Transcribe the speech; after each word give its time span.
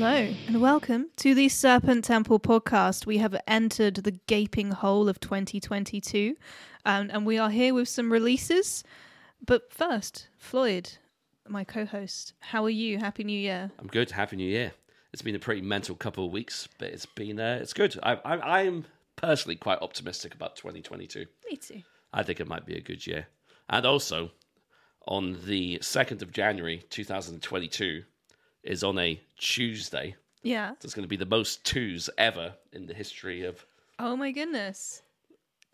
Hello, 0.00 0.34
and 0.46 0.62
welcome 0.62 1.10
to 1.16 1.34
the 1.34 1.50
Serpent 1.50 2.06
Temple 2.06 2.40
podcast. 2.40 3.04
We 3.04 3.18
have 3.18 3.38
entered 3.46 3.96
the 3.96 4.12
gaping 4.12 4.70
hole 4.70 5.10
of 5.10 5.20
2022, 5.20 6.36
um, 6.86 7.10
and 7.12 7.26
we 7.26 7.36
are 7.36 7.50
here 7.50 7.74
with 7.74 7.86
some 7.86 8.10
releases. 8.10 8.82
But 9.44 9.70
first, 9.70 10.28
Floyd, 10.38 10.92
my 11.46 11.64
co 11.64 11.84
host, 11.84 12.32
how 12.40 12.64
are 12.64 12.70
you? 12.70 12.96
Happy 12.96 13.24
New 13.24 13.38
Year. 13.38 13.72
I'm 13.78 13.88
good. 13.88 14.10
Happy 14.12 14.36
New 14.36 14.48
Year. 14.48 14.72
It's 15.12 15.20
been 15.20 15.34
a 15.34 15.38
pretty 15.38 15.60
mental 15.60 15.94
couple 15.94 16.24
of 16.24 16.32
weeks, 16.32 16.66
but 16.78 16.88
it's 16.88 17.04
been 17.04 17.38
uh, 17.38 17.58
it's 17.60 17.74
good. 17.74 17.98
I, 18.02 18.14
I, 18.24 18.60
I'm 18.62 18.86
personally 19.16 19.56
quite 19.56 19.82
optimistic 19.82 20.34
about 20.34 20.56
2022. 20.56 21.26
Me 21.50 21.56
too. 21.58 21.82
I 22.14 22.22
think 22.22 22.40
it 22.40 22.48
might 22.48 22.64
be 22.64 22.74
a 22.74 22.80
good 22.80 23.06
year. 23.06 23.26
And 23.68 23.84
also, 23.84 24.30
on 25.06 25.36
the 25.44 25.78
2nd 25.82 26.22
of 26.22 26.32
January 26.32 26.84
2022 26.88 28.04
is 28.62 28.84
on 28.84 28.98
a 28.98 29.20
Tuesday. 29.38 30.14
Yeah. 30.42 30.70
So 30.70 30.76
it's 30.84 30.94
going 30.94 31.04
to 31.04 31.08
be 31.08 31.16
the 31.16 31.26
most 31.26 31.64
twos 31.64 32.08
ever 32.18 32.54
in 32.72 32.86
the 32.86 32.94
history 32.94 33.44
of 33.44 33.64
Oh 33.98 34.16
my 34.16 34.30
goodness. 34.30 35.02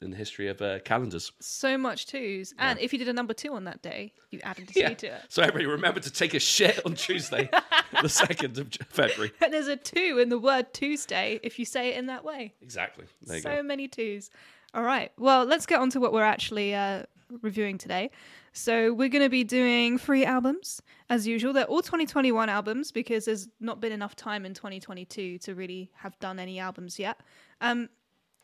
in 0.03 0.11
the 0.11 0.17
history 0.17 0.49
of 0.49 0.61
uh, 0.61 0.81
calendars. 0.81 1.31
So 1.41 1.79
much 1.79 2.07
twos. 2.07 2.53
And 2.59 2.79
if 2.81 2.93
you 2.93 2.99
did 2.99 3.09
a 3.09 3.13
number 3.13 3.33
two 3.33 3.55
on 3.55 3.65
that 3.65 3.83
day, 3.83 4.13
you 4.31 4.41
added 4.43 4.69
a 4.71 4.73
two 4.89 4.95
to 4.97 5.07
it. 5.07 5.23
So 5.29 5.43
everybody 5.43 5.67
remember 5.67 6.01
to 6.01 6.11
take 6.11 6.35
a 6.35 6.41
shit 6.41 6.85
on 6.85 6.95
Tuesday, 6.95 7.49
the 7.93 8.09
2nd 8.09 8.59
of 8.59 8.71
J- 8.71 8.81
February. 8.89 9.33
And 9.41 9.53
there's 9.53 9.69
a 9.69 9.77
two 9.77 10.19
in 10.21 10.29
the 10.29 10.39
word 10.39 10.73
Tuesday 10.75 11.39
if 11.45 11.59
you 11.59 11.65
say 11.65 11.91
it 11.91 11.97
in 11.99 12.07
that 12.07 12.25
way. 12.25 12.55
Exactly. 12.61 13.05
There 13.23 13.37
you 13.37 13.43
so 13.43 13.57
go. 13.57 13.63
many 13.63 13.87
twos. 13.89 14.31
All 14.75 14.83
right. 14.83 15.13
Well, 15.19 15.45
let's 15.45 15.67
get 15.67 15.81
on 15.81 15.91
to 15.91 16.01
what 16.01 16.13
we're 16.13 16.23
actually 16.25 16.75
uh, 16.75 17.05
reviewing 17.41 17.79
today. 17.79 18.11
So 18.57 18.91
we're 18.95 19.11
going 19.11 19.23
to 19.23 19.29
be 19.29 19.45
doing 19.45 19.99
three 19.99 20.25
albums 20.25 20.81
as 21.11 21.27
usual. 21.27 21.53
They're 21.53 21.67
all 21.67 21.83
2021 21.83 22.49
albums 22.49 22.91
because 22.91 23.27
there's 23.27 23.49
not 23.61 23.83
been 23.83 23.93
enough 23.93 24.17
time 24.17 24.47
in 24.47 24.55
2022 24.55 25.37
to 25.41 25.55
really 25.55 25.91
have 25.97 26.19
done 26.21 26.39
any 26.39 26.59
albums 26.59 26.99
yet. 26.99 27.21
Um, 27.61 27.91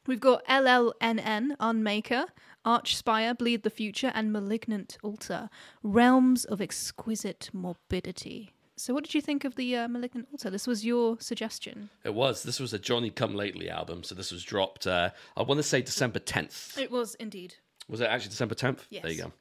we've 0.07 0.21
got 0.21 0.45
LLNN, 0.45 1.57
Unmaker, 1.57 2.27
Archspire, 2.67 3.37
Bleed 3.39 3.63
the 3.63 3.71
Future, 3.71 4.13
and 4.15 4.31
Malignant 4.35 4.99
Altar, 5.03 5.49
Realms 5.83 6.45
of 6.45 6.61
Exquisite 6.61 7.49
Morbidity. 7.55 8.53
So, 8.77 8.93
what 8.93 9.05
did 9.05 9.15
you 9.15 9.23
think 9.23 9.47
of 9.47 9.55
the 9.55 9.77
uh, 9.77 9.89
Malignant 9.89 10.29
Altar? 10.31 10.51
This 10.51 10.67
was 10.67 10.85
your 10.85 11.19
suggestion. 11.21 11.89
It 12.05 12.13
was. 12.13 12.43
This 12.43 12.61
was 12.61 12.75
a 12.75 12.79
Johnny 12.79 13.09
Come 13.09 13.35
Lately 13.35 13.71
album. 13.71 14.03
So 14.03 14.15
this 14.15 14.31
was 14.31 14.45
dropped, 14.45 14.87
uh, 14.87 15.11
I 15.39 15.43
want 15.43 15.59
to 15.59 15.63
say 15.63 15.81
December 15.81 16.19
10th. 16.19 16.77
It 16.77 16.91
was 16.91 17.15
indeed. 17.15 17.55
Was 17.89 18.03
it 18.03 18.09
actually 18.11 18.31
December 18.31 18.55
10th? 18.55 18.81
Yes. 18.91 19.03
There 19.03 19.13
you 19.13 19.23
go. 19.23 19.33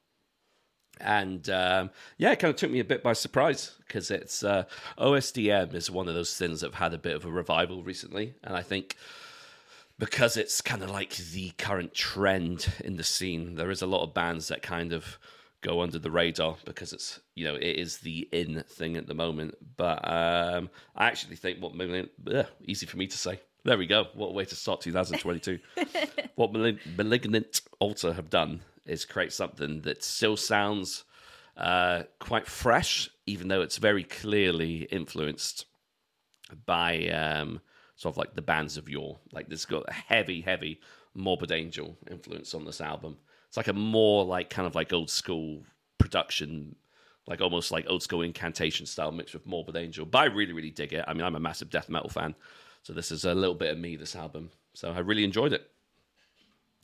And 1.03 1.49
um, 1.49 1.89
yeah, 2.17 2.31
it 2.31 2.39
kind 2.39 2.49
of 2.53 2.55
took 2.57 2.71
me 2.71 2.79
a 2.79 2.85
bit 2.85 3.03
by 3.03 3.13
surprise 3.13 3.75
because 3.87 4.11
it's 4.11 4.43
uh, 4.43 4.63
OSDM 4.97 5.73
is 5.73 5.89
one 5.91 6.07
of 6.07 6.13
those 6.13 6.37
things 6.37 6.61
that 6.61 6.67
have 6.67 6.75
had 6.75 6.93
a 6.93 6.97
bit 6.97 7.15
of 7.15 7.25
a 7.25 7.31
revival 7.31 7.83
recently. 7.83 8.35
And 8.43 8.55
I 8.55 8.61
think 8.61 8.95
because 9.99 10.37
it's 10.37 10.61
kind 10.61 10.81
of 10.83 10.89
like 10.89 11.15
the 11.15 11.51
current 11.57 11.93
trend 11.93 12.67
in 12.83 12.97
the 12.97 13.03
scene, 13.03 13.55
there 13.55 13.69
is 13.69 13.81
a 13.81 13.87
lot 13.87 14.03
of 14.03 14.13
bands 14.13 14.47
that 14.47 14.61
kind 14.61 14.93
of 14.93 15.19
go 15.61 15.81
under 15.81 15.99
the 15.99 16.09
radar 16.09 16.57
because 16.65 16.91
it's 16.91 17.19
you 17.35 17.45
know 17.45 17.53
it 17.53 17.61
is 17.77 17.99
the 17.99 18.27
in 18.31 18.63
thing 18.67 18.97
at 18.97 19.07
the 19.07 19.13
moment. 19.13 19.55
But 19.77 19.99
um, 20.11 20.69
I 20.95 21.05
actually 21.05 21.35
think 21.35 21.59
what 21.59 21.75
Malignant, 21.75 22.11
ugh, 22.33 22.47
easy 22.63 22.85
for 22.85 22.97
me 22.97 23.07
to 23.07 23.17
say. 23.17 23.39
There 23.63 23.77
we 23.77 23.85
go. 23.85 24.05
What 24.15 24.29
a 24.29 24.33
way 24.33 24.45
to 24.45 24.55
start 24.55 24.81
2022. 24.81 25.59
what 26.35 26.51
Malig- 26.51 26.79
Malignant 26.97 27.61
Altar 27.79 28.13
have 28.13 28.29
done 28.31 28.61
is 28.85 29.05
create 29.05 29.33
something 29.33 29.81
that 29.81 30.03
still 30.03 30.37
sounds 30.37 31.03
uh, 31.57 32.03
quite 32.19 32.47
fresh, 32.47 33.09
even 33.25 33.47
though 33.47 33.61
it's 33.61 33.77
very 33.77 34.03
clearly 34.03 34.83
influenced 34.91 35.65
by 36.65 37.07
um, 37.09 37.61
sort 37.95 38.13
of 38.13 38.17
like 38.17 38.35
the 38.35 38.41
bands 38.41 38.77
of 38.77 38.89
yore. 38.89 39.19
Like 39.31 39.47
this 39.47 39.65
got 39.65 39.87
a 39.87 39.93
heavy, 39.93 40.41
heavy 40.41 40.81
Morbid 41.13 41.51
Angel 41.51 41.97
influence 42.09 42.53
on 42.53 42.65
this 42.65 42.81
album. 42.81 43.17
It's 43.47 43.57
like 43.57 43.67
a 43.67 43.73
more 43.73 44.25
like 44.25 44.49
kind 44.49 44.67
of 44.67 44.75
like 44.75 44.93
old 44.93 45.09
school 45.09 45.63
production, 45.97 46.75
like 47.27 47.41
almost 47.41 47.71
like 47.71 47.85
old 47.87 48.01
school 48.01 48.21
incantation 48.21 48.85
style 48.85 49.11
mixed 49.11 49.33
with 49.33 49.45
Morbid 49.45 49.75
Angel. 49.75 50.05
But 50.05 50.19
I 50.19 50.25
really, 50.25 50.53
really 50.53 50.71
dig 50.71 50.93
it. 50.93 51.05
I 51.07 51.13
mean, 51.13 51.23
I'm 51.23 51.35
a 51.35 51.39
massive 51.39 51.69
death 51.69 51.89
metal 51.89 52.09
fan, 52.09 52.35
so 52.83 52.93
this 52.93 53.11
is 53.11 53.25
a 53.25 53.35
little 53.35 53.55
bit 53.55 53.71
of 53.71 53.77
me. 53.77 53.95
This 53.95 54.15
album, 54.15 54.51
so 54.73 54.91
I 54.91 54.99
really 54.99 55.23
enjoyed 55.23 55.53
it. 55.53 55.69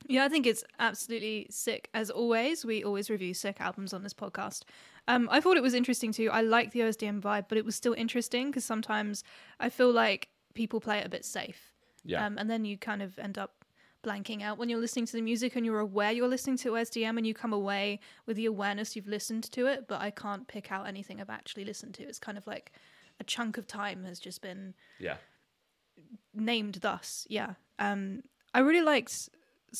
Yeah, 0.07 0.23
I 0.25 0.29
think 0.29 0.45
it's 0.47 0.63
absolutely 0.79 1.47
sick. 1.49 1.89
As 1.93 2.09
always, 2.09 2.63
we 2.65 2.83
always 2.83 3.09
review 3.09 3.33
sick 3.33 3.59
albums 3.59 3.93
on 3.93 4.03
this 4.03 4.13
podcast. 4.13 4.63
Um, 5.07 5.27
I 5.31 5.41
thought 5.41 5.57
it 5.57 5.63
was 5.63 5.73
interesting 5.73 6.11
too. 6.11 6.29
I 6.31 6.41
like 6.41 6.71
the 6.71 6.79
OSDM 6.81 7.21
vibe, 7.21 7.45
but 7.49 7.57
it 7.57 7.65
was 7.65 7.75
still 7.75 7.93
interesting 7.93 8.47
because 8.47 8.65
sometimes 8.65 9.23
I 9.59 9.69
feel 9.69 9.91
like 9.91 10.29
people 10.53 10.79
play 10.79 10.99
it 10.99 11.05
a 11.05 11.09
bit 11.09 11.25
safe. 11.25 11.73
Yeah. 12.05 12.25
Um, 12.25 12.37
and 12.37 12.49
then 12.49 12.63
you 12.65 12.77
kind 12.77 13.01
of 13.01 13.19
end 13.19 13.37
up 13.37 13.65
blanking 14.03 14.41
out 14.41 14.57
when 14.57 14.69
you're 14.69 14.79
listening 14.79 15.05
to 15.05 15.11
the 15.13 15.21
music 15.21 15.55
and 15.57 15.65
you're 15.65 15.79
aware 15.79 16.11
you're 16.11 16.27
listening 16.29 16.55
to 16.57 16.71
OSDM 16.71 17.17
and 17.17 17.27
you 17.27 17.33
come 17.33 17.51
away 17.51 17.99
with 18.25 18.37
the 18.37 18.45
awareness 18.45 18.95
you've 18.95 19.07
listened 19.07 19.43
to 19.51 19.65
it, 19.67 19.87
but 19.87 19.99
I 20.01 20.11
can't 20.11 20.47
pick 20.47 20.71
out 20.71 20.87
anything 20.87 21.19
I've 21.19 21.29
actually 21.29 21.65
listened 21.65 21.93
to. 21.95 22.03
It's 22.03 22.19
kind 22.19 22.37
of 22.37 22.47
like 22.47 22.71
a 23.19 23.23
chunk 23.25 23.57
of 23.57 23.67
time 23.67 24.05
has 24.05 24.19
just 24.19 24.41
been 24.41 24.73
Yeah. 24.99 25.17
named 26.33 26.75
thus. 26.75 27.25
Yeah. 27.29 27.55
Um, 27.79 28.21
I 28.53 28.59
really 28.59 28.81
liked 28.81 29.29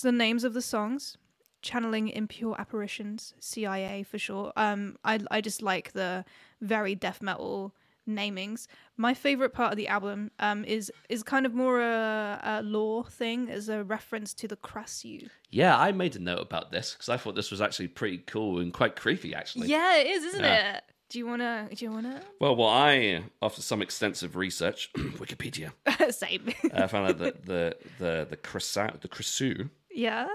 the 0.02 0.12
names 0.12 0.44
of 0.44 0.54
the 0.54 0.62
songs. 0.62 1.18
Channeling 1.64 2.10
impure 2.10 2.56
apparitions, 2.62 3.34
CIA 3.40 4.04
for 4.04 4.20
sure. 4.20 4.54
Um, 4.56 4.96
I 5.04 5.20
I 5.32 5.42
just 5.42 5.62
like 5.64 5.92
the 5.94 6.24
very 6.62 6.94
death 6.94 7.22
metal 7.22 7.74
namings. 8.08 8.68
My 8.96 9.14
favorite 9.16 9.54
part 9.54 9.72
of 9.74 9.78
the 9.78 9.88
album 9.88 10.32
um 10.40 10.64
is 10.66 10.92
is 11.10 11.24
kind 11.24 11.46
of 11.48 11.54
more 11.56 11.82
a, 11.82 12.40
a 12.44 12.62
lore 12.62 13.06
thing, 13.06 13.50
as 13.50 13.70
a 13.70 13.84
reference 13.84 14.34
to 14.36 14.48
the 14.48 14.56
Krasyu. 14.56 15.30
Yeah, 15.50 15.78
I 15.78 15.92
made 15.92 16.16
a 16.16 16.20
note 16.20 16.42
about 16.42 16.72
this 16.72 16.94
because 16.94 17.10
I 17.10 17.18
thought 17.18 17.36
this 17.36 17.50
was 17.52 17.60
actually 17.60 17.88
pretty 17.88 18.20
cool 18.20 18.60
and 18.60 18.72
quite 18.72 18.96
creepy, 18.96 19.34
actually. 19.34 19.68
Yeah, 19.68 19.98
it 19.98 20.08
is, 20.08 20.24
isn't 20.26 20.44
Yeah. 20.44 20.78
it? 20.78 20.84
Do 21.10 21.20
you 21.20 21.26
wanna? 21.26 21.70
Do 21.74 21.84
you 21.86 21.92
wanna? 21.92 22.22
Well, 22.40 22.56
well, 22.56 22.68
I, 22.70 23.24
after 23.42 23.62
some 23.62 23.82
extensive 23.82 24.36
research, 24.36 24.92
Wikipedia, 24.96 25.72
Same. 26.14 26.54
I 26.74 26.86
found 26.88 27.10
out 27.10 27.18
that 27.18 27.46
the 27.52 27.78
the 27.98 28.28
the 28.30 28.38
Krasa, 28.38 29.00
the 29.02 29.08
Krasu 29.08 29.70
yeah. 29.98 30.28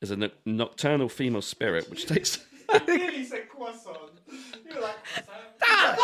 is 0.00 0.10
a 0.10 0.16
no- 0.16 0.30
nocturnal 0.46 1.08
female 1.08 1.42
spirit 1.42 1.90
which 1.90 2.06
takes. 2.06 2.38
He 2.86 3.24
said 3.24 3.48
croissant. 3.48 4.12
You 4.28 4.76
were 4.76 4.80
like, 4.80 4.94
croissant. 5.26 5.98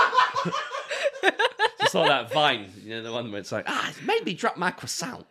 Just 1.81 1.95
like 1.95 2.09
that 2.09 2.33
Vine, 2.33 2.73
you 2.83 2.97
know, 2.97 3.03
the 3.05 3.13
one 3.13 3.31
where 3.31 3.39
it's 3.41 3.53
like, 3.53 3.67
ah, 3.69 3.89
it 3.89 4.05
made 4.05 4.25
me 4.25 4.35
drop 4.35 4.57
my 4.57 4.73
croissant. 4.73 5.27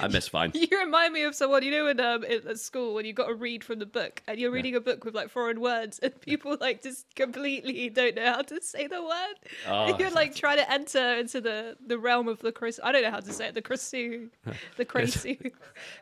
I 0.00 0.08
miss 0.08 0.28
Vine. 0.28 0.52
You 0.62 0.78
remind 0.78 1.12
me 1.12 1.22
of 1.22 1.34
someone 1.34 1.62
you 1.62 1.70
know 1.70 1.86
in 1.88 2.00
um 2.00 2.24
in, 2.24 2.46
at 2.46 2.58
school 2.58 2.94
when 2.94 3.04
you 3.04 3.12
got 3.12 3.26
to 3.26 3.34
read 3.34 3.64
from 3.64 3.78
the 3.78 3.86
book 3.86 4.22
and 4.26 4.38
you're 4.38 4.50
reading 4.50 4.74
a 4.74 4.80
book 4.80 5.04
with 5.04 5.14
like 5.14 5.28
foreign 5.28 5.60
words 5.60 5.98
and 5.98 6.18
people 6.20 6.56
like 6.60 6.82
just 6.82 7.14
completely 7.14 7.88
don't 7.88 8.16
know 8.16 8.32
how 8.32 8.42
to 8.42 8.60
say 8.62 8.86
the 8.86 9.02
word. 9.02 9.34
Oh, 9.68 9.86
and 9.86 9.98
you're 10.00 10.10
like 10.10 10.34
trying 10.34 10.58
to 10.58 10.70
enter 10.70 11.16
into 11.16 11.40
the 11.40 11.76
the 11.84 11.98
realm 11.98 12.28
of 12.28 12.40
the 12.40 12.52
Chris. 12.52 12.80
I 12.82 12.92
don't 12.92 13.02
know 13.02 13.10
how 13.10 13.20
to 13.20 13.32
say 13.32 13.48
it. 13.48 13.54
The 13.54 13.62
Chrisu, 13.62 14.28
the 14.76 14.84
Chrisu. 14.84 15.52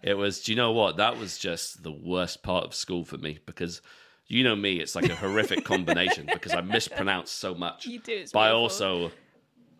It 0.03 0.15
was. 0.15 0.41
Do 0.43 0.53
you 0.53 0.56
know 0.56 0.72
what? 0.72 0.97
That 0.97 1.16
was 1.16 1.38
just 1.38 1.82
the 1.82 1.93
worst 1.93 2.43
part 2.43 2.65
of 2.65 2.75
school 2.75 3.04
for 3.04 3.19
me 3.19 3.38
because 3.47 3.82
you 4.26 4.44
know 4.44 4.56
me. 4.56 4.76
It's 4.76 4.94
like 4.94 5.09
a 5.09 5.16
horrific 5.16 5.65
combination 5.65 6.28
because 6.32 6.54
I 6.54 6.60
mispronounce 6.60 7.31
so 7.31 7.54
much. 7.54 7.87
You 7.87 7.99
do, 7.99 8.12
it's 8.12 8.32
but 8.32 8.41
I 8.41 8.50
also 8.50 9.10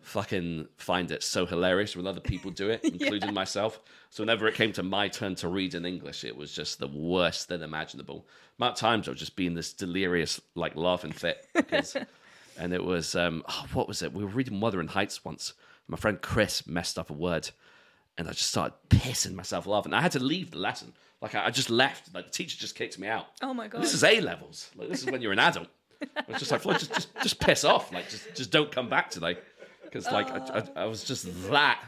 fucking 0.01 0.67
find 0.77 1.11
it 1.11 1.23
so 1.23 1.45
hilarious 1.45 1.95
when 1.95 2.07
other 2.07 2.19
people 2.19 2.51
do 2.51 2.69
it, 2.69 2.81
including 2.83 3.33
myself. 3.33 3.79
So 4.09 4.23
whenever 4.23 4.47
it 4.47 4.55
came 4.55 4.73
to 4.73 4.83
my 4.83 5.07
turn 5.07 5.35
to 5.35 5.47
read 5.47 5.73
in 5.73 5.85
English, 5.85 6.23
it 6.23 6.35
was 6.35 6.53
just 6.53 6.79
the 6.79 6.87
worst 6.87 7.47
thing 7.47 7.61
imaginable. 7.61 8.27
Amount 8.59 8.73
of 8.73 8.79
times 8.79 9.07
I 9.07 9.11
was 9.11 9.19
just 9.19 9.35
being 9.35 9.53
this 9.53 9.73
delirious 9.73 10.41
like 10.55 10.75
laughing 10.75 11.11
fit 11.11 11.47
because. 11.53 11.95
And 12.57 12.73
it 12.73 12.83
was, 12.83 13.15
um, 13.15 13.43
oh, 13.47 13.65
what 13.73 13.87
was 13.87 14.03
it? 14.03 14.13
We 14.13 14.23
were 14.23 14.29
reading 14.29 14.59
Wuthering 14.59 14.89
Heights 14.89 15.23
once. 15.23 15.53
My 15.87 15.97
friend 15.97 16.21
Chris 16.21 16.67
messed 16.67 16.99
up 16.99 17.09
a 17.09 17.13
word, 17.13 17.49
and 18.17 18.27
I 18.27 18.31
just 18.31 18.49
started 18.49 18.75
pissing 18.89 19.33
myself 19.33 19.65
laughing. 19.65 19.93
I 19.93 20.01
had 20.01 20.11
to 20.11 20.19
leave 20.19 20.51
the 20.51 20.59
lesson. 20.59 20.93
Like 21.21 21.33
I, 21.33 21.45
I 21.45 21.49
just 21.49 21.69
left. 21.69 22.13
Like 22.13 22.25
the 22.25 22.31
teacher 22.31 22.57
just 22.59 22.75
kicked 22.75 22.99
me 22.99 23.07
out. 23.07 23.27
Oh 23.41 23.53
my 23.53 23.67
god. 23.67 23.81
This 23.81 23.93
is 23.93 24.03
A 24.03 24.19
levels. 24.21 24.69
Like 24.75 24.89
this 24.89 25.01
is 25.01 25.09
when 25.09 25.21
you're 25.21 25.31
an 25.31 25.39
adult. 25.39 25.69
It's 26.27 26.39
just 26.39 26.51
like 26.51 26.61
just, 26.63 26.93
just 26.93 27.09
just 27.21 27.39
piss 27.39 27.63
off. 27.63 27.91
Like 27.93 28.09
just 28.09 28.35
just 28.35 28.51
don't 28.51 28.71
come 28.71 28.89
back 28.89 29.11
today. 29.11 29.37
Because 29.91 30.05
like 30.11 30.29
I, 30.31 30.59
I, 30.59 30.83
I 30.83 30.85
was 30.85 31.03
just 31.03 31.27
that. 31.51 31.81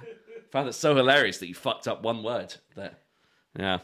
Found 0.51 0.67
it 0.69 0.73
so 0.73 0.95
hilarious 0.95 1.38
that 1.39 1.47
you 1.47 1.55
fucked 1.55 1.88
up 1.88 2.03
one 2.03 2.21
word. 2.21 2.53
there. 2.75 2.95
yeah. 3.57 3.79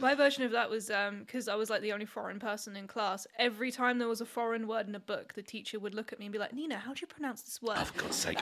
My 0.00 0.14
version 0.14 0.44
of 0.44 0.52
that 0.52 0.70
was 0.70 0.92
because 1.20 1.48
I 1.48 1.56
was 1.56 1.70
like 1.70 1.82
the 1.82 1.92
only 1.92 2.04
foreign 2.06 2.38
person 2.38 2.76
in 2.76 2.86
class. 2.86 3.26
Every 3.36 3.72
time 3.72 3.98
there 3.98 4.06
was 4.06 4.20
a 4.20 4.24
foreign 4.26 4.68
word 4.68 4.86
in 4.86 4.94
a 4.94 5.00
book, 5.00 5.32
the 5.34 5.42
teacher 5.42 5.80
would 5.80 5.92
look 5.92 6.12
at 6.12 6.20
me 6.20 6.26
and 6.26 6.32
be 6.32 6.38
like, 6.38 6.52
"Nina, 6.52 6.76
how 6.78 6.94
do 6.94 7.00
you 7.00 7.08
pronounce 7.08 7.42
this 7.42 7.60
word?" 7.60 7.78
Oh, 7.80 7.84
For 7.84 8.02
God's 8.02 8.14
sake. 8.16 8.38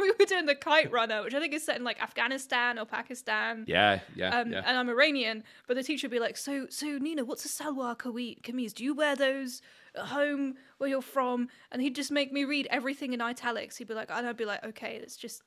we 0.00 0.10
were 0.10 0.26
doing 0.26 0.44
the 0.44 0.54
kite 0.54 0.92
runner, 0.92 1.22
which 1.22 1.32
I 1.32 1.40
think 1.40 1.54
is 1.54 1.62
set 1.64 1.76
in 1.78 1.84
like 1.84 2.02
Afghanistan 2.02 2.78
or 2.78 2.84
Pakistan. 2.84 3.64
Yeah, 3.66 4.00
yeah, 4.14 4.40
Um, 4.40 4.52
yeah. 4.52 4.62
And 4.66 4.76
I'm 4.76 4.90
Iranian, 4.90 5.42
but 5.66 5.74
the 5.78 5.82
teacher 5.82 6.06
would 6.06 6.12
be 6.12 6.20
like, 6.20 6.36
"So, 6.36 6.66
so 6.68 6.86
Nina, 6.98 7.24
what's 7.24 7.46
a 7.46 7.48
salwar 7.48 7.96
kawi- 7.96 8.42
kameez? 8.42 8.74
Do 8.74 8.84
you 8.84 8.94
wear 8.94 9.16
those 9.16 9.62
at 9.94 10.04
home 10.06 10.56
where 10.78 10.88
you're 10.88 11.02
from, 11.02 11.48
and 11.70 11.82
he'd 11.82 11.94
just 11.94 12.10
make 12.10 12.32
me 12.32 12.44
read 12.44 12.66
everything 12.70 13.12
in 13.12 13.20
italics. 13.20 13.76
He'd 13.76 13.88
be 13.88 13.94
like, 13.94 14.10
and 14.10 14.26
I'd 14.26 14.36
be 14.36 14.44
like, 14.44 14.64
okay, 14.64 14.96
it's 15.02 15.16
just, 15.16 15.42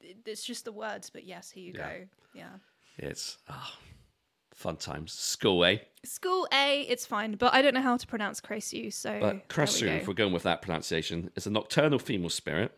it's 0.00 0.44
just 0.44 0.64
the 0.64 0.72
words, 0.72 1.10
but 1.10 1.24
yes, 1.24 1.50
here 1.50 1.64
you 1.64 1.72
Yeah. 1.76 1.88
go. 1.98 2.04
Yeah. 2.34 2.48
It's 2.98 3.38
ah, 3.48 3.78
fun 4.54 4.76
times. 4.76 5.12
School, 5.12 5.64
eh? 5.64 5.78
School 6.04 6.48
A, 6.52 6.82
it's 6.82 7.04
fine, 7.06 7.34
but 7.34 7.52
I 7.52 7.60
don't 7.62 7.74
know 7.74 7.82
how 7.82 7.96
to 7.96 8.06
pronounce 8.06 8.40
Cresu, 8.40 8.92
so 8.92 9.18
But 9.20 9.34
we 9.34 9.40
Kresu, 9.48 9.86
go. 9.86 9.92
if 9.92 10.08
we're 10.08 10.14
going 10.14 10.32
with 10.32 10.44
that 10.44 10.62
pronunciation, 10.62 11.30
is 11.36 11.46
a 11.46 11.50
nocturnal 11.50 11.98
female 11.98 12.30
spirit 12.30 12.72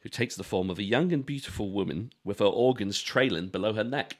who 0.00 0.08
takes 0.08 0.34
the 0.34 0.42
form 0.44 0.70
of 0.70 0.78
a 0.78 0.82
young 0.82 1.12
and 1.12 1.24
beautiful 1.24 1.70
woman 1.70 2.12
with 2.24 2.38
her 2.40 2.46
organs 2.46 3.00
trailing 3.00 3.48
below 3.48 3.72
her 3.74 3.84
neck. 3.84 4.16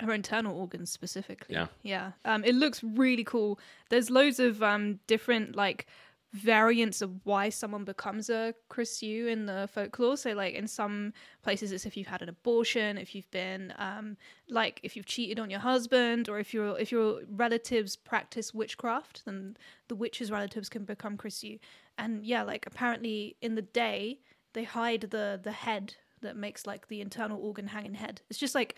her 0.00 0.12
internal 0.12 0.56
organs 0.58 0.90
specifically. 0.90 1.54
Yeah. 1.54 1.66
Yeah. 1.82 2.12
Um, 2.24 2.44
it 2.44 2.54
looks 2.54 2.82
really 2.84 3.24
cool. 3.24 3.58
There's 3.88 4.10
loads 4.10 4.38
of 4.40 4.62
um 4.62 4.98
different 5.06 5.54
like 5.56 5.86
variants 6.32 7.02
of 7.02 7.10
why 7.24 7.50
someone 7.50 7.84
becomes 7.84 8.30
a 8.30 8.54
Chris 8.70 9.02
Yu 9.02 9.26
in 9.26 9.44
the 9.44 9.68
folklore. 9.72 10.16
So 10.16 10.32
like 10.32 10.54
in 10.54 10.66
some 10.66 11.12
places 11.42 11.72
it's 11.72 11.84
if 11.84 11.96
you've 11.96 12.06
had 12.06 12.22
an 12.22 12.30
abortion, 12.30 12.96
if 12.96 13.14
you've 13.14 13.30
been 13.30 13.74
um 13.78 14.16
like 14.48 14.80
if 14.82 14.96
you've 14.96 15.06
cheated 15.06 15.38
on 15.38 15.50
your 15.50 15.60
husband, 15.60 16.28
or 16.28 16.38
if 16.38 16.54
your 16.54 16.78
if 16.78 16.90
your 16.90 17.20
relatives 17.28 17.96
practice 17.96 18.54
witchcraft, 18.54 19.24
then 19.26 19.56
the 19.88 19.94
witch's 19.94 20.30
relatives 20.30 20.70
can 20.70 20.84
become 20.84 21.18
Chris 21.18 21.44
Yu. 21.44 21.58
And 21.98 22.24
yeah, 22.24 22.42
like 22.42 22.66
apparently 22.66 23.36
in 23.42 23.54
the 23.54 23.62
day 23.62 24.20
they 24.54 24.64
hide 24.64 25.02
the 25.02 25.38
the 25.42 25.52
head 25.52 25.94
that 26.22 26.36
makes 26.36 26.66
like 26.66 26.88
the 26.88 27.02
internal 27.02 27.40
organ 27.42 27.66
hanging 27.66 27.94
head. 27.94 28.22
It's 28.30 28.38
just 28.38 28.54
like 28.54 28.76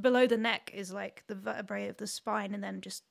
below 0.00 0.26
the 0.26 0.36
neck 0.36 0.72
is 0.74 0.92
like 0.92 1.22
the 1.28 1.36
vertebrae 1.36 1.88
of 1.88 1.98
the 1.98 2.06
spine 2.08 2.52
and 2.52 2.64
then 2.64 2.80
just 2.80 3.04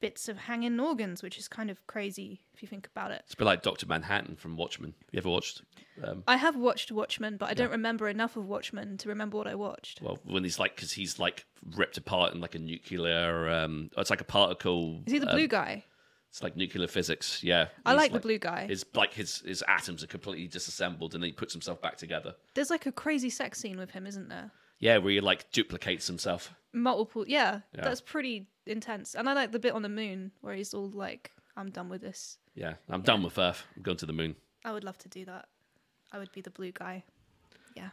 bits 0.00 0.28
of 0.28 0.38
hanging 0.38 0.78
organs, 0.78 1.22
which 1.22 1.38
is 1.38 1.48
kind 1.48 1.70
of 1.70 1.86
crazy 1.86 2.40
if 2.54 2.62
you 2.62 2.68
think 2.68 2.86
about 2.86 3.10
it. 3.10 3.22
It's 3.24 3.34
a 3.34 3.36
bit 3.36 3.44
like 3.44 3.62
Dr. 3.62 3.86
Manhattan 3.86 4.36
from 4.36 4.56
Watchmen. 4.56 4.94
Have 4.98 5.08
You 5.12 5.18
ever 5.18 5.30
watched? 5.30 5.62
Um, 6.02 6.22
I 6.26 6.36
have 6.36 6.56
watched 6.56 6.92
Watchmen, 6.92 7.36
but 7.36 7.48
I 7.48 7.54
don't 7.54 7.70
remember 7.70 8.08
enough 8.08 8.36
of 8.36 8.46
Watchmen 8.46 8.96
to 8.98 9.08
remember 9.08 9.36
what 9.36 9.46
I 9.46 9.54
watched. 9.54 10.00
well, 10.00 10.18
when 10.24 10.44
he's 10.44 10.58
like, 10.58 10.76
because 10.76 10.92
he's 10.92 11.18
like 11.18 11.44
ripped 11.76 11.96
apart 11.96 12.34
in 12.34 12.40
like 12.40 12.54
a 12.54 12.58
nuclear, 12.58 13.48
um, 13.48 13.90
it's 13.96 14.10
like 14.10 14.20
a 14.20 14.24
particle. 14.24 15.02
Is 15.06 15.12
he 15.12 15.18
the 15.18 15.28
um, 15.28 15.34
blue 15.36 15.48
guy? 15.48 15.84
It's 16.30 16.42
like 16.42 16.56
nuclear 16.56 16.86
physics. 16.88 17.42
Yeah. 17.42 17.68
I 17.86 17.92
He's 17.92 17.96
like 17.96 18.12
the 18.12 18.20
blue 18.20 18.38
guy. 18.38 18.66
His 18.66 18.84
like 18.94 19.14
his 19.14 19.40
his 19.40 19.64
atoms 19.66 20.04
are 20.04 20.08
completely 20.08 20.46
disassembled, 20.46 21.14
and 21.14 21.22
then 21.22 21.28
he 21.28 21.32
puts 21.32 21.52
himself 21.52 21.80
back 21.80 21.96
together. 21.96 22.34
There's 22.54 22.70
like 22.70 22.86
a 22.86 22.92
crazy 22.92 23.30
sex 23.30 23.58
scene 23.58 23.78
with 23.78 23.90
him, 23.90 24.06
isn't 24.06 24.28
there? 24.28 24.52
Yeah, 24.78 24.98
where 24.98 25.12
he 25.12 25.20
like 25.20 25.50
duplicates 25.50 26.06
himself. 26.06 26.52
Multiple, 26.72 27.24
yeah, 27.26 27.60
Yeah. 27.74 27.82
that's 27.84 28.00
pretty 28.00 28.46
intense. 28.66 29.14
And 29.14 29.28
I 29.28 29.32
like 29.32 29.52
the 29.52 29.58
bit 29.58 29.72
on 29.72 29.82
the 29.82 29.88
moon 29.88 30.32
where 30.40 30.54
he's 30.54 30.72
all 30.74 30.88
like, 30.90 31.32
"I'm 31.56 31.70
done 31.70 31.88
with 31.88 32.00
this." 32.02 32.38
Yeah, 32.54 32.74
I'm 32.88 33.02
done 33.02 33.22
with 33.22 33.38
Earth. 33.38 33.64
I'm 33.76 33.82
going 33.82 33.96
to 33.98 34.06
the 34.06 34.12
moon. 34.12 34.36
I 34.64 34.72
would 34.72 34.84
love 34.84 34.98
to 34.98 35.08
do 35.08 35.24
that. 35.24 35.48
I 36.12 36.18
would 36.18 36.32
be 36.32 36.40
the 36.40 36.50
blue 36.50 36.72
guy. 36.72 37.04
Yeah. 37.74 37.90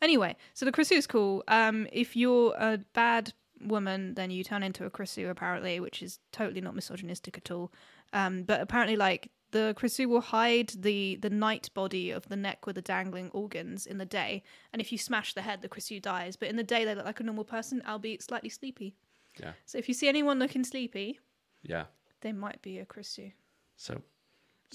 Anyway, 0.00 0.36
so 0.54 0.64
the 0.64 0.72
Krisu 0.72 0.92
is 0.96 1.06
cool. 1.06 1.44
Um, 1.48 1.86
if 1.92 2.16
you're 2.16 2.54
a 2.58 2.78
bad 2.94 3.32
woman, 3.60 4.14
then 4.14 4.30
you 4.30 4.42
turn 4.44 4.62
into 4.62 4.84
a 4.86 4.90
Krisu, 4.90 5.28
apparently, 5.30 5.80
which 5.80 6.02
is 6.02 6.18
totally 6.32 6.60
not 6.60 6.74
misogynistic 6.74 7.36
at 7.36 7.50
all. 7.50 7.72
Um, 8.12 8.42
but 8.44 8.60
apparently, 8.60 8.96
like 8.96 9.30
the 9.52 9.74
Krisu 9.78 10.06
will 10.06 10.20
hide 10.20 10.68
the 10.70 11.16
the 11.16 11.30
night 11.30 11.70
body 11.74 12.10
of 12.10 12.28
the 12.28 12.36
neck 12.36 12.66
with 12.66 12.74
the 12.76 12.82
dangling 12.82 13.30
organs 13.30 13.86
in 13.86 13.98
the 13.98 14.04
day, 14.04 14.42
and 14.72 14.80
if 14.82 14.90
you 14.92 14.98
smash 14.98 15.34
the 15.34 15.42
head, 15.42 15.62
the 15.62 15.68
Krisu 15.68 16.00
dies. 16.02 16.36
But 16.36 16.48
in 16.48 16.56
the 16.56 16.64
day, 16.64 16.84
they 16.84 16.94
look 16.94 17.06
like 17.06 17.20
a 17.20 17.24
normal 17.24 17.44
person, 17.44 17.82
albeit 17.86 18.22
slightly 18.22 18.48
sleepy. 18.50 18.94
Yeah, 19.40 19.52
So 19.66 19.76
if 19.78 19.86
you 19.88 19.94
see 19.94 20.08
anyone 20.08 20.38
looking 20.38 20.64
sleepy, 20.64 21.20
yeah. 21.62 21.84
they 22.22 22.32
might 22.32 22.62
be 22.62 22.78
a 22.78 22.86
Krisu. 22.86 23.32
So 23.76 24.00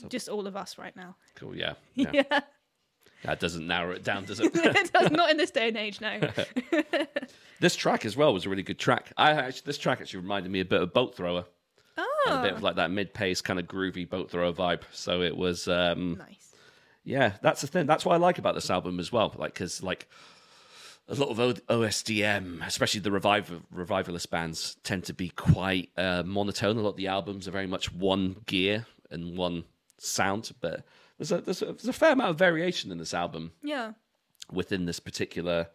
Just 0.07 0.29
all 0.29 0.45
of 0.45 0.55
us 0.55 0.77
right 0.77 0.95
now. 0.95 1.15
cool. 1.35 1.55
Yeah, 1.55 1.73
yeah. 1.95 2.11
yeah. 2.13 2.39
That 3.23 3.39
doesn't 3.39 3.65
narrow 3.67 3.91
it 3.91 4.03
down, 4.03 4.25
does 4.25 4.39
it? 4.43 4.51
it 4.55 4.93
does 4.93 5.11
not 5.11 5.31
in 5.31 5.37
this 5.37 5.51
day 5.51 5.67
and 5.69 5.77
age, 5.77 5.99
no. 6.01 6.19
this 7.59 7.75
track 7.75 8.05
as 8.05 8.15
well 8.15 8.33
was 8.33 8.45
a 8.45 8.49
really 8.49 8.63
good 8.63 8.79
track. 8.79 9.11
I 9.17 9.31
actually, 9.31 9.63
this 9.65 9.77
track 9.77 9.99
actually 10.01 10.21
reminded 10.21 10.51
me 10.51 10.59
a 10.59 10.65
bit 10.65 10.81
of 10.81 10.93
Bolt 10.93 11.15
Thrower. 11.15 11.45
A 12.27 12.41
bit 12.41 12.53
Oh, 12.53 12.55
of 12.57 12.63
like 12.63 12.75
that 12.75 12.91
mid-pace 12.91 13.41
kind 13.41 13.59
of 13.59 13.65
groovy 13.67 14.07
Bolt 14.09 14.29
Thrower 14.31 14.53
vibe. 14.53 14.81
So 14.91 15.21
it 15.21 15.35
was, 15.35 15.67
um, 15.67 16.17
nice. 16.17 16.53
yeah, 17.03 17.33
that's 17.41 17.61
the 17.61 17.67
thing. 17.67 17.85
That's 17.87 18.05
what 18.05 18.13
I 18.13 18.17
like 18.17 18.37
about 18.37 18.55
this 18.55 18.69
album 18.69 18.99
as 18.99 19.11
well. 19.11 19.33
Like, 19.37 19.53
because 19.53 19.81
like 19.81 20.07
a 21.07 21.15
lot 21.15 21.29
of 21.29 21.37
OSDM, 21.67 22.65
especially 22.65 22.99
the 23.01 23.11
revival 23.11 23.61
revivalist 23.71 24.29
bands, 24.29 24.75
tend 24.83 25.03
to 25.05 25.13
be 25.13 25.29
quite 25.29 25.89
uh, 25.97 26.23
monotone. 26.25 26.77
A 26.77 26.81
lot 26.81 26.89
of 26.91 26.95
the 26.97 27.07
albums 27.07 27.47
are 27.47 27.51
very 27.51 27.67
much 27.67 27.91
one 27.93 28.37
gear 28.45 28.85
and 29.09 29.37
one 29.37 29.63
sound, 29.97 30.51
but 30.61 30.85
there's 31.17 31.31
a, 31.31 31.41
there's 31.41 31.61
a 31.61 31.65
there's 31.65 31.87
a 31.87 31.93
fair 31.93 32.13
amount 32.13 32.29
of 32.31 32.37
variation 32.37 32.91
in 32.91 32.97
this 32.97 33.13
album 33.13 33.51
Yeah. 33.63 33.93
within 34.51 34.85
this 34.85 34.99
particular 34.99 35.67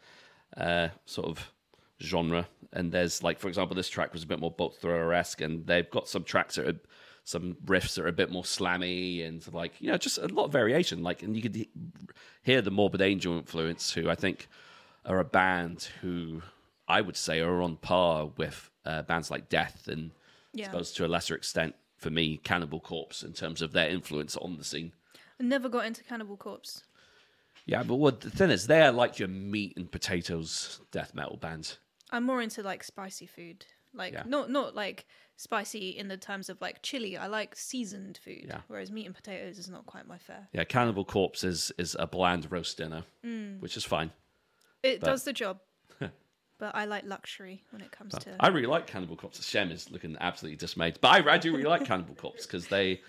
uh, 0.57 0.89
sort 1.05 1.29
of 1.29 1.53
genre. 2.01 2.49
And 2.73 2.93
there's 2.93 3.23
like, 3.23 3.39
for 3.39 3.49
example, 3.49 3.75
this 3.75 3.89
track 3.89 4.13
was 4.13 4.23
a 4.23 4.27
bit 4.27 4.41
more 4.41 4.51
bolt 4.51 4.77
thrower 4.81 5.13
esque, 5.13 5.41
and 5.41 5.67
they've 5.67 5.91
got 5.91 6.09
some 6.09 6.25
tracks 6.25 6.57
that 6.57 6.69
are 6.69 6.79
some 7.25 7.57
riffs 7.65 7.95
that 7.97 8.05
are 8.05 8.09
a 8.09 8.13
bit 8.13 8.31
more 8.31 8.45
slammy 8.45 9.27
and 9.27 9.53
like 9.53 9.73
you 9.81 9.91
know 9.91 9.99
just 9.99 10.19
a 10.19 10.29
lot 10.29 10.45
of 10.45 10.53
variation. 10.53 11.03
Like, 11.03 11.23
and 11.23 11.35
you 11.37 11.43
could 11.43 11.67
hear 12.43 12.63
the 12.63 12.71
Morbid 12.71 13.03
Angel 13.03 13.37
influence, 13.37 13.93
who 13.93 14.09
I 14.09 14.15
think 14.15 14.49
are 15.05 15.19
a 15.19 15.25
band 15.25 15.89
who 16.01 16.43
I 16.89 17.01
would 17.01 17.17
say 17.17 17.41
are 17.41 17.63
on 17.63 17.77
par 17.77 18.31
with 18.37 18.71
uh, 18.85 19.03
bands 19.03 19.31
like 19.31 19.49
Death 19.49 19.89
and 19.89 20.11
I 20.59 20.65
suppose 20.65 20.93
to 20.93 21.07
a 21.07 21.09
lesser 21.09 21.35
extent 21.35 21.75
for 21.97 22.11
me 22.11 22.39
Cannibal 22.39 22.81
Corpse 22.81 23.23
in 23.23 23.33
terms 23.33 23.63
of 23.63 23.73
their 23.73 23.89
influence 23.89 24.37
on 24.37 24.57
the 24.57 24.65
scene. 24.65 24.93
I 25.41 25.45
never 25.45 25.69
got 25.69 25.87
into 25.87 26.03
Cannibal 26.05 26.37
Corpse. 26.37 26.85
Yeah, 27.67 27.83
but 27.83 27.97
what 27.97 28.21
the 28.21 28.31
thing 28.31 28.51
is, 28.51 28.67
they're 28.67 28.93
like 28.93 29.19
your 29.19 29.29
meat 29.29 29.75
and 29.77 29.91
potatoes 29.91 30.81
death 30.93 31.15
metal 31.15 31.37
band. 31.37 31.77
I'm 32.17 32.25
more 32.25 32.41
into 32.43 32.63
like 32.63 32.83
spicy 32.83 33.27
food. 33.27 33.67
Like 33.93 34.13
Yeah. 34.13 34.25
not 34.27 34.51
not 34.51 34.75
like 34.75 35.07
spicy 35.37 35.91
in 35.91 36.09
the 36.09 36.17
terms 36.17 36.49
of 36.49 36.61
like 36.61 36.83
chili. 36.83 37.17
I 37.17 37.27
like 37.27 37.55
seasoned 37.57 38.19
food. 38.23 38.47
Yeah. 38.49 38.61
Whereas 38.69 38.91
meat 38.91 39.07
and 39.07 39.15
potatoes 39.15 39.59
is 39.59 39.69
not 39.71 39.87
quite 39.87 40.07
my 40.07 40.19
fare. 40.19 40.49
Yeah, 40.53 40.65
Cannibal 40.65 41.05
Corpse 41.05 41.45
is 41.45 41.73
is 41.79 41.97
a 41.99 42.07
bland 42.07 42.51
roast 42.51 42.77
dinner, 42.79 43.05
Mm. 43.25 43.61
which 43.61 43.77
is 43.77 43.85
fine. 43.85 44.13
It 44.83 45.01
But- 45.01 45.07
does 45.07 45.25
the 45.25 45.33
job. 45.33 45.61
but 46.59 46.75
I 46.75 46.85
like 46.85 47.05
luxury 47.05 47.65
when 47.71 47.83
it 47.83 47.91
comes 47.93 48.15
to 48.19 48.37
I 48.41 48.49
really 48.49 48.67
like 48.67 48.87
Cannibal 48.87 49.17
Corpse. 49.17 49.47
Shem 49.47 49.71
is 49.71 49.91
looking 49.91 50.17
absolutely 50.21 50.57
dismayed, 50.57 50.99
but 51.01 51.09
I, 51.09 51.35
I 51.35 51.39
do 51.39 51.53
really 51.53 51.65
like 51.69 51.85
Cannibal 51.87 52.15
Corpse 52.15 52.45
because 52.47 52.69
they, 52.69 53.03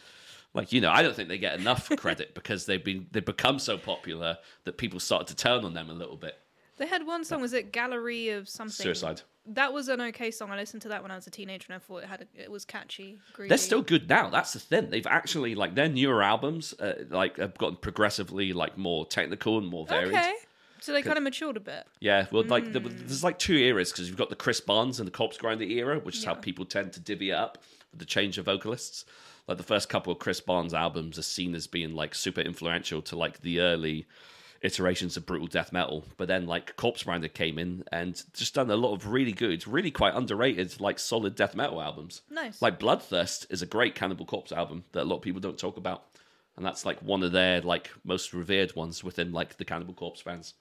like 0.54 0.72
you 0.72 0.80
know, 0.82 0.92
I 0.92 1.02
don't 1.04 1.16
think 1.16 1.28
they 1.30 1.38
get 1.38 1.60
enough 1.60 1.90
credit 1.98 2.34
because 2.40 2.66
they've 2.66 2.84
been 2.84 3.08
they've 3.12 3.26
become 3.26 3.60
so 3.60 3.78
popular 3.78 4.38
that 4.64 4.78
people 4.78 5.00
started 5.00 5.28
to 5.28 5.36
turn 5.36 5.66
on 5.66 5.74
them 5.74 5.90
a 5.90 5.94
little 5.94 6.18
bit. 6.18 6.36
They 6.78 6.88
had 6.88 7.06
one 7.06 7.24
song, 7.24 7.42
was 7.42 7.54
it 7.54 7.72
Gallery 7.72 8.30
of 8.30 8.48
something? 8.48 8.84
Suicide. 8.84 9.22
That 9.48 9.74
was 9.74 9.88
an 9.88 10.02
okay 10.02 10.30
song. 10.30 10.52
I 10.52 10.58
listened 10.58 10.82
to 10.84 10.90
that 10.90 11.02
when 11.02 11.12
I 11.12 11.16
was 11.16 11.26
a 11.26 11.32
teenager 11.32 11.68
and 11.70 11.76
I 11.76 11.80
thought 11.80 12.04
it 12.04 12.10
had 12.10 12.22
a, 12.22 12.44
it 12.44 12.52
was 12.52 12.66
catchy. 12.66 13.18
Groovy. 13.34 13.50
They're 13.50 13.58
still 13.58 13.82
good 13.82 14.10
now. 14.10 14.30
That's 14.30 14.54
the 14.54 14.60
thing. 14.60 14.90
They've 14.90 15.08
actually 15.08 15.56
like 15.56 15.74
their 15.74 15.90
newer 15.90 16.22
albums, 16.22 16.74
uh, 16.80 17.06
like 17.10 17.38
have 17.38 17.58
gotten 17.58 17.78
progressively 17.78 18.54
like 18.54 18.78
more 18.78 19.06
technical 19.06 19.58
and 19.58 19.68
more 19.68 19.86
varied. 19.86 20.10
Okay. 20.10 20.34
So 20.80 20.94
they 20.94 21.02
kind 21.02 21.18
of 21.18 21.24
matured 21.24 21.58
a 21.58 21.62
bit. 21.62 21.86
Yeah, 22.00 22.28
well, 22.32 22.44
like 22.44 22.72
the, 22.72 22.80
there's 22.80 23.24
like 23.24 23.40
two 23.40 23.56
eras 23.56 23.92
because 23.92 24.08
you've 24.08 24.18
got 24.18 24.30
the 24.30 24.36
Chris 24.36 24.62
Barnes 24.62 25.00
and 25.00 25.08
the 25.08 25.12
Corpse 25.12 25.38
Grinder 25.38 25.64
era, 25.64 26.00
which 26.00 26.18
is 26.18 26.24
how 26.24 26.36
people 26.36 26.66
tend 26.66 26.94
to 26.94 27.00
divvy 27.00 27.32
it 27.32 27.34
up 27.34 27.58
with 27.92 28.00
the 28.00 28.06
change 28.06 28.38
of 28.38 28.46
vocalists. 28.46 29.04
Like 29.48 29.58
the 29.58 29.64
first 29.64 29.90
couple 29.90 30.14
of 30.14 30.20
Chris 30.20 30.40
Barnes 30.40 30.74
albums 30.74 31.18
are 31.18 31.24
seen 31.24 31.56
as 31.56 31.68
being 31.68 31.94
like 31.94 32.14
super 32.14 32.42
influential 32.42 33.02
to 33.04 33.16
like 33.16 33.42
the 33.42 33.60
early 33.60 34.08
iterations 34.62 35.18
of 35.18 35.26
brutal 35.26 35.48
death 35.48 35.72
metal, 35.72 36.06
but 36.18 36.28
then 36.28 36.46
like 36.46 36.76
Corpse 36.76 37.04
Grinder 37.04 37.28
came 37.28 37.58
in 37.58 37.84
and 37.92 38.22
just 38.34 38.54
done 38.56 38.70
a 38.70 38.76
lot 38.76 38.94
of 38.94 39.08
really 39.08 39.32
good, 39.32 39.68
really 39.68 39.92
quite 39.92 40.16
underrated, 40.16 40.80
like 40.80 41.00
solid 41.00 41.36
death 41.36 41.56
metal 41.56 41.82
albums. 41.82 42.22
Nice. 42.30 42.62
Like 42.62 42.80
Bloodthirst 42.80 43.52
is 43.52 43.62
a 43.62 43.66
great 43.66 43.96
Cannibal 43.96 44.26
Corpse 44.26 44.52
album 44.52 44.84
that 44.92 45.04
a 45.04 45.06
lot 45.06 45.18
of 45.18 45.22
people 45.22 45.42
don't 45.42 45.58
talk 45.58 45.78
about, 45.78 46.04
and 46.56 46.66
that's 46.66 46.86
like 46.86 47.00
one 47.02 47.24
of 47.24 47.32
their 47.32 47.62
like 47.62 47.90
most 48.04 48.34
revered 48.34 48.76
ones 48.76 49.04
within 49.04 49.32
like 49.32 49.58
the 49.58 49.66
Cannibal 49.66 49.94
Corpse 49.94 50.22
fans. 50.22 50.54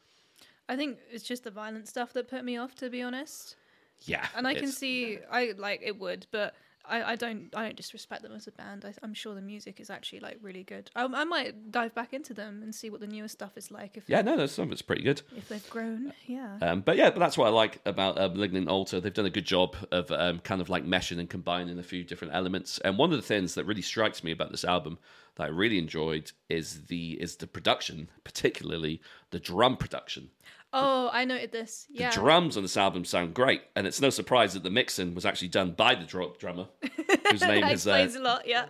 I 0.68 0.76
think 0.76 0.98
it's 1.10 1.24
just 1.24 1.44
the 1.44 1.50
violent 1.50 1.88
stuff 1.88 2.12
that 2.14 2.28
put 2.28 2.44
me 2.44 2.56
off, 2.56 2.74
to 2.76 2.90
be 2.90 3.02
honest. 3.02 3.56
Yeah, 4.04 4.26
And 4.36 4.46
I 4.46 4.54
can 4.54 4.70
see, 4.70 5.18
I 5.30 5.54
like 5.56 5.80
it 5.82 5.98
would, 5.98 6.26
but 6.30 6.54
I, 6.88 7.12
I 7.12 7.16
don't, 7.16 7.48
I 7.54 7.64
don't 7.64 7.76
disrespect 7.76 8.22
them 8.22 8.32
as 8.32 8.46
a 8.46 8.52
band. 8.52 8.84
I, 8.84 8.94
I'm 9.02 9.14
sure 9.14 9.34
the 9.34 9.40
music 9.40 9.80
is 9.80 9.90
actually 9.90 10.20
like 10.20 10.38
really 10.42 10.64
good. 10.64 10.90
I, 10.94 11.04
I 11.04 11.24
might 11.24 11.70
dive 11.70 11.94
back 11.94 12.12
into 12.12 12.34
them 12.34 12.62
and 12.62 12.74
see 12.74 12.90
what 12.90 13.00
the 13.00 13.06
newer 13.06 13.28
stuff 13.28 13.56
is 13.56 13.70
like 13.70 13.96
if 13.96 14.08
Yeah, 14.08 14.22
no, 14.22 14.36
no, 14.36 14.46
some 14.46 14.66
of 14.66 14.72
it's 14.72 14.82
pretty 14.82 15.02
good. 15.02 15.22
if 15.36 15.48
they've 15.48 15.68
grown. 15.70 16.12
Yeah. 16.26 16.58
Um, 16.62 16.80
but 16.80 16.96
yeah, 16.96 17.10
but 17.10 17.20
that's 17.20 17.36
what 17.38 17.46
I 17.46 17.50
like 17.50 17.80
about 17.84 18.18
uh, 18.18 18.28
Malignant 18.28 18.68
Altar. 18.68 19.00
They've 19.00 19.12
done 19.12 19.26
a 19.26 19.30
good 19.30 19.46
job 19.46 19.76
of 19.90 20.10
um, 20.10 20.38
kind 20.40 20.60
of 20.60 20.68
like 20.68 20.84
meshing 20.84 21.18
and 21.18 21.28
combining 21.28 21.78
a 21.78 21.82
few 21.82 22.04
different 22.04 22.34
elements. 22.34 22.78
And 22.84 22.98
one 22.98 23.12
of 23.12 23.16
the 23.16 23.26
things 23.26 23.54
that 23.54 23.64
really 23.64 23.82
strikes 23.82 24.22
me 24.22 24.32
about 24.32 24.50
this 24.50 24.64
album 24.64 24.98
that 25.36 25.44
I 25.44 25.48
really 25.48 25.78
enjoyed 25.78 26.32
is 26.48 26.86
the 26.86 27.12
is 27.20 27.36
the 27.36 27.46
production, 27.46 28.10
particularly 28.24 29.00
the 29.30 29.40
drum 29.40 29.76
production. 29.76 30.30
Oh, 30.78 31.10
I 31.12 31.24
noted 31.24 31.52
this. 31.52 31.86
The 31.94 32.08
drums 32.12 32.56
on 32.56 32.62
this 32.62 32.76
album 32.76 33.04
sound 33.04 33.34
great, 33.34 33.62
and 33.74 33.86
it's 33.86 34.00
no 34.00 34.10
surprise 34.10 34.52
that 34.54 34.62
the 34.62 34.70
mixing 34.70 35.14
was 35.14 35.24
actually 35.24 35.48
done 35.48 35.72
by 35.72 35.94
the 35.94 36.04
dr- 36.04 36.38
drummer, 36.38 36.66
whose 37.30 37.40
name 37.42 37.62
that 37.62 37.72
is 37.72 37.86
uh, 37.86 37.92
explains 37.92 38.14
a 38.16 38.20
lot. 38.20 38.46
Yeah. 38.46 38.66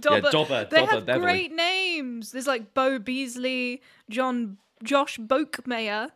Dobber. 0.00 0.30
Dobber- 0.30 0.68
They 0.70 0.78
Dobber 0.80 0.90
have 0.92 1.06
Beverly. 1.06 1.24
great 1.24 1.52
names. 1.52 2.32
There's 2.32 2.46
like 2.46 2.72
Bo 2.74 2.98
Beasley, 2.98 3.82
John, 4.08 4.56
Josh 4.82 5.18
Bokemeyer, 5.18 6.10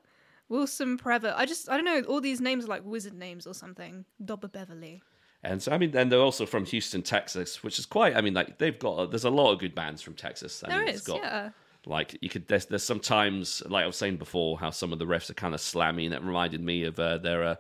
Wilson 0.49 0.97
Prever. 0.97 1.35
I 1.37 1.45
just, 1.45 1.69
I 1.69 1.77
don't 1.77 1.85
know. 1.85 2.03
All 2.09 2.21
these 2.21 2.41
names 2.41 2.65
are 2.65 2.69
like 2.69 2.85
wizard 2.85 3.15
names 3.15 3.47
or 3.47 3.53
something. 3.55 4.05
Dobber 4.25 4.49
Beverly. 4.49 5.03
And 5.43 5.63
so 5.63 5.73
I 5.73 5.79
mean, 5.79 5.95
and 5.97 6.11
they're 6.11 6.19
also 6.21 6.47
from 6.47 6.65
Houston, 6.65 7.03
Texas, 7.03 7.63
which 7.63 7.79
is 7.79 7.87
quite. 7.87 8.17
I 8.17 8.21
mean, 8.21 8.35
like 8.35 8.59
they've 8.59 8.79
got 8.79 9.11
there's 9.11 9.25
a 9.25 9.31
lot 9.31 9.53
of 9.53 9.59
good 9.61 9.75
bands 9.75 10.03
from 10.03 10.15
Texas. 10.15 10.63
I 10.65 10.69
There 10.71 10.79
mean, 10.81 10.89
is, 10.89 10.97
it's 11.01 11.07
got 11.07 11.19
yeah. 11.23 11.51
Like 11.87 12.19
you 12.21 12.29
could. 12.29 12.47
There's, 12.49 12.67
there's 12.67 12.83
sometimes 12.85 13.63
like 13.67 13.85
I 13.85 13.87
was 13.87 13.97
saying 13.97 14.17
before, 14.17 14.59
how 14.59 14.71
some 14.71 14.93
of 14.93 14.99
the 14.99 15.07
riffs 15.07 15.31
are 15.31 15.35
kind 15.35 15.55
of 15.55 15.61
slammy, 15.61 16.05
and 16.05 16.13
it 16.15 16.23
reminded 16.23 16.61
me 16.61 16.85
of 16.85 16.99
uh, 16.99 17.19
their 17.19 17.43
uh, 17.45 17.55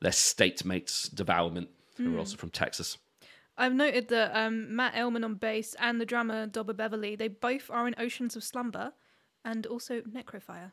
their 0.00 0.12
state 0.12 0.64
mates, 0.64 1.08
Devourment, 1.08 1.68
who 1.96 2.04
Hmm. 2.10 2.16
are 2.16 2.18
also 2.20 2.36
from 2.36 2.50
Texas. 2.50 2.98
I've 3.56 3.74
noted 3.74 4.08
that 4.08 4.30
um, 4.36 4.74
Matt 4.76 4.94
Elman 4.96 5.24
on 5.24 5.34
bass 5.34 5.74
and 5.80 6.00
the 6.00 6.06
drummer 6.06 6.46
Dobber 6.46 6.72
Beverly, 6.72 7.16
they 7.16 7.26
both 7.28 7.68
are 7.70 7.88
in 7.88 7.94
Oceans 7.98 8.36
of 8.36 8.44
Slumber 8.44 8.92
and 9.44 9.66
also 9.66 10.00
Necrofire. 10.02 10.70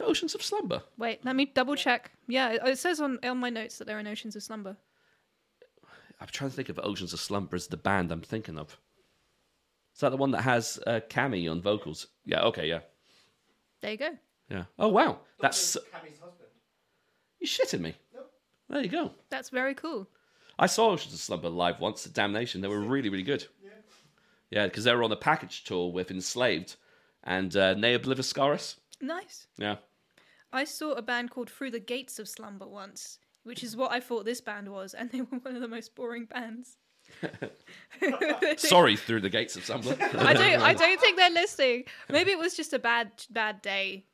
Oceans 0.00 0.34
of 0.34 0.42
Slumber. 0.42 0.82
Wait, 0.96 1.24
let 1.24 1.36
me 1.36 1.44
double 1.46 1.76
check. 1.76 2.10
Yeah, 2.26 2.48
it, 2.52 2.60
it 2.64 2.78
says 2.78 3.00
on 3.00 3.18
on 3.22 3.38
my 3.38 3.50
notes 3.50 3.78
that 3.78 3.86
they're 3.86 4.00
in 4.00 4.06
Oceans 4.06 4.34
of 4.34 4.42
Slumber. 4.42 4.76
I'm 6.20 6.28
trying 6.28 6.50
to 6.50 6.56
think 6.56 6.68
of 6.68 6.80
Oceans 6.82 7.12
of 7.12 7.20
Slumber 7.20 7.54
as 7.54 7.66
the 7.68 7.76
band 7.76 8.10
I'm 8.10 8.20
thinking 8.22 8.58
of. 8.58 8.78
Is 9.94 10.00
that 10.00 10.10
the 10.10 10.16
one 10.16 10.32
that 10.32 10.42
has 10.42 10.78
uh, 10.86 11.00
Cammie 11.08 11.50
on 11.50 11.62
vocals? 11.62 12.08
Yeah. 12.24 12.42
Okay. 12.42 12.68
Yeah. 12.68 12.80
There 13.80 13.92
you 13.92 13.96
go. 13.98 14.10
Yeah. 14.50 14.64
Oh 14.78 14.88
wow, 14.88 15.20
that's 15.40 15.76
Cammie's 15.76 16.18
husband. 16.20 16.48
you 17.40 17.46
shitting 17.46 17.80
me. 17.80 17.94
Nope. 18.14 18.30
There 18.68 18.82
you 18.82 18.88
go. 18.88 19.12
That's 19.30 19.50
very 19.50 19.74
cool. 19.74 20.08
I 20.58 20.66
saw 20.66 20.90
Oceans 20.90 21.14
of 21.14 21.20
Slumber 21.20 21.48
live 21.48 21.80
once 21.80 22.06
at 22.06 22.12
Damnation. 22.12 22.60
They 22.60 22.68
were 22.68 22.80
really, 22.80 23.08
really 23.08 23.24
good. 23.24 23.46
Yeah. 23.62 23.70
Yeah, 24.50 24.66
because 24.66 24.84
they 24.84 24.94
were 24.94 25.02
on 25.02 25.12
a 25.12 25.16
package 25.16 25.64
tour 25.64 25.90
with 25.92 26.10
Enslaved 26.10 26.76
and 27.24 27.56
uh, 27.56 27.74
Ne 27.74 27.98
Obliviscaris. 27.98 28.76
Nice. 29.00 29.46
Yeah. 29.58 29.76
I 30.52 30.64
saw 30.64 30.92
a 30.92 31.02
band 31.02 31.30
called 31.30 31.50
Through 31.50 31.72
the 31.72 31.80
Gates 31.80 32.18
of 32.18 32.28
Slumber 32.28 32.66
once, 32.68 33.18
which 33.42 33.64
is 33.64 33.76
what 33.76 33.90
I 33.90 33.98
thought 33.98 34.24
this 34.24 34.40
band 34.40 34.70
was, 34.70 34.94
and 34.94 35.10
they 35.10 35.22
were 35.22 35.38
one 35.38 35.56
of 35.56 35.62
the 35.62 35.68
most 35.68 35.94
boring 35.96 36.26
bands. 36.26 36.76
Sorry, 38.58 38.96
through 38.96 39.20
the 39.20 39.30
gates 39.30 39.56
of 39.56 39.64
Slumber. 39.64 39.96
I 40.00 40.32
don't. 40.34 40.60
I 40.62 40.74
don't 40.74 41.00
think 41.00 41.16
they're 41.16 41.30
listening. 41.30 41.84
Maybe 42.10 42.30
it 42.32 42.38
was 42.38 42.54
just 42.56 42.72
a 42.72 42.78
bad, 42.78 43.10
bad 43.30 43.62
day. 43.62 44.04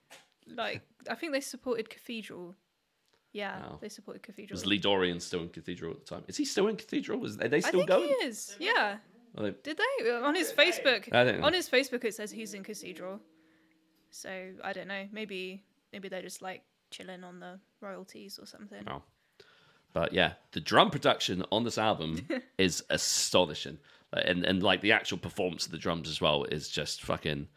Like 0.46 0.82
I 1.08 1.14
think 1.14 1.32
they 1.32 1.40
supported 1.40 1.88
Cathedral. 1.90 2.54
Yeah, 3.32 3.62
Oh. 3.70 3.78
they 3.80 3.88
supported 3.88 4.22
Cathedral. 4.24 4.56
Was 4.56 4.66
Lee 4.66 4.80
Dorrian 4.80 5.20
still 5.20 5.42
in 5.42 5.48
Cathedral 5.50 5.92
at 5.92 6.00
the 6.04 6.14
time? 6.16 6.24
Is 6.26 6.36
he 6.36 6.44
still 6.44 6.66
in 6.66 6.74
Cathedral? 6.76 7.24
Is, 7.24 7.38
are 7.38 7.46
they 7.48 7.58
I 7.58 7.60
still 7.60 7.80
think 7.80 7.88
going? 7.88 8.08
he 8.08 8.14
is. 8.26 8.56
Yeah. 8.58 8.96
They- 9.38 9.54
Did 9.62 9.78
they 9.78 10.10
on 10.10 10.34
his 10.34 10.52
Facebook? 10.52 11.12
I. 11.14 11.38
On 11.38 11.52
his 11.52 11.68
Facebook, 11.68 12.04
it 12.04 12.14
says 12.14 12.32
he's 12.32 12.54
in 12.54 12.64
Cathedral. 12.64 13.20
So 14.10 14.50
I 14.64 14.72
don't 14.72 14.88
know. 14.88 15.06
Maybe 15.12 15.62
maybe 15.92 16.08
they're 16.08 16.22
just 16.22 16.42
like 16.42 16.62
chilling 16.90 17.22
on 17.22 17.38
the 17.38 17.60
royalties 17.80 18.40
or 18.42 18.46
something. 18.46 18.82
Oh. 18.88 19.02
But 19.92 20.12
yeah, 20.12 20.34
the 20.52 20.60
drum 20.60 20.90
production 20.90 21.44
on 21.50 21.64
this 21.64 21.78
album 21.78 22.28
is 22.58 22.84
astonishing, 22.90 23.78
and 24.12 24.44
and 24.44 24.62
like 24.62 24.80
the 24.80 24.92
actual 24.92 25.18
performance 25.18 25.66
of 25.66 25.72
the 25.72 25.78
drums 25.78 26.08
as 26.08 26.20
well 26.20 26.44
is 26.44 26.68
just 26.68 27.02
fucking 27.02 27.48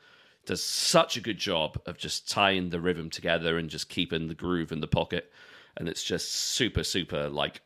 does 0.46 0.62
such 0.62 1.16
a 1.16 1.22
good 1.22 1.38
job 1.38 1.80
of 1.86 1.98
just 1.98 2.30
tying 2.30 2.70
the 2.70 2.80
rhythm 2.80 3.10
together 3.10 3.58
and 3.58 3.70
just 3.70 3.88
keeping 3.88 4.28
the 4.28 4.36
groove 4.36 4.72
in 4.72 4.82
the 4.82 4.88
pocket, 4.88 5.32
and 5.78 5.88
it's 5.88 6.04
just 6.04 6.32
super 6.32 6.84
super 6.84 7.30
like 7.30 7.62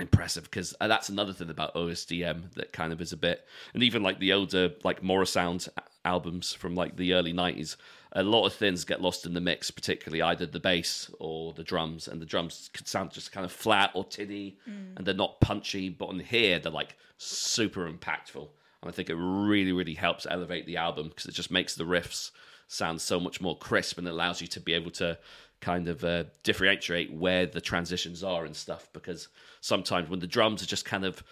impressive 0.00 0.44
because 0.44 0.74
uh, 0.80 0.88
that's 0.88 1.08
another 1.08 1.32
thing 1.32 1.50
about 1.50 1.74
OSDM 1.74 2.52
that 2.54 2.72
kind 2.72 2.92
of 2.92 3.00
is 3.00 3.12
a 3.12 3.16
bit, 3.16 3.46
and 3.74 3.82
even 3.82 4.02
like 4.02 4.18
the 4.18 4.32
older 4.32 4.70
like 4.84 5.02
Morrisound 5.02 5.68
albums 6.04 6.52
from 6.52 6.74
like 6.74 6.96
the 6.96 7.12
early 7.12 7.32
'90s, 7.32 7.76
a 8.14 8.22
lot 8.22 8.46
of 8.46 8.52
things 8.52 8.84
get 8.84 9.00
lost 9.00 9.24
in 9.24 9.32
the 9.32 9.40
mix, 9.40 9.70
particularly 9.70 10.20
either 10.22 10.44
the 10.46 10.60
bass 10.60 11.10
or 11.18 11.52
the 11.54 11.64
drums, 11.64 12.08
and 12.08 12.20
the 12.20 12.26
drums 12.26 12.70
could 12.74 12.86
sound 12.86 13.10
just 13.10 13.32
kind 13.32 13.44
of 13.44 13.52
flat 13.52 13.90
or 13.94 14.04
tinny, 14.04 14.58
and 14.96 15.06
they're 15.06 15.14
not 15.14 15.40
punchy, 15.40 15.88
but 15.88 16.06
on 16.06 16.18
here 16.20 16.58
they're 16.58 16.72
like 16.72 16.96
super 17.16 17.90
impactful, 17.90 18.48
and 18.82 18.88
I 18.88 18.90
think 18.90 19.08
it 19.08 19.16
really 19.16 19.72
really 19.72 19.94
helps 19.94 20.26
elevate 20.28 20.66
the 20.66 20.76
album 20.76 21.08
because 21.08 21.26
it 21.26 21.34
just 21.34 21.50
makes 21.50 21.74
the 21.74 21.84
riffs 21.84 22.30
sound 22.68 23.00
so 23.00 23.18
much 23.20 23.40
more 23.40 23.56
crisp 23.56 23.98
and 23.98 24.08
allows 24.08 24.40
you 24.40 24.46
to 24.48 24.60
be 24.60 24.72
able 24.72 24.90
to 24.90 25.18
kind 25.60 25.88
of 25.88 26.04
uh, 26.04 26.24
differentiate 26.42 27.12
where 27.12 27.46
the 27.46 27.60
transitions 27.60 28.24
are 28.24 28.44
and 28.44 28.56
stuff 28.56 28.88
because 28.92 29.28
sometimes 29.60 30.10
when 30.10 30.20
the 30.20 30.26
drums 30.26 30.62
are 30.62 30.66
just 30.66 30.84
kind 30.84 31.04
of 31.04 31.22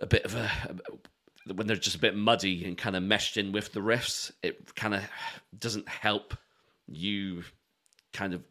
a 0.00 0.06
bit 0.06 0.24
of 0.24 0.34
a 0.34 0.50
when 1.46 1.66
they're 1.66 1.76
just 1.76 1.96
a 1.96 2.00
bit 2.00 2.14
muddy 2.16 2.64
and 2.64 2.76
kind 2.78 2.94
of 2.96 3.02
meshed 3.02 3.36
in 3.36 3.52
with 3.52 3.72
the 3.72 3.80
riffs 3.80 4.30
it 4.42 4.74
kind 4.74 4.94
of 4.94 5.02
doesn't 5.58 5.88
help 5.88 6.34
you 6.86 7.42
kind 8.12 8.34
of 8.34 8.42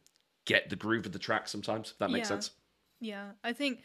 get 0.46 0.70
the 0.70 0.76
groove 0.76 1.06
of 1.06 1.12
the 1.12 1.20
track 1.20 1.48
sometimes 1.48 1.92
if 1.92 1.98
that 2.00 2.10
makes 2.10 2.26
Yeah. 2.30 2.36
sense 2.36 2.52
Yeah, 3.00 3.32
I 3.44 3.54
think 3.54 3.82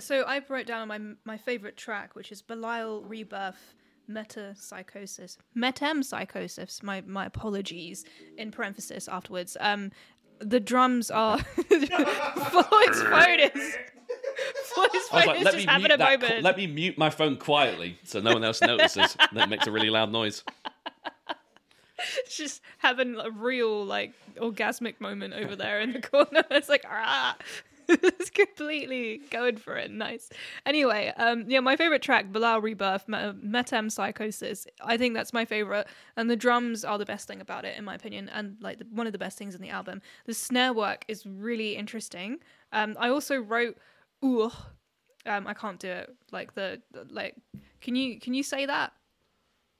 so. 0.00 0.22
I 0.22 0.42
wrote 0.48 0.66
down 0.66 0.88
my 0.88 1.00
my 1.24 1.38
favorite 1.38 1.76
track, 1.78 2.14
which 2.14 2.30
is 2.30 2.42
Belial 2.42 3.02
Rebirth 3.02 3.74
Metapsychosis. 4.10 5.36
Metempsychosis. 5.56 6.82
My 6.82 7.00
my 7.02 7.26
apologies 7.26 8.04
in 8.36 8.50
parenthesis 8.50 9.08
afterwards. 9.08 9.56
Um, 9.60 9.90
the 10.40 10.60
drums 10.60 11.10
are 11.10 11.38
Floyd's 11.70 13.02
phone 13.02 13.40
is 14.94 15.08
Floyd's 15.08 15.12
I 15.12 15.16
was 15.16 15.24
phone 15.24 15.26
like, 15.26 15.38
is 15.38 15.44
just 15.44 15.56
me, 15.56 15.64
having 15.64 15.82
mute 15.82 15.90
a 15.92 15.98
moment. 15.98 16.42
let 16.42 16.56
me 16.56 16.66
mute 16.66 16.98
my 16.98 17.10
phone 17.10 17.36
quietly 17.36 17.98
so 18.04 18.20
no 18.20 18.32
one 18.32 18.44
else 18.44 18.60
notices. 18.60 19.16
that 19.32 19.48
makes 19.48 19.66
a 19.66 19.70
really 19.72 19.90
loud 19.90 20.12
noise. 20.12 20.44
It's 22.18 22.36
just 22.36 22.62
having 22.78 23.16
a 23.16 23.30
real 23.30 23.84
like 23.84 24.12
orgasmic 24.36 25.00
moment 25.00 25.34
over 25.34 25.54
there 25.54 25.80
in 25.80 25.92
the 25.92 26.00
corner. 26.12 26.44
It's 26.50 26.68
like 26.68 26.84
ah, 26.88 27.36
it's 27.88 28.30
completely 28.30 29.20
going 29.30 29.56
for 29.56 29.76
it. 29.76 29.90
Nice. 29.90 30.30
Anyway, 30.64 31.12
um, 31.16 31.44
yeah, 31.48 31.60
my 31.60 31.76
favorite 31.76 32.02
track, 32.02 32.32
Bilal 32.32 32.60
Rebirth, 32.60 33.08
Me- 33.08 33.32
Metam 33.44 33.90
Psychosis. 33.90 34.66
I 34.80 34.96
think 34.96 35.14
that's 35.14 35.32
my 35.32 35.44
favorite, 35.44 35.86
and 36.16 36.30
the 36.30 36.36
drums 36.36 36.84
are 36.84 36.98
the 36.98 37.04
best 37.04 37.26
thing 37.26 37.40
about 37.40 37.64
it, 37.64 37.76
in 37.76 37.84
my 37.84 37.94
opinion, 37.94 38.28
and 38.30 38.56
like 38.60 38.78
the, 38.78 38.86
one 38.92 39.06
of 39.06 39.12
the 39.12 39.18
best 39.18 39.36
things 39.38 39.54
in 39.54 39.60
the 39.60 39.70
album. 39.70 40.02
The 40.26 40.34
snare 40.34 40.72
work 40.72 41.04
is 41.08 41.26
really 41.26 41.76
interesting. 41.76 42.38
Um, 42.72 42.96
I 42.98 43.08
also 43.08 43.36
wrote 43.38 43.76
ooh. 44.24 44.50
Um, 45.26 45.46
I 45.46 45.52
can't 45.54 45.78
do 45.78 45.88
it 45.88 46.10
like 46.32 46.54
the 46.54 46.80
like. 47.10 47.36
Can 47.80 47.94
you 47.96 48.18
can 48.20 48.34
you 48.34 48.42
say 48.42 48.66
that? 48.66 48.92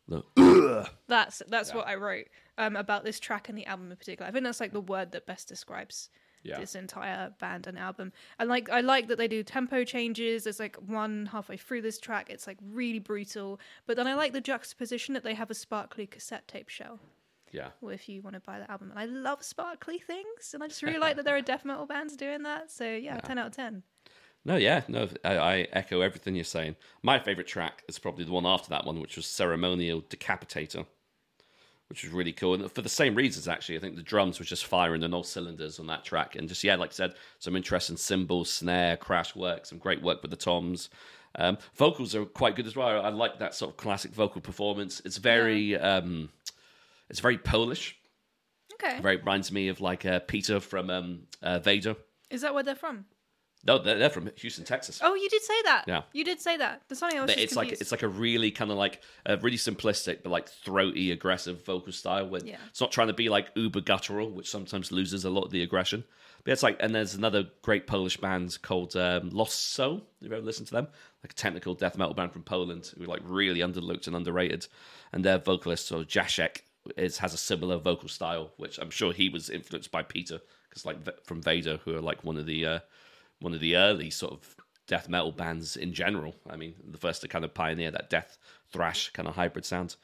The- 0.08 0.88
That's 1.08 1.42
that's 1.48 1.72
what 1.72 1.86
I 1.86 1.94
wrote 1.94 2.26
um, 2.58 2.76
about 2.76 3.04
this 3.04 3.20
track 3.20 3.48
and 3.48 3.56
the 3.56 3.66
album 3.66 3.90
in 3.90 3.96
particular. 3.96 4.28
I 4.28 4.32
think 4.32 4.44
that's 4.44 4.60
like 4.60 4.72
the 4.72 4.80
word 4.80 5.12
that 5.12 5.24
best 5.26 5.48
describes 5.48 6.10
Yeah. 6.42 6.58
this 6.58 6.74
entire 6.74 7.30
band 7.38 7.66
and 7.68 7.78
album. 7.78 8.12
And 8.38 8.48
like 8.48 8.68
I 8.70 8.80
like 8.80 9.06
that 9.08 9.18
they 9.18 9.28
do 9.28 9.42
tempo 9.44 9.84
changes. 9.84 10.44
There's 10.44 10.58
like 10.60 10.76
one 10.76 11.26
halfway 11.32 11.56
through 11.56 11.82
this 11.82 11.98
track, 11.98 12.28
it's 12.28 12.46
like 12.46 12.58
really 12.72 12.98
brutal. 12.98 13.60
But 13.86 13.96
then 13.96 14.06
I 14.08 14.14
like 14.14 14.32
the 14.32 14.40
juxtaposition 14.40 15.14
that 15.14 15.22
they 15.24 15.34
have 15.34 15.50
a 15.50 15.54
sparkly 15.54 16.06
cassette 16.06 16.48
tape 16.48 16.68
shell. 16.68 16.98
yeah. 17.52 17.68
Or 17.80 17.92
if 17.92 18.08
you 18.08 18.20
want 18.20 18.34
to 18.34 18.40
buy 18.40 18.58
the 18.58 18.70
album, 18.70 18.90
and 18.90 18.98
I 18.98 19.04
love 19.06 19.42
sparkly 19.44 19.98
things, 19.98 20.52
and 20.54 20.62
I 20.62 20.66
just 20.68 20.82
really 20.82 20.98
like 20.98 21.16
that 21.16 21.24
there 21.24 21.36
are 21.36 21.40
death 21.52 21.64
metal 21.64 21.86
bands 21.86 22.16
doing 22.16 22.42
that. 22.42 22.70
So 22.72 22.84
yeah, 22.84 23.20
ten 23.20 23.38
out 23.38 23.46
of 23.48 23.52
ten. 23.56 23.84
No, 24.44 24.56
yeah, 24.56 24.82
no, 24.88 25.08
I, 25.24 25.36
I 25.36 25.56
echo 25.72 26.00
everything 26.00 26.34
you're 26.34 26.44
saying. 26.44 26.76
My 27.02 27.18
favorite 27.18 27.46
track 27.46 27.82
is 27.88 27.98
probably 27.98 28.24
the 28.24 28.32
one 28.32 28.46
after 28.46 28.70
that 28.70 28.86
one, 28.86 29.00
which 29.00 29.16
was 29.16 29.26
Ceremonial 29.26 30.00
Decapitator, 30.00 30.86
which 31.88 32.04
was 32.04 32.12
really 32.12 32.32
cool. 32.32 32.54
And 32.54 32.72
for 32.72 32.80
the 32.80 32.88
same 32.88 33.14
reasons, 33.14 33.46
actually, 33.48 33.76
I 33.76 33.80
think 33.80 33.96
the 33.96 34.02
drums 34.02 34.38
were 34.38 34.46
just 34.46 34.64
firing 34.64 35.04
on 35.04 35.12
all 35.12 35.24
cylinders 35.24 35.78
on 35.78 35.86
that 35.88 36.04
track. 36.04 36.36
And 36.36 36.48
just, 36.48 36.64
yeah, 36.64 36.76
like 36.76 36.90
I 36.90 36.94
said, 36.94 37.14
some 37.38 37.54
interesting 37.54 37.98
cymbals, 37.98 38.50
snare, 38.50 38.96
crash 38.96 39.36
work, 39.36 39.66
some 39.66 39.78
great 39.78 40.00
work 40.02 40.22
with 40.22 40.30
the 40.30 40.38
toms. 40.38 40.88
Um, 41.34 41.58
vocals 41.74 42.14
are 42.14 42.24
quite 42.24 42.56
good 42.56 42.66
as 42.66 42.74
well. 42.74 43.04
I 43.04 43.10
like 43.10 43.38
that 43.40 43.54
sort 43.54 43.72
of 43.72 43.76
classic 43.76 44.12
vocal 44.12 44.40
performance. 44.40 45.02
It's 45.04 45.18
very, 45.18 45.76
um, 45.76 46.30
it's 47.10 47.20
very 47.20 47.36
Polish. 47.36 47.96
Okay, 48.82 48.98
Very 49.00 49.16
reminds 49.16 49.52
me 49.52 49.68
of 49.68 49.82
like 49.82 50.06
uh, 50.06 50.20
Peter 50.20 50.58
from 50.58 50.88
um, 50.88 51.20
uh, 51.42 51.58
Vader. 51.58 51.96
is 52.30 52.40
that 52.40 52.54
where 52.54 52.62
they're 52.62 52.74
from? 52.74 53.04
No, 53.64 53.76
they're, 53.78 53.98
they're 53.98 54.08
from 54.10 54.30
Houston, 54.36 54.64
Texas. 54.64 55.00
Oh, 55.02 55.14
you 55.14 55.28
did 55.28 55.42
say 55.42 55.62
that. 55.64 55.84
Yeah. 55.86 56.02
you 56.14 56.24
did 56.24 56.40
say 56.40 56.56
that. 56.56 56.82
There's 56.88 56.98
something 56.98 57.18
I 57.18 57.22
was 57.22 57.30
But 57.30 57.34
just 57.34 57.44
it's 57.44 57.56
like 57.56 57.72
it's 57.72 57.90
like 57.90 58.02
a 58.02 58.08
really 58.08 58.50
kind 58.50 58.70
of 58.70 58.78
like 58.78 59.02
a 59.26 59.36
really 59.36 59.58
simplistic 59.58 60.22
but 60.22 60.30
like 60.30 60.48
throaty 60.48 61.10
aggressive 61.12 61.64
vocal 61.64 61.92
style 61.92 62.28
when 62.28 62.46
Yeah. 62.46 62.56
it's 62.68 62.80
not 62.80 62.90
trying 62.92 63.08
to 63.08 63.12
be 63.14 63.28
like 63.28 63.48
uber 63.56 63.80
guttural 63.82 64.30
which 64.30 64.48
sometimes 64.50 64.90
loses 64.90 65.24
a 65.24 65.30
lot 65.30 65.42
of 65.44 65.50
the 65.50 65.62
aggression 65.62 66.04
but 66.42 66.52
it's 66.52 66.62
like 66.62 66.78
and 66.80 66.94
there's 66.94 67.14
another 67.14 67.44
great 67.60 67.86
polish 67.86 68.16
band 68.16 68.56
called 68.62 68.96
um, 68.96 69.28
lost 69.30 69.72
soul 69.74 70.02
you've 70.20 70.32
ever 70.32 70.40
listened 70.40 70.68
to 70.68 70.72
them 70.74 70.88
like 71.22 71.32
a 71.32 71.36
technical 71.36 71.74
death 71.74 71.98
metal 71.98 72.14
band 72.14 72.32
from 72.32 72.42
poland 72.42 72.90
who 72.96 73.04
are 73.04 73.08
like 73.08 73.20
really 73.24 73.60
underlooked 73.60 74.06
and 74.06 74.16
underrated 74.16 74.66
and 75.12 75.22
their 75.22 75.36
vocalist 75.38 75.86
so 75.86 76.02
jacek 76.02 76.62
is 76.96 77.18
has 77.18 77.34
a 77.34 77.38
similar 77.38 77.76
vocal 77.76 78.08
style 78.08 78.52
which 78.56 78.78
i'm 78.78 78.88
sure 78.90 79.12
he 79.12 79.28
was 79.28 79.50
influenced 79.50 79.90
by 79.90 80.02
peter 80.02 80.40
because 80.70 80.86
like 80.86 80.96
from 81.26 81.42
vader 81.42 81.78
who 81.84 81.94
are 81.94 82.00
like 82.00 82.24
one 82.24 82.38
of 82.38 82.46
the 82.46 82.64
uh, 82.64 82.78
one 83.40 83.54
of 83.54 83.60
the 83.60 83.76
early 83.76 84.10
sort 84.10 84.32
of 84.32 84.56
death 84.86 85.08
metal 85.08 85.32
bands 85.32 85.76
in 85.76 85.92
general. 85.92 86.34
I 86.48 86.56
mean, 86.56 86.74
the 86.90 86.98
first 86.98 87.20
to 87.22 87.28
kind 87.28 87.44
of 87.44 87.54
pioneer 87.54 87.90
that 87.92 88.10
death 88.10 88.38
thrash 88.72 89.10
kind 89.10 89.28
of 89.28 89.36
hybrid 89.36 89.64
sound. 89.64 89.96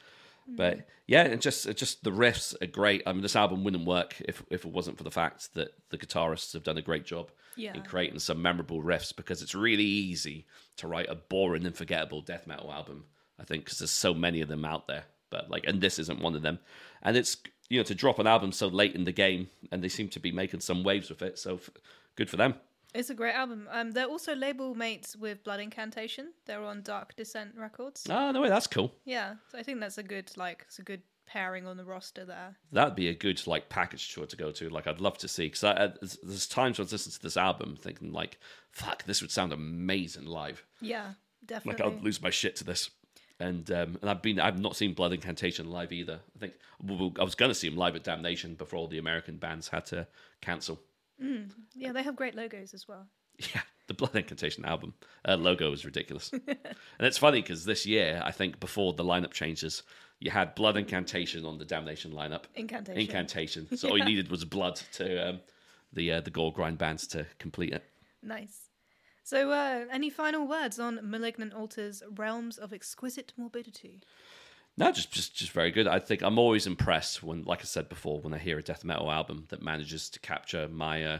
But 0.47 0.73
mm-hmm. 0.75 0.81
yeah, 1.07 1.23
and 1.23 1.41
just 1.41 1.75
just 1.75 2.03
the 2.05 2.11
riffs 2.11 2.55
are 2.61 2.67
great. 2.67 3.03
I 3.05 3.11
mean, 3.11 3.21
this 3.21 3.35
album 3.35 3.63
wouldn't 3.65 3.85
work 3.85 4.15
if 4.21 4.43
if 4.49 4.63
it 4.63 4.71
wasn't 4.71 4.97
for 4.97 5.03
the 5.03 5.11
fact 5.11 5.53
that 5.55 5.73
the 5.89 5.97
guitarists 5.97 6.53
have 6.53 6.63
done 6.63 6.77
a 6.77 6.81
great 6.81 7.05
job 7.05 7.31
Yeah. 7.57 7.73
in 7.75 7.83
creating 7.83 8.19
some 8.19 8.41
memorable 8.41 8.81
riffs. 8.81 9.13
Because 9.13 9.41
it's 9.41 9.53
really 9.53 9.83
easy 9.83 10.45
to 10.77 10.87
write 10.87 11.09
a 11.09 11.15
boring 11.15 11.65
and 11.65 11.75
forgettable 11.75 12.21
death 12.21 12.47
metal 12.47 12.71
album. 12.71 13.05
I 13.39 13.43
think 13.43 13.65
because 13.65 13.79
there's 13.79 13.91
so 13.91 14.13
many 14.13 14.39
of 14.41 14.47
them 14.47 14.63
out 14.63 14.87
there. 14.87 15.03
But 15.29 15.49
like, 15.49 15.67
and 15.67 15.81
this 15.81 15.99
isn't 15.99 16.21
one 16.21 16.35
of 16.35 16.41
them. 16.43 16.59
And 17.03 17.17
it's 17.17 17.35
you 17.67 17.77
know 17.79 17.83
to 17.83 17.95
drop 17.95 18.17
an 18.19 18.27
album 18.27 18.53
so 18.53 18.67
late 18.67 18.95
in 18.95 19.03
the 19.03 19.11
game, 19.11 19.49
and 19.71 19.83
they 19.83 19.89
seem 19.89 20.07
to 20.09 20.19
be 20.19 20.31
making 20.31 20.61
some 20.61 20.81
waves 20.83 21.09
with 21.09 21.21
it. 21.21 21.37
So 21.37 21.55
f- 21.55 21.69
good 22.15 22.29
for 22.29 22.37
them. 22.37 22.55
It's 22.93 23.09
a 23.09 23.13
great 23.13 23.35
album. 23.35 23.67
Um, 23.71 23.91
they're 23.91 24.05
also 24.07 24.33
label 24.35 24.73
mates 24.73 25.15
with 25.15 25.43
Blood 25.43 25.59
Incantation. 25.59 26.33
They're 26.45 26.63
on 26.63 26.81
Dark 26.81 27.15
Descent 27.15 27.53
Records. 27.57 28.07
Oh 28.09 28.31
no 28.31 28.41
way, 28.41 28.49
that's 28.49 28.67
cool. 28.67 28.93
Yeah, 29.05 29.35
so 29.51 29.57
I 29.59 29.63
think 29.63 29.79
that's 29.79 29.97
a 29.97 30.03
good 30.03 30.31
like 30.37 30.63
it's 30.67 30.79
a 30.79 30.83
good 30.83 31.01
pairing 31.25 31.67
on 31.67 31.75
the 31.75 31.83
roster 31.83 32.23
there. 32.23 32.55
That'd 32.71 32.95
be 32.95 33.09
a 33.09 33.13
good 33.13 33.45
like 33.45 33.67
package 33.69 34.13
tour 34.13 34.25
to 34.25 34.35
go 34.37 34.51
to. 34.51 34.69
Like 34.69 34.87
I'd 34.87 35.01
love 35.01 35.17
to 35.19 35.27
see 35.27 35.47
because 35.47 35.63
uh, 35.63 35.93
there's- 36.23 36.47
times 36.47 36.77
when 36.79 36.83
I 36.83 36.85
was 36.85 36.91
listening 36.93 37.13
to 37.13 37.21
this 37.21 37.37
album 37.37 37.75
thinking 37.79 38.13
like, 38.13 38.39
"Fuck, 38.71 39.03
this 39.03 39.21
would 39.21 39.31
sound 39.31 39.51
amazing 39.53 40.25
live." 40.25 40.63
Yeah, 40.81 41.13
definitely. 41.45 41.83
Like. 41.83 41.93
I'd 41.97 42.03
lose 42.03 42.21
my 42.21 42.29
shit 42.29 42.55
to 42.57 42.63
this. 42.63 42.89
And 43.39 43.69
um, 43.69 43.97
and 44.01 44.09
I've 44.09 44.23
been 44.23 44.39
I've 44.39 44.59
not 44.59 44.75
seen 44.75 44.93
Blood 44.93 45.13
Incantation 45.13 45.69
live 45.69 45.91
either. 45.91 46.21
I 46.35 46.39
think 46.39 46.53
I 47.19 47.23
was 47.23 47.35
going 47.35 47.51
to 47.51 47.55
see 47.55 47.69
them 47.69 47.77
live 47.77 47.95
at 47.95 48.03
Damnation 48.03 48.55
before 48.55 48.79
all 48.79 48.87
the 48.87 48.97
American 48.97 49.37
bands 49.37 49.67
had 49.67 49.85
to 49.87 50.07
cancel. 50.41 50.79
Yeah, 51.19 51.91
they 51.91 52.03
have 52.03 52.15
great 52.15 52.35
logos 52.35 52.73
as 52.73 52.87
well. 52.87 53.07
Yeah, 53.53 53.61
the 53.85 53.93
Blood 53.93 54.15
Incantation 54.15 54.65
album 54.65 54.95
uh, 55.23 55.35
logo 55.37 55.71
is 55.71 55.85
ridiculous, 55.85 56.31
and 56.33 56.57
it's 56.99 57.19
funny 57.19 57.39
because 57.39 57.65
this 57.65 57.85
year 57.85 58.19
I 58.25 58.31
think 58.31 58.59
before 58.59 58.93
the 58.93 59.03
lineup 59.03 59.31
changes, 59.31 59.83
you 60.19 60.31
had 60.31 60.55
Blood 60.55 60.75
Incantation 60.75 61.45
on 61.45 61.59
the 61.59 61.65
Damnation 61.65 62.11
lineup. 62.11 62.45
Incantation. 62.55 62.99
Incantation. 62.99 63.77
So 63.77 63.89
all 63.91 63.97
you 63.99 64.05
needed 64.05 64.31
was 64.31 64.43
blood 64.43 64.81
to 64.93 65.29
um, 65.29 65.39
the 65.93 66.13
uh, 66.13 66.21
the 66.21 66.31
gore 66.31 66.51
grind 66.51 66.79
bands 66.79 67.05
to 67.09 67.27
complete 67.37 67.73
it. 67.73 67.83
Nice. 68.23 68.69
So, 69.23 69.51
uh, 69.51 69.85
any 69.91 70.09
final 70.09 70.47
words 70.47 70.79
on 70.79 70.99
Malignant 71.03 71.53
Altars 71.53 72.01
Realms 72.15 72.57
of 72.57 72.71
Exquisite 72.71 73.33
Morbidity? 73.35 73.99
No, 74.77 74.91
just 74.91 75.11
just 75.11 75.35
just 75.35 75.51
very 75.51 75.71
good. 75.71 75.87
I 75.87 75.97
think 75.97 76.21
I'm 76.21 76.37
always 76.37 76.67
impressed 76.67 77.23
when, 77.23 77.43
like 77.43 77.61
I 77.61 77.63
said 77.63 77.89
before, 77.89 78.19
when 78.21 78.33
I 78.33 78.37
hear 78.37 78.59
a 78.59 78.63
death 78.63 78.83
metal 78.83 79.11
album 79.11 79.45
that 79.49 79.63
manages 79.63 80.07
to 80.11 80.19
capture 80.19 80.67
my 80.67 81.03
uh, 81.03 81.19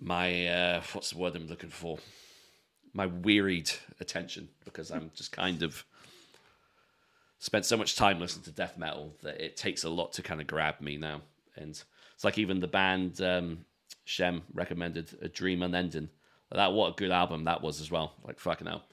my 0.00 0.46
uh, 0.46 0.82
what's 0.92 1.10
the 1.10 1.18
word 1.18 1.34
I'm 1.34 1.48
looking 1.48 1.70
for? 1.70 1.98
My 2.94 3.06
wearied 3.06 3.70
attention 4.00 4.48
because 4.64 4.92
I'm 4.92 5.10
just 5.14 5.32
kind 5.32 5.62
of 5.62 5.84
spent 7.40 7.64
so 7.64 7.76
much 7.76 7.96
time 7.96 8.20
listening 8.20 8.44
to 8.44 8.52
death 8.52 8.78
metal 8.78 9.16
that 9.22 9.44
it 9.44 9.56
takes 9.56 9.82
a 9.82 9.90
lot 9.90 10.12
to 10.12 10.22
kind 10.22 10.40
of 10.40 10.46
grab 10.46 10.80
me 10.80 10.96
now. 10.96 11.22
And 11.56 11.70
it's 12.14 12.24
like 12.24 12.38
even 12.38 12.60
the 12.60 12.68
band 12.68 13.20
um, 13.20 13.64
Shem 14.04 14.42
recommended 14.54 15.18
a 15.20 15.28
Dream 15.28 15.62
Unending. 15.62 16.10
That 16.52 16.72
what 16.74 16.92
a 16.92 16.96
good 16.96 17.10
album 17.10 17.44
that 17.44 17.62
was 17.62 17.80
as 17.80 17.90
well. 17.90 18.12
Like 18.24 18.38
fucking 18.38 18.68
hell. 18.68 18.84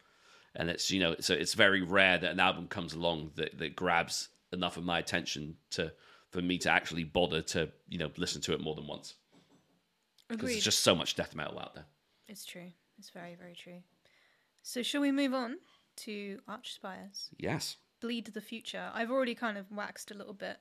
And 0.56 0.70
it's 0.70 0.92
you 0.92 1.00
know 1.00 1.16
so 1.20 1.34
it's 1.34 1.54
very 1.54 1.82
rare 1.82 2.18
that 2.18 2.32
an 2.32 2.40
album 2.40 2.68
comes 2.68 2.94
along 2.94 3.32
that, 3.36 3.58
that 3.60 3.76
grabs 3.76 4.30
enough 4.52 4.78
of 4.78 4.84
my 4.84 5.00
attention 5.00 5.56
to 5.72 5.92
for 6.32 6.42
me 6.42 6.58
to 6.60 6.70
actually 6.70 7.04
bother 7.04 7.42
to 7.42 7.70
you 7.88 7.98
know 8.00 8.10
listen 8.18 8.42
to 8.42 8.54
it 8.54 8.62
more 8.62 8.76
than 8.76 8.88
once 8.88 9.16
because 10.30 10.50
there's 10.50 10.64
just 10.64 10.82
so 10.82 10.96
much 10.96 11.16
death 11.16 11.36
metal 11.36 11.60
out 11.60 11.74
there. 11.76 11.86
It's 12.28 12.46
true. 12.46 12.72
It's 12.98 13.10
very, 13.10 13.36
very 13.36 13.56
true. 13.56 13.82
So, 14.62 14.84
shall 14.84 15.02
we 15.02 15.12
move 15.12 15.34
on 15.34 15.58
to 15.98 16.40
Archspires? 16.48 17.30
Yes. 17.38 17.78
Bleed 18.02 18.28
the 18.28 18.42
Future. 18.42 18.92
I've 18.94 19.12
already 19.12 19.36
kind 19.36 19.58
of 19.58 19.72
waxed 19.72 20.12
a 20.12 20.14
little 20.14 20.34
bit 20.34 20.58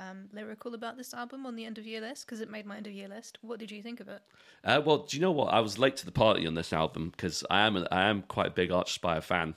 um, 0.00 0.28
lyrical 0.32 0.74
about 0.74 0.96
this 0.96 1.12
album 1.14 1.44
on 1.46 1.54
the 1.56 1.64
end 1.64 1.78
of 1.78 1.86
year 1.86 2.00
list 2.00 2.24
because 2.26 2.40
it 2.40 2.50
made 2.50 2.64
my 2.66 2.76
end 2.78 2.86
of 2.86 2.92
year 2.92 3.08
list. 3.08 3.38
What 3.42 3.58
did 3.60 3.70
you 3.70 3.82
think 3.82 4.00
of 4.00 4.08
it? 4.08 4.22
Uh, 4.64 4.80
well, 4.84 4.98
do 4.98 5.16
you 5.16 5.20
know 5.20 5.30
what? 5.30 5.52
I 5.52 5.60
was 5.60 5.78
late 5.78 5.96
to 5.98 6.06
the 6.06 6.12
party 6.12 6.46
on 6.46 6.54
this 6.54 6.72
album 6.72 7.10
because 7.10 7.44
I 7.50 7.66
am 7.66 7.76
a, 7.76 7.86
I 7.92 8.04
am 8.08 8.22
quite 8.22 8.46
a 8.48 8.50
big 8.50 8.70
Archspire 8.70 9.22
fan. 9.22 9.54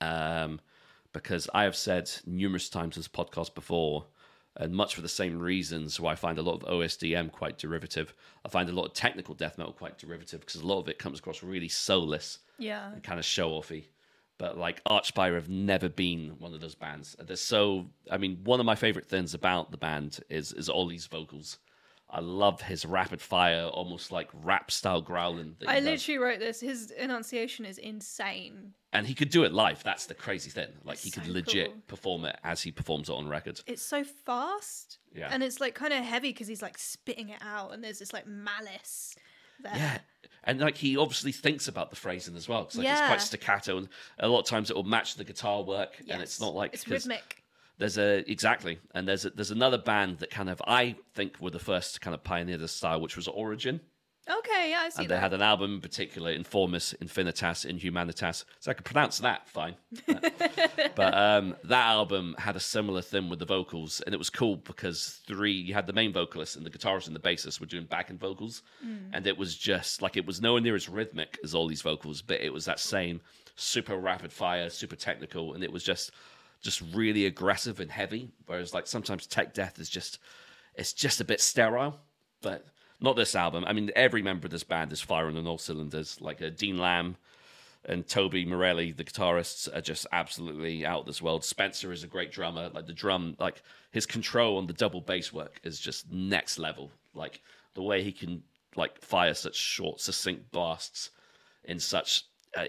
Um, 0.00 0.60
because 1.12 1.48
I 1.54 1.64
have 1.64 1.74
said 1.74 2.10
numerous 2.26 2.68
times 2.68 2.96
in 2.96 3.00
this 3.00 3.08
podcast 3.08 3.54
before, 3.54 4.06
and 4.56 4.74
much 4.74 4.94
for 4.94 5.00
the 5.00 5.08
same 5.08 5.38
reasons 5.38 5.98
why 5.98 6.12
I 6.12 6.16
find 6.16 6.38
a 6.38 6.42
lot 6.42 6.62
of 6.62 6.68
OSDM 6.68 7.32
quite 7.32 7.58
derivative. 7.58 8.12
I 8.44 8.48
find 8.48 8.68
a 8.68 8.72
lot 8.72 8.84
of 8.86 8.92
technical 8.92 9.34
death 9.34 9.56
metal 9.56 9.72
quite 9.72 9.98
derivative 9.98 10.40
because 10.40 10.60
a 10.60 10.66
lot 10.66 10.80
of 10.80 10.88
it 10.88 10.98
comes 10.98 11.18
across 11.18 11.42
really 11.42 11.68
soulless 11.68 12.38
Yeah. 12.58 12.92
and 12.92 13.02
kind 13.02 13.18
of 13.18 13.24
show 13.24 13.50
offy. 13.50 13.84
But 14.38 14.56
like 14.56 14.82
Archspire 14.84 15.34
have 15.34 15.48
never 15.48 15.88
been 15.88 16.36
one 16.38 16.54
of 16.54 16.60
those 16.60 16.76
bands. 16.76 17.16
They're 17.18 17.36
so. 17.36 17.86
I 18.10 18.18
mean, 18.18 18.38
one 18.44 18.60
of 18.60 18.66
my 18.66 18.76
favorite 18.76 19.06
things 19.06 19.34
about 19.34 19.70
the 19.72 19.76
band 19.78 20.20
is 20.30 20.52
is 20.52 20.68
Ollie's 20.68 21.06
vocals. 21.06 21.58
I 22.10 22.20
love 22.20 22.62
his 22.62 22.86
rapid 22.86 23.20
fire, 23.20 23.64
almost 23.66 24.10
like 24.12 24.30
rap 24.32 24.70
style 24.70 25.02
growling. 25.02 25.56
I 25.66 25.74
does. 25.74 25.84
literally 25.84 26.18
wrote 26.18 26.38
this. 26.38 26.60
His 26.60 26.90
enunciation 26.92 27.66
is 27.66 27.76
insane. 27.76 28.72
and 28.94 29.06
he 29.06 29.14
could 29.14 29.28
do 29.28 29.44
it 29.44 29.52
live. 29.52 29.82
That's 29.84 30.06
the 30.06 30.14
crazy 30.14 30.48
thing. 30.50 30.68
Like 30.84 30.96
he 30.98 31.10
could 31.10 31.26
So 31.26 31.32
legit 31.32 31.66
cool. 31.66 31.82
perform 31.86 32.24
it 32.24 32.38
as 32.44 32.62
he 32.62 32.72
performs 32.72 33.10
it 33.10 33.12
on 33.12 33.28
record. 33.28 33.60
It's 33.66 33.82
so 33.82 34.04
fast. 34.04 34.98
Yeah. 35.14 35.28
And 35.30 35.42
it's 35.42 35.60
like 35.60 35.74
kind 35.74 35.92
of 35.92 36.02
heavy 36.02 36.30
because 36.30 36.46
he's 36.48 36.62
like 36.62 36.78
spitting 36.78 37.28
it 37.28 37.42
out 37.42 37.74
and 37.74 37.84
there's 37.84 37.98
this 37.98 38.14
like 38.14 38.26
malice 38.26 39.14
there. 39.62 39.72
Yeah. 39.76 39.98
And 40.44 40.60
like 40.60 40.76
he 40.76 40.96
obviously 40.96 41.32
thinks 41.32 41.68
about 41.68 41.90
the 41.90 41.96
phrasing 41.96 42.36
as 42.36 42.48
well. 42.48 42.64
'cause, 42.64 42.76
like 42.76 42.86
it's 42.92 43.00
quite 43.08 43.20
staccato, 43.20 43.76
and 43.78 43.88
a 44.18 44.28
lot 44.28 44.40
of 44.40 44.46
times 44.46 44.70
it 44.70 44.76
will 44.76 44.84
match 44.84 45.14
the 45.16 45.24
guitar 45.24 45.62
work, 45.62 45.96
and 46.00 46.22
it's 46.22 46.40
not 46.40 46.54
like 46.54 46.72
it's 46.74 46.84
rhythmic. 47.06 47.44
There's 47.78 47.96
a 47.98 48.28
exactly, 48.30 48.80
and 48.92 49.06
there's 49.06 49.24
a, 49.24 49.30
there's 49.30 49.50
another 49.52 49.78
band 49.78 50.18
that 50.18 50.30
kind 50.30 50.50
of 50.50 50.60
I 50.66 50.96
think 51.14 51.40
were 51.40 51.50
the 51.50 51.58
first 51.60 51.94
to 51.94 52.00
kind 52.00 52.14
of 52.14 52.24
pioneer 52.24 52.56
this 52.58 52.72
style, 52.72 53.00
which 53.00 53.16
was 53.16 53.28
Origin, 53.28 53.80
Okay, 54.30 54.70
yeah, 54.70 54.80
I 54.82 54.88
see 54.90 55.02
and 55.02 55.10
they 55.10 55.14
that. 55.14 55.20
had 55.20 55.32
an 55.32 55.40
album 55.40 55.74
in 55.74 55.80
particular, 55.80 56.34
Informis, 56.34 56.94
Infinitas, 56.98 57.64
Inhumanitas. 57.64 58.44
So 58.60 58.70
I 58.70 58.74
could 58.74 58.84
pronounce 58.84 59.18
that 59.20 59.48
fine, 59.48 59.74
but 60.94 61.14
um, 61.16 61.56
that 61.64 61.86
album 61.86 62.34
had 62.38 62.54
a 62.54 62.60
similar 62.60 63.00
thing 63.00 63.30
with 63.30 63.38
the 63.38 63.46
vocals, 63.46 64.02
and 64.02 64.14
it 64.14 64.18
was 64.18 64.28
cool 64.28 64.56
because 64.56 65.20
three 65.26 65.52
you 65.52 65.72
had 65.72 65.86
the 65.86 65.94
main 65.94 66.12
vocalist 66.12 66.56
and 66.56 66.66
the 66.66 66.70
guitarist 66.70 67.06
and 67.06 67.16
the 67.16 67.20
bassist 67.20 67.58
were 67.58 67.66
doing 67.66 67.84
backing 67.84 68.18
vocals, 68.18 68.62
and 69.12 69.26
it 69.26 69.38
was 69.38 69.56
just 69.56 70.02
like 70.02 70.16
it 70.18 70.26
was 70.26 70.42
nowhere 70.42 70.60
near 70.60 70.74
as 70.74 70.88
rhythmic 70.88 71.38
as 71.42 71.54
all 71.54 71.66
these 71.66 71.82
vocals, 71.82 72.20
but 72.20 72.40
it 72.40 72.52
was 72.52 72.66
that 72.66 72.80
same 72.80 73.20
super 73.56 73.96
rapid 73.96 74.32
fire, 74.32 74.68
super 74.68 74.96
technical, 74.96 75.54
and 75.54 75.64
it 75.64 75.72
was 75.72 75.82
just 75.82 76.10
just 76.60 76.82
really 76.92 77.24
aggressive 77.26 77.80
and 77.80 77.90
heavy. 77.90 78.30
Whereas 78.46 78.74
like 78.74 78.86
sometimes 78.86 79.26
tech 79.26 79.54
death 79.54 79.78
is 79.78 79.88
just 79.88 80.18
it's 80.74 80.92
just 80.92 81.20
a 81.20 81.24
bit 81.24 81.40
sterile, 81.40 81.98
but 82.42 82.66
not 83.00 83.16
this 83.16 83.34
album. 83.34 83.64
I 83.66 83.72
mean, 83.72 83.90
every 83.94 84.22
member 84.22 84.46
of 84.46 84.50
this 84.50 84.64
band 84.64 84.92
is 84.92 85.00
firing 85.00 85.36
on 85.36 85.46
all 85.46 85.58
cylinders. 85.58 86.20
Like 86.20 86.42
uh, 86.42 86.50
Dean 86.50 86.78
Lamb 86.78 87.16
and 87.84 88.06
Tobi 88.06 88.46
Morelli, 88.46 88.92
the 88.92 89.04
guitarists, 89.04 89.74
are 89.74 89.80
just 89.80 90.06
absolutely 90.12 90.84
out 90.84 91.00
of 91.00 91.06
this 91.06 91.22
world. 91.22 91.44
Spencer 91.44 91.92
is 91.92 92.02
a 92.02 92.08
great 92.08 92.32
drummer. 92.32 92.70
Like 92.70 92.86
the 92.86 92.92
drum, 92.92 93.36
like 93.38 93.62
his 93.92 94.06
control 94.06 94.58
on 94.58 94.66
the 94.66 94.72
double 94.72 95.00
bass 95.00 95.32
work 95.32 95.60
is 95.62 95.78
just 95.78 96.10
next 96.12 96.58
level. 96.58 96.90
Like 97.14 97.40
the 97.74 97.82
way 97.82 98.02
he 98.02 98.12
can 98.12 98.42
like 98.76 99.00
fire 99.00 99.34
such 99.34 99.56
short, 99.56 100.00
succinct 100.00 100.50
blasts 100.50 101.10
in 101.64 101.78
such 101.78 102.24
uh, 102.56 102.64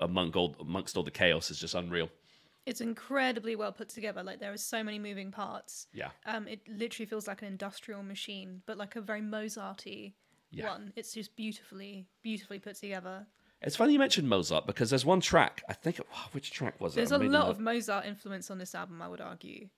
among 0.00 0.32
all, 0.32 0.56
amongst 0.60 0.96
all 0.96 1.02
the 1.02 1.10
chaos 1.10 1.50
is 1.50 1.58
just 1.58 1.74
unreal. 1.74 2.08
It's 2.68 2.80
incredibly 2.80 3.56
well 3.56 3.72
put 3.72 3.88
together. 3.88 4.22
Like 4.22 4.40
there 4.40 4.52
are 4.52 4.56
so 4.58 4.82
many 4.82 4.98
moving 4.98 5.30
parts. 5.30 5.86
Yeah. 5.92 6.10
Um, 6.26 6.46
it 6.48 6.60
literally 6.68 7.06
feels 7.06 7.26
like 7.26 7.42
an 7.42 7.48
industrial 7.48 8.02
machine, 8.02 8.62
but 8.66 8.76
like 8.78 8.96
a 8.96 9.00
very 9.00 9.22
Mozarty 9.22 10.14
Yeah. 10.50 10.68
one. 10.68 10.92
It's 10.96 11.12
just 11.14 11.34
beautifully, 11.36 12.06
beautifully 12.22 12.58
put 12.58 12.76
together. 12.76 13.26
It's 13.60 13.74
funny 13.74 13.92
you 13.92 13.98
mentioned 13.98 14.28
Mozart 14.28 14.66
because 14.66 14.90
there's 14.90 15.04
one 15.04 15.20
track. 15.20 15.64
I 15.68 15.72
think 15.72 15.98
which 16.32 16.50
track 16.52 16.80
was 16.80 16.92
it? 16.92 16.96
There's 16.96 17.10
a 17.12 17.18
lot 17.18 17.48
of 17.48 17.58
Mozart 17.58 18.06
influence 18.06 18.50
on 18.50 18.58
this 18.58 18.74
album, 18.74 19.02
I 19.02 19.08
would 19.08 19.20
argue. 19.20 19.68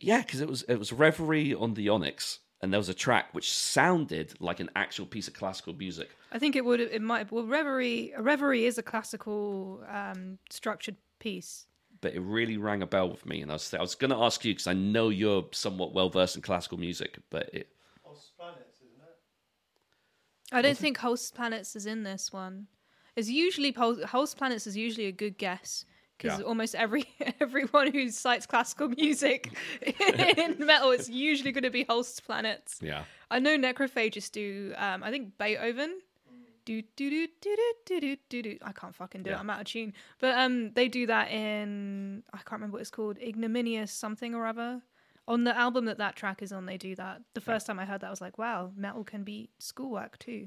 Yeah, 0.00 0.22
because 0.22 0.40
it 0.40 0.48
was 0.48 0.62
it 0.62 0.76
was 0.76 0.92
Reverie 0.92 1.54
on 1.54 1.74
the 1.74 1.88
Onyx, 1.90 2.40
and 2.60 2.72
there 2.72 2.80
was 2.80 2.88
a 2.88 2.94
track 2.94 3.32
which 3.32 3.52
sounded 3.52 4.34
like 4.40 4.58
an 4.58 4.70
actual 4.74 5.06
piece 5.06 5.28
of 5.28 5.34
classical 5.34 5.74
music. 5.74 6.08
I 6.32 6.38
think 6.38 6.56
it 6.56 6.64
would. 6.64 6.80
It 6.80 7.02
might. 7.02 7.30
Well, 7.30 7.44
Reverie. 7.46 8.12
Reverie 8.18 8.64
is 8.64 8.78
a 8.78 8.82
classical 8.82 9.84
um, 9.88 10.38
structured 10.48 10.96
piece. 11.18 11.66
But 12.02 12.14
it 12.14 12.20
really 12.20 12.56
rang 12.56 12.82
a 12.82 12.86
bell 12.86 13.10
with 13.10 13.26
me, 13.26 13.42
and 13.42 13.50
I 13.50 13.54
was 13.54 13.74
I 13.74 13.80
was 13.80 13.94
going 13.94 14.10
to 14.10 14.16
ask 14.16 14.44
you 14.44 14.52
because 14.54 14.66
I 14.66 14.72
know 14.72 15.10
you're 15.10 15.46
somewhat 15.52 15.92
well 15.92 16.08
versed 16.08 16.36
in 16.36 16.42
classical 16.42 16.78
music, 16.78 17.18
but 17.30 17.50
it, 17.52 17.68
Lost 18.06 18.36
planets, 18.38 18.78
isn't 18.78 19.00
it? 19.02 19.16
I 20.52 20.62
don't 20.62 20.78
think 20.78 20.96
Holst 20.98 21.34
Planets 21.34 21.76
is 21.76 21.86
in 21.86 22.02
this 22.02 22.32
one. 22.32 22.66
It's 23.16 23.28
usually 23.28 23.72
Pol- 23.72 24.06
Holst 24.06 24.36
Planets 24.36 24.66
is 24.66 24.76
usually 24.76 25.06
a 25.06 25.12
good 25.12 25.36
guess 25.38 25.84
because 26.16 26.40
Yeah. 26.40 26.46
almost 26.46 26.74
every 26.74 27.04
everyone 27.40 27.92
who 27.92 28.08
cites 28.10 28.46
classical 28.46 28.88
music 28.88 29.52
in 30.36 30.56
metal 30.58 30.90
is 30.90 31.08
usually 31.08 31.52
going 31.52 31.64
to 31.64 31.70
be 31.70 31.84
Holst 31.84 32.24
Planets. 32.24 32.80
yeah, 32.82 33.04
I 33.30 33.38
know 33.38 33.56
Necrophagists 33.56 34.32
do. 34.32 34.72
Um, 34.76 35.02
I 35.02 35.10
think 35.10 35.36
Beethoven 35.38 36.00
do 36.70 36.82
do 37.10 37.26
do 37.40 37.56
do 37.56 37.72
do 37.86 38.00
do 38.00 38.16
do 38.28 38.42
do. 38.42 38.58
I 38.62 38.72
can't 38.72 38.94
fucking 38.94 39.22
do 39.22 39.30
yeah. 39.30 39.36
it. 39.36 39.40
I'm 39.40 39.50
out 39.50 39.60
of 39.60 39.66
tune. 39.66 39.92
But 40.20 40.38
um, 40.38 40.72
they 40.72 40.88
do 40.88 41.06
that 41.06 41.30
in 41.30 42.22
I 42.32 42.38
can't 42.38 42.52
remember 42.52 42.74
what 42.74 42.82
it's 42.82 42.90
called, 42.90 43.18
ignominious 43.18 43.92
something 43.92 44.34
or 44.34 44.46
other. 44.46 44.82
On 45.28 45.44
the 45.44 45.56
album 45.56 45.84
that 45.84 45.98
that 45.98 46.16
track 46.16 46.42
is 46.42 46.52
on, 46.52 46.66
they 46.66 46.76
do 46.76 46.94
that. 46.96 47.22
The 47.34 47.40
first 47.40 47.66
yeah. 47.66 47.74
time 47.74 47.80
I 47.80 47.84
heard 47.84 48.00
that, 48.00 48.08
I 48.08 48.10
was 48.10 48.20
like, 48.20 48.38
wow, 48.38 48.72
metal 48.76 49.04
can 49.04 49.22
be 49.22 49.50
schoolwork 49.58 50.18
too. 50.18 50.46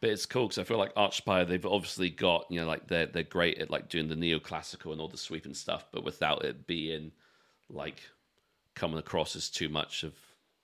But 0.00 0.10
it's 0.10 0.26
cool 0.26 0.48
because 0.48 0.58
I 0.58 0.64
feel 0.64 0.78
like 0.78 0.94
Archspire, 0.94 1.46
they've 1.46 1.64
obviously 1.64 2.10
got 2.10 2.46
you 2.50 2.60
know 2.60 2.66
like 2.66 2.88
they're 2.88 3.06
they're 3.06 3.22
great 3.22 3.58
at 3.58 3.70
like 3.70 3.88
doing 3.88 4.08
the 4.08 4.14
neoclassical 4.14 4.92
and 4.92 5.00
all 5.00 5.08
the 5.08 5.16
sweeping 5.16 5.54
stuff, 5.54 5.86
but 5.92 6.04
without 6.04 6.44
it 6.44 6.66
being 6.66 7.12
like 7.68 8.02
coming 8.74 8.98
across 8.98 9.36
as 9.36 9.50
too 9.50 9.68
much 9.68 10.02
of 10.02 10.14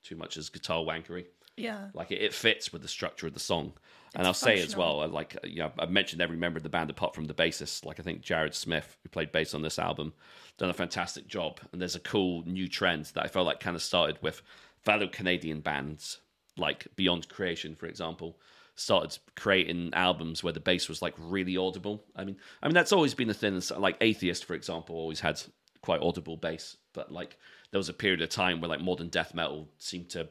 too 0.02 0.16
much 0.16 0.36
as 0.36 0.48
guitar 0.48 0.82
wankery. 0.82 1.26
Yeah. 1.56 1.88
Like 1.94 2.10
it, 2.10 2.22
it 2.22 2.34
fits 2.34 2.72
with 2.72 2.82
the 2.82 2.88
structure 2.88 3.26
of 3.26 3.34
the 3.34 3.40
song. 3.40 3.72
And 4.14 4.26
I'll 4.26 4.34
say 4.34 4.60
as 4.60 4.74
well, 4.74 5.06
like 5.08 5.36
you 5.44 5.58
know, 5.58 5.72
I've 5.78 5.90
mentioned 5.90 6.22
every 6.22 6.38
member 6.38 6.56
of 6.56 6.62
the 6.62 6.70
band 6.70 6.88
apart 6.88 7.14
from 7.14 7.26
the 7.26 7.34
bassist. 7.34 7.84
Like 7.84 8.00
I 8.00 8.02
think 8.02 8.22
Jared 8.22 8.54
Smith, 8.54 8.96
who 9.02 9.10
played 9.10 9.30
bass 9.30 9.52
on 9.52 9.60
this 9.60 9.78
album, 9.78 10.14
done 10.56 10.70
a 10.70 10.74
fantastic 10.74 11.28
job. 11.28 11.60
And 11.72 11.80
there's 11.80 11.96
a 11.96 12.00
cool 12.00 12.42
new 12.46 12.66
trend 12.66 13.06
that 13.14 13.24
I 13.24 13.28
felt 13.28 13.46
like 13.46 13.60
kind 13.60 13.76
of 13.76 13.82
started 13.82 14.18
with 14.22 14.40
fellow 14.84 15.06
Canadian 15.06 15.60
bands, 15.60 16.18
like 16.56 16.86
Beyond 16.96 17.28
Creation, 17.28 17.74
for 17.74 17.86
example, 17.86 18.38
started 18.74 19.18
creating 19.34 19.92
albums 19.92 20.42
where 20.42 20.52
the 20.52 20.60
bass 20.60 20.88
was 20.88 21.02
like 21.02 21.14
really 21.18 21.56
audible. 21.56 22.02
I 22.14 22.24
mean, 22.24 22.36
I 22.62 22.68
mean 22.68 22.74
that's 22.74 22.92
always 22.92 23.12
been 23.12 23.28
a 23.28 23.34
thing. 23.34 23.60
Like 23.76 23.98
Atheist, 24.00 24.46
for 24.46 24.54
example, 24.54 24.96
always 24.96 25.20
had 25.20 25.42
quite 25.82 26.00
audible 26.00 26.36
bass, 26.38 26.76
but 26.94 27.12
like 27.12 27.36
there 27.70 27.78
was 27.78 27.88
a 27.88 27.94
period 27.94 28.22
of 28.22 28.30
time 28.30 28.60
where 28.60 28.68
like 28.68 28.80
modern 28.80 29.08
death 29.08 29.34
metal 29.34 29.68
seemed 29.78 30.08
to 30.10 30.28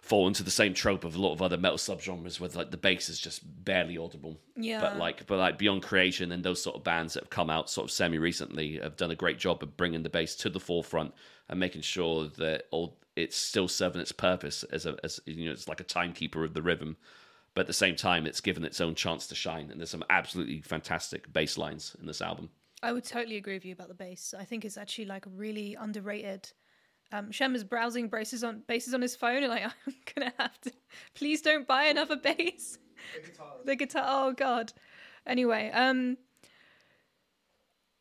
fall 0.00 0.26
into 0.26 0.42
the 0.42 0.50
same 0.50 0.74
trope 0.74 1.04
of 1.04 1.14
a 1.14 1.20
lot 1.20 1.32
of 1.32 1.42
other 1.42 1.56
metal 1.56 1.76
subgenres 1.76 2.40
where 2.40 2.50
like 2.50 2.70
the 2.70 2.76
bass 2.76 3.08
is 3.08 3.18
just 3.18 3.42
barely 3.64 3.98
audible. 3.98 4.38
Yeah. 4.56 4.80
But 4.80 4.96
like 4.96 5.26
but 5.26 5.38
like 5.38 5.58
Beyond 5.58 5.82
Creation 5.82 6.32
and 6.32 6.42
those 6.42 6.62
sort 6.62 6.76
of 6.76 6.84
bands 6.84 7.14
that 7.14 7.24
have 7.24 7.30
come 7.30 7.50
out 7.50 7.70
sort 7.70 7.86
of 7.86 7.90
semi 7.90 8.18
recently 8.18 8.78
have 8.78 8.96
done 8.96 9.10
a 9.10 9.16
great 9.16 9.38
job 9.38 9.62
of 9.62 9.76
bringing 9.76 10.02
the 10.02 10.08
bass 10.08 10.34
to 10.36 10.50
the 10.50 10.60
forefront 10.60 11.12
and 11.48 11.60
making 11.60 11.82
sure 11.82 12.28
that 12.38 12.64
all 12.70 12.98
it's 13.16 13.36
still 13.36 13.68
serving 13.68 14.00
its 14.00 14.12
purpose 14.12 14.62
as 14.64 14.86
a 14.86 14.96
as 15.02 15.20
you 15.26 15.46
know 15.46 15.52
it's 15.52 15.68
like 15.68 15.80
a 15.80 15.84
timekeeper 15.84 16.44
of 16.44 16.54
the 16.54 16.62
rhythm. 16.62 16.96
But 17.54 17.62
at 17.62 17.66
the 17.66 17.72
same 17.72 17.96
time, 17.96 18.26
it's 18.26 18.40
given 18.40 18.64
its 18.64 18.80
own 18.80 18.94
chance 18.94 19.26
to 19.26 19.34
shine, 19.34 19.70
and 19.70 19.80
there's 19.80 19.90
some 19.90 20.04
absolutely 20.10 20.60
fantastic 20.60 21.32
bass 21.32 21.58
lines 21.58 21.96
in 21.98 22.06
this 22.06 22.22
album. 22.22 22.50
I 22.82 22.92
would 22.92 23.04
totally 23.04 23.36
agree 23.36 23.54
with 23.54 23.64
you 23.64 23.72
about 23.72 23.88
the 23.88 23.94
bass. 23.94 24.32
I 24.38 24.44
think 24.44 24.64
it's 24.64 24.76
actually 24.76 25.06
like 25.06 25.24
really 25.26 25.74
underrated. 25.74 26.52
Um, 27.12 27.30
Shem 27.32 27.54
is 27.54 27.64
browsing 27.64 28.08
bases 28.08 28.44
on 28.44 28.62
bases 28.66 28.92
on 28.94 29.00
his 29.02 29.16
phone, 29.16 29.42
and 29.42 29.48
like 29.48 29.64
I'm 29.86 29.94
gonna 30.14 30.32
have 30.38 30.60
to. 30.62 30.72
Please 31.14 31.40
don't 31.42 31.66
buy 31.66 31.84
another 31.84 32.16
bass. 32.16 32.78
The 33.14 33.28
guitar. 33.30 33.52
The 33.64 33.76
guitar. 33.76 34.04
Oh 34.06 34.32
god. 34.32 34.72
Anyway, 35.26 35.70
um, 35.72 36.16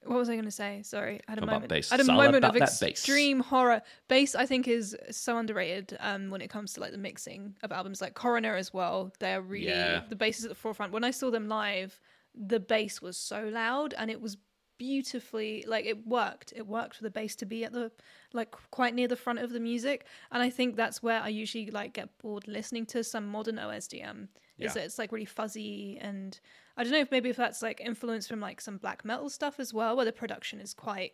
what 0.03 0.17
was 0.19 0.29
I 0.29 0.33
going 0.33 0.45
to 0.45 0.51
say? 0.51 0.81
Sorry, 0.83 1.19
I 1.27 1.31
had 1.31 1.39
a 1.39 1.43
About 1.43 1.53
moment. 1.55 1.69
bass. 1.69 1.91
I 1.91 1.95
had 1.95 1.99
a 1.99 2.03
It's 2.03 2.09
all 2.09 2.15
moment 2.15 2.45
of 2.45 2.53
that 2.53 2.59
bass. 2.59 2.81
extreme 2.81 3.41
horror. 3.41 3.81
Bass, 4.07 4.35
I 4.35 4.45
think, 4.45 4.67
is 4.67 4.95
so 5.11 5.37
underrated. 5.37 5.97
Um, 5.99 6.29
when 6.29 6.39
it 6.41 6.49
comes 6.49 6.73
to 6.73 6.79
like 6.79 6.91
the 6.91 6.97
mixing 6.97 7.55
of 7.63 7.71
albums, 7.73 7.99
like 7.99 8.13
Coroner 8.13 8.55
as 8.55 8.73
well. 8.73 9.11
They're 9.19 9.41
really 9.41 9.67
Yeah. 9.67 10.03
the 10.07 10.15
bass 10.15 10.39
is 10.39 10.45
at 10.45 10.49
the 10.49 10.55
forefront. 10.55 10.93
When 10.93 11.03
I 11.03 11.11
saw 11.11 11.29
them 11.29 11.49
live, 11.49 11.99
the 12.33 12.59
bass 12.59 13.01
was 13.01 13.17
so 13.17 13.49
loud 13.51 13.93
and 13.97 14.09
it 14.09 14.21
was 14.21 14.37
beautifully 14.77 15.63
like 15.67 15.85
it 15.85 16.05
worked. 16.07 16.53
It 16.55 16.67
worked 16.67 16.95
for 16.97 17.03
the 17.03 17.09
bass 17.09 17.35
to 17.37 17.45
be 17.45 17.63
at 17.65 17.73
the 17.73 17.91
like 18.33 18.51
quite 18.71 18.93
near 18.95 19.07
the 19.07 19.15
front 19.15 19.39
of 19.39 19.51
the 19.51 19.59
music. 19.59 20.05
And 20.31 20.41
i 20.43 20.49
think 20.49 20.75
that's 20.75 21.01
where 21.03 21.21
i 21.21 21.27
usually 21.29 21.69
like 21.71 21.93
get 21.93 22.09
bored 22.19 22.47
listening 22.47 22.85
to 22.87 23.03
some 23.03 23.27
modern 23.27 23.55
osdm 23.57 24.23
is 24.23 24.29
Yeah. 24.57 24.73
that 24.73 24.83
it's 24.85 24.97
like 24.99 25.11
really 25.11 25.25
fuzzy 25.25 25.97
and 26.01 26.39
i 26.75 26.83
don't 26.83 26.91
know 26.91 26.99
if 26.99 27.11
maybe 27.11 27.29
if 27.29 27.37
that's 27.37 27.61
like 27.61 27.79
influence 27.79 28.27
from 28.27 28.39
like 28.39 28.59
some 28.61 28.77
black 28.77 29.05
metal 29.05 29.29
stuff 29.29 29.59
as 29.59 29.73
well 29.73 29.95
where 29.95 30.05
the 30.05 30.11
production 30.11 30.59
is 30.59 30.73
quite 30.73 31.13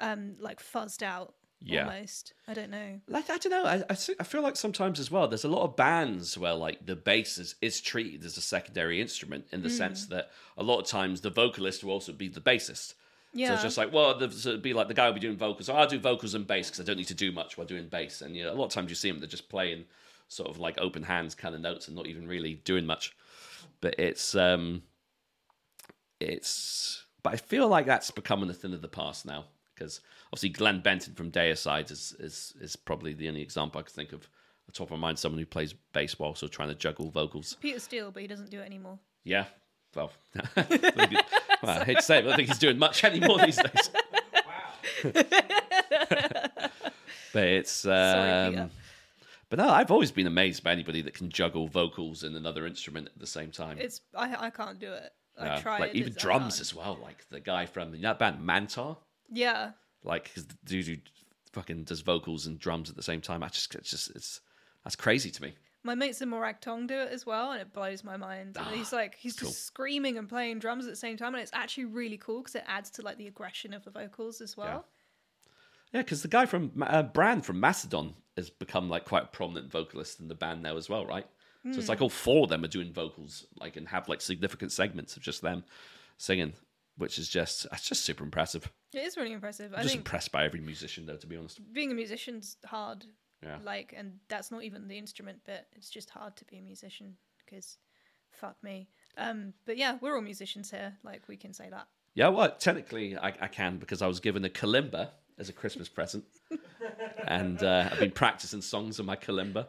um 0.00 0.34
like 0.40 0.60
fuzzed 0.62 1.02
out 1.02 1.34
Yeah. 1.62 1.86
almost 1.88 2.34
i 2.46 2.54
don't 2.54 2.70
know 2.70 3.00
Like 3.08 3.28
I 3.30 3.38
don't 3.38 3.50
know. 3.50 3.64
I, 3.64 3.76
I 3.90 3.96
I 4.20 4.24
feel 4.24 4.42
like 4.42 4.56
sometimes 4.56 5.00
as 5.00 5.10
well. 5.10 5.26
There's 5.26 5.44
a 5.44 5.48
lot 5.48 5.64
of 5.64 5.74
bands 5.74 6.36
where 6.38 6.54
like 6.54 6.84
the 6.86 6.94
bass 6.96 7.38
is, 7.38 7.54
is 7.62 7.80
treated 7.80 8.24
as 8.24 8.36
a 8.36 8.40
secondary 8.42 9.00
instrument 9.00 9.46
in 9.52 9.62
the 9.62 9.70
sense 9.70 10.06
that 10.06 10.30
a 10.56 10.62
lot 10.62 10.78
of 10.80 10.86
times 10.86 11.22
the 11.22 11.30
vocalist 11.30 11.82
will 11.82 11.92
also 11.92 12.12
be 12.12 12.28
the 12.28 12.40
bassist. 12.40 12.94
yeah. 13.32 13.48
So 13.48 13.54
it's 13.54 13.62
just 13.62 13.78
like, 13.78 13.92
well, 13.92 14.16
the, 14.18 14.30
so 14.30 14.50
it'd 14.50 14.62
be 14.62 14.74
like 14.74 14.88
the 14.88 14.94
guy 14.94 15.06
will 15.06 15.14
be 15.14 15.20
doing 15.20 15.36
vocals. 15.38 15.68
Oh, 15.68 15.74
I'll 15.74 15.88
do 15.88 15.98
vocals 15.98 16.34
and 16.34 16.46
bass 16.46 16.68
because 16.68 16.80
I 16.80 16.84
don't 16.84 16.98
need 16.98 17.08
to 17.08 17.14
do 17.14 17.32
much 17.32 17.56
while 17.56 17.66
doing 17.66 17.88
bass. 17.88 18.20
And 18.22 18.36
you 18.36 18.44
know, 18.44 18.52
a 18.52 18.58
lot 18.60 18.66
of 18.66 18.72
times 18.72 18.90
you 18.90 18.94
see 18.94 19.10
them, 19.10 19.18
they're 19.18 19.26
just 19.28 19.48
playing 19.48 19.84
sort 20.28 20.50
of 20.50 20.58
like 20.58 20.76
open 20.78 21.02
hands 21.04 21.34
kind 21.34 21.54
of 21.54 21.60
notes 21.62 21.86
and 21.88 21.96
not 21.96 22.06
even 22.06 22.28
really 22.28 22.54
doing 22.64 22.84
much. 22.86 23.16
But 23.80 23.98
it's 23.98 24.34
um, 24.34 24.82
it's. 26.20 27.04
But 27.22 27.34
I 27.34 27.36
feel 27.36 27.66
like 27.68 27.86
that's 27.86 28.10
becoming 28.10 28.48
a 28.50 28.54
thing 28.54 28.72
of 28.74 28.82
the 28.82 28.88
past 28.88 29.26
now 29.26 29.46
because 29.74 30.00
obviously 30.32 30.48
Glenn 30.50 30.80
Benton 30.80 31.14
from 31.14 31.30
Deicide 31.30 31.90
is 31.90 32.14
is 32.18 32.54
is 32.60 32.76
probably 32.76 33.14
the 33.14 33.28
only 33.28 33.42
example 33.42 33.78
I 33.78 33.82
could 33.82 33.92
think 33.94 34.12
of. 34.12 34.22
At 34.68 34.74
the 34.74 34.78
top 34.78 34.88
of 34.90 34.98
my 34.98 35.06
mind, 35.08 35.18
someone 35.18 35.38
who 35.38 35.46
plays 35.46 35.74
bass 35.92 36.18
while 36.18 36.28
also 36.30 36.48
trying 36.48 36.68
to 36.70 36.74
juggle 36.74 37.08
vocals. 37.10 37.56
peter 37.60 37.78
steele 37.78 38.10
but 38.10 38.20
he 38.22 38.26
doesn't 38.26 38.50
do 38.50 38.60
it 38.60 38.64
anymore 38.64 38.98
Yeah. 39.22 39.44
Well, 39.94 40.10
well, 40.56 40.66
I 41.62 41.84
hate 41.84 41.98
to 41.98 42.02
say 42.02 42.18
it, 42.18 42.22
but 42.24 42.26
I 42.26 42.30
don't 42.30 42.36
think 42.36 42.48
he's 42.48 42.58
doing 42.58 42.78
much 42.78 43.02
anymore 43.04 43.38
these 43.38 43.56
days. 43.56 43.90
Wow. 45.04 45.22
But 47.32 47.44
it's. 47.44 47.84
Um, 47.84 48.54
Sorry, 48.54 48.68
but 49.50 49.58
no, 49.58 49.68
I've 49.68 49.90
always 49.90 50.10
been 50.10 50.26
amazed 50.26 50.62
by 50.64 50.72
anybody 50.72 51.02
that 51.02 51.14
can 51.14 51.28
juggle 51.30 51.68
vocals 51.68 52.22
and 52.22 52.34
another 52.34 52.66
instrument 52.66 53.08
at 53.08 53.18
the 53.18 53.26
same 53.26 53.50
time. 53.50 53.76
it's 53.78 54.00
i 54.14 54.46
i 54.46 54.50
can't 54.50 54.78
do 54.80 54.90
it 54.92 55.12
i 55.38 55.60
tried 55.60 55.80
like 55.80 55.94
even 55.94 56.14
drums 56.14 56.60
as 56.60 56.74
well. 56.74 56.98
Like 57.02 57.28
the 57.28 57.40
guy 57.40 57.66
from 57.66 57.94
you 57.94 58.00
know 58.00 58.08
that 58.08 58.18
band 58.18 58.40
Mantar, 58.40 58.96
yeah 59.30 59.72
like 60.06 60.28
his 60.32 60.44
dude 60.64 60.86
who 60.86 60.96
fucking 61.52 61.84
does 61.84 62.00
vocals 62.00 62.46
and 62.46 62.58
drums 62.58 62.88
at 62.90 62.96
the 62.96 63.02
same 63.02 63.20
time. 63.20 63.42
I 63.42 63.48
just, 63.48 63.74
it's 63.74 63.90
just, 63.90 64.10
it's 64.14 64.40
that's 64.84 64.96
crazy 64.96 65.30
to 65.30 65.42
me. 65.42 65.54
My 65.82 65.94
mates 65.94 66.20
in 66.20 66.30
Morak 66.30 66.60
Tong 66.60 66.86
do 66.88 66.94
it 66.98 67.10
as 67.12 67.24
well, 67.24 67.52
and 67.52 67.60
it 67.60 67.72
blows 67.72 68.02
my 68.02 68.16
mind. 68.16 68.56
And 68.58 68.74
he's 68.76 68.92
like, 68.92 69.14
he's 69.14 69.36
cool. 69.36 69.50
just 69.50 69.64
screaming 69.66 70.18
and 70.18 70.28
playing 70.28 70.58
drums 70.58 70.84
at 70.84 70.90
the 70.90 70.96
same 70.96 71.16
time, 71.16 71.34
and 71.34 71.42
it's 71.42 71.52
actually 71.54 71.84
really 71.84 72.16
cool 72.16 72.38
because 72.40 72.56
it 72.56 72.64
adds 72.66 72.90
to 72.90 73.02
like 73.02 73.18
the 73.18 73.28
aggression 73.28 73.72
of 73.72 73.84
the 73.84 73.90
vocals 73.92 74.40
as 74.40 74.56
well. 74.56 74.84
Yeah, 75.92 76.02
because 76.02 76.22
the 76.22 76.28
guy 76.28 76.46
from 76.46 76.72
uh, 76.82 77.04
Brann 77.04 77.40
from 77.40 77.60
Mastodon 77.60 78.14
has 78.36 78.50
become 78.50 78.88
like 78.88 79.04
quite 79.04 79.22
a 79.24 79.28
prominent 79.28 79.70
vocalist 79.70 80.18
in 80.20 80.26
the 80.28 80.34
band 80.34 80.62
now 80.62 80.76
as 80.76 80.88
well, 80.88 81.06
right? 81.06 81.26
So 81.62 81.70
Hmm. 81.72 81.78
it's 81.78 81.88
like 81.88 82.02
all 82.02 82.08
four 82.10 82.44
of 82.44 82.48
them 82.48 82.64
are 82.64 82.68
doing 82.68 82.92
vocals, 82.92 83.46
like 83.60 83.76
and 83.76 83.88
have 83.88 84.08
like 84.08 84.20
significant 84.20 84.72
segments 84.72 85.16
of 85.16 85.22
just 85.22 85.40
them 85.42 85.64
singing, 86.16 86.52
which 86.96 87.18
is 87.18 87.28
just 87.28 87.68
that's 87.70 87.88
just 87.88 88.04
super 88.04 88.24
impressive. 88.24 88.70
It 88.96 89.04
is 89.04 89.16
really 89.16 89.32
impressive. 89.32 89.72
I 89.72 89.76
I'm 89.76 89.82
just 89.82 89.92
think 89.94 90.00
impressed 90.00 90.32
by 90.32 90.44
every 90.44 90.60
musician 90.60 91.06
though, 91.06 91.16
to 91.16 91.26
be 91.26 91.36
honest. 91.36 91.60
being 91.72 91.92
a 91.92 91.94
musician's 91.94 92.56
hard. 92.64 93.04
Yeah. 93.42 93.58
Like, 93.64 93.94
and 93.96 94.18
that's 94.28 94.50
not 94.50 94.62
even 94.64 94.88
the 94.88 94.96
instrument 94.96 95.44
bit. 95.44 95.66
It's 95.72 95.90
just 95.90 96.08
hard 96.10 96.36
to 96.36 96.44
be 96.46 96.56
a 96.56 96.62
musician 96.62 97.16
because, 97.44 97.76
fuck 98.30 98.56
me. 98.62 98.88
Um, 99.18 99.52
but 99.66 99.76
yeah, 99.76 99.98
we're 100.00 100.14
all 100.16 100.22
musicians 100.22 100.70
here. 100.70 100.94
Like, 101.04 101.28
we 101.28 101.36
can 101.36 101.52
say 101.52 101.68
that. 101.70 101.86
Yeah, 102.14 102.28
well, 102.28 102.50
technically 102.50 103.16
I, 103.16 103.34
I 103.40 103.48
can 103.48 103.76
because 103.76 104.00
I 104.00 104.06
was 104.06 104.20
given 104.20 104.44
a 104.46 104.48
kalimba 104.48 105.10
as 105.38 105.50
a 105.50 105.52
Christmas 105.52 105.88
present, 105.88 106.24
and 107.26 107.62
uh, 107.62 107.90
I've 107.92 107.98
been 107.98 108.10
practicing 108.10 108.62
songs 108.62 108.98
on 108.98 109.04
my 109.04 109.16
kalimba. 109.16 109.66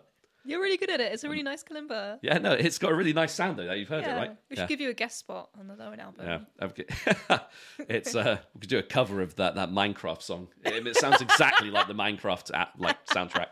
You're 0.48 0.62
really 0.62 0.78
good 0.78 0.90
at 0.90 1.00
it. 1.02 1.12
It's 1.14 1.24
a 1.24 1.30
really 1.30 1.44
nice 1.44 1.64
kalimba. 1.64 2.20
Yeah, 2.22 2.38
no, 2.38 2.54
it's 2.54 2.78
got 2.78 2.92
a 2.92 2.96
really 2.96 3.14
nice 3.14 3.34
sound 3.34 3.58
though. 3.60 3.72
You've 3.74 3.90
heard 3.90 4.04
Yeah, 4.04 4.16
it, 4.16 4.20
right? 4.20 4.30
we 4.50 4.56
should 4.56 4.62
yeah. 4.64 4.68
give 4.68 4.82
you 4.82 4.90
a 4.90 4.94
guest 4.94 5.20
spot 5.20 5.50
on 5.60 5.68
the 5.68 5.74
Lowen 5.76 6.00
album. 6.00 6.26
Yeah, 6.60 7.40
it's 7.90 8.16
uh, 8.16 8.38
we 8.56 8.62
could 8.62 8.70
do 8.70 8.78
a 8.80 8.84
cover 8.84 9.22
of 9.22 9.36
that 9.36 9.56
that 9.56 9.70
Minecraft 9.72 10.22
song. 10.22 10.48
It, 10.64 10.88
it 10.88 10.96
sounds 10.96 11.22
exactly 11.22 11.70
like 11.70 11.88
the 11.88 11.94
Minecraft 11.94 12.52
app, 12.54 12.74
like 12.80 13.06
soundtrack. 13.08 13.52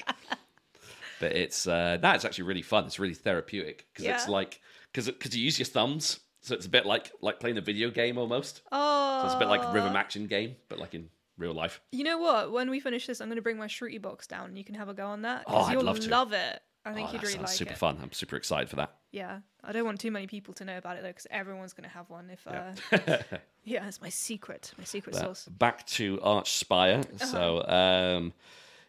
But 1.19 1.31
it's 1.33 1.67
uh, 1.67 1.97
no, 2.01 2.11
it's 2.11 2.25
actually 2.25 2.45
really 2.45 2.61
fun. 2.61 2.85
It's 2.85 2.99
really 2.99 3.13
therapeutic 3.13 3.85
because 3.93 4.05
it's 4.05 4.27
like 4.27 4.61
because 4.91 5.07
because 5.07 5.35
you 5.35 5.43
use 5.43 5.57
your 5.59 5.65
thumbs, 5.65 6.19
so 6.41 6.55
it's 6.55 6.65
a 6.65 6.69
bit 6.69 6.85
like 6.85 7.11
like 7.21 7.39
playing 7.39 7.57
a 7.57 7.61
video 7.61 7.89
game 7.89 8.17
almost. 8.17 8.61
Oh, 8.71 9.19
So 9.21 9.25
it's 9.27 9.35
a 9.35 9.39
bit 9.39 9.47
like 9.47 9.73
rhythm 9.73 9.95
action 9.95 10.27
game, 10.27 10.55
but 10.69 10.77
like 10.79 10.93
in 10.93 11.09
real 11.37 11.53
life. 11.53 11.81
You 11.91 12.03
know 12.03 12.17
what? 12.17 12.51
When 12.51 12.69
we 12.69 12.79
finish 12.79 13.07
this, 13.07 13.19
I'm 13.21 13.27
going 13.27 13.35
to 13.37 13.41
bring 13.41 13.57
my 13.57 13.67
Shruti 13.67 14.01
box 14.01 14.25
down. 14.27 14.49
and 14.49 14.57
You 14.57 14.63
can 14.63 14.75
have 14.75 14.87
a 14.89 14.93
go 14.93 15.05
on 15.07 15.23
that. 15.23 15.43
Oh, 15.47 15.57
I'd 15.63 15.73
you'll 15.73 15.83
love 15.83 15.99
to. 15.99 16.09
love 16.09 16.31
it. 16.33 16.61
I 16.85 16.93
think 16.93 17.09
Oh, 17.09 17.13
you'd 17.13 17.23
really 17.23 17.37
like 17.39 17.47
super 17.47 17.71
it. 17.73 17.77
fun. 17.77 17.97
I'm 18.01 18.11
super 18.11 18.35
excited 18.35 18.69
for 18.69 18.75
that. 18.75 18.95
Yeah, 19.11 19.39
I 19.63 19.71
don't 19.71 19.85
want 19.85 19.99
too 19.99 20.11
many 20.11 20.27
people 20.27 20.53
to 20.55 20.65
know 20.65 20.77
about 20.77 20.97
it 20.97 21.01
though, 21.01 21.09
because 21.09 21.25
everyone's 21.31 21.73
going 21.73 21.89
to 21.89 21.93
have 21.95 22.09
one. 22.09 22.29
If 22.29 22.45
uh, 22.45 23.17
yeah, 23.63 23.87
it's 23.87 24.01
my 24.01 24.09
secret, 24.09 24.71
my 24.77 24.83
secret 24.83 25.13
But 25.13 25.19
sauce. 25.21 25.45
back 25.47 25.85
to 25.87 26.17
Archspire. 26.17 26.99
Uh-huh. 26.99 27.25
So, 27.25 27.67
um, 27.67 28.33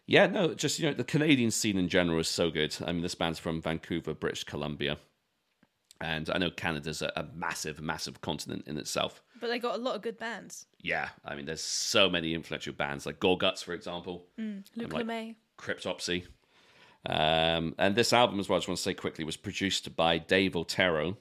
yeah, 0.05 0.27
no, 0.27 0.53
just 0.53 0.79
you 0.79 0.87
know, 0.87 0.93
the 0.93 1.03
Canadian 1.03 1.49
scene 1.51 1.77
in 1.77 1.89
general 1.89 2.19
is 2.19 2.27
so 2.29 2.51
good. 2.51 2.75
I 2.85 2.91
mean, 2.91 3.01
this 3.01 3.15
band's 3.15 3.39
from 3.39 3.61
Vancouver, 3.61 4.13
British 4.13 4.43
Columbia, 4.43 4.97
and 5.99 6.29
I 6.29 6.37
know 6.37 6.51
Canada's 6.51 7.01
a, 7.01 7.11
a 7.15 7.25
massive, 7.33 7.81
massive 7.81 8.21
continent 8.21 8.65
in 8.67 8.77
itself. 8.77 9.23
But 9.41 9.47
they 9.47 9.59
got 9.59 9.75
a 9.75 9.81
lot 9.81 9.95
of 9.95 10.01
good 10.03 10.19
bands. 10.19 10.67
Yeah, 10.81 11.09
I 11.25 11.35
mean, 11.35 11.45
there's 11.45 11.61
so 11.63 12.09
many 12.09 12.33
influential 12.35 12.73
bands 12.73 13.05
like 13.07 13.19
Gorguts, 13.19 13.63
for 13.63 13.73
example, 13.73 14.27
Luc 14.37 14.93
like- 14.93 15.05
LeMay. 15.05 15.35
Cryptopsy. 15.57 16.25
Um, 17.07 17.73
and 17.77 17.95
this 17.95 18.11
album, 18.13 18.39
as 18.39 18.49
well, 18.49 18.57
I 18.57 18.59
just 18.59 18.67
want 18.67 18.77
to 18.77 18.83
say 18.83 18.93
quickly, 18.93 19.23
was 19.23 19.37
produced 19.37 19.95
by 19.95 20.17
Dave 20.17 20.55
Otero, 20.55 21.17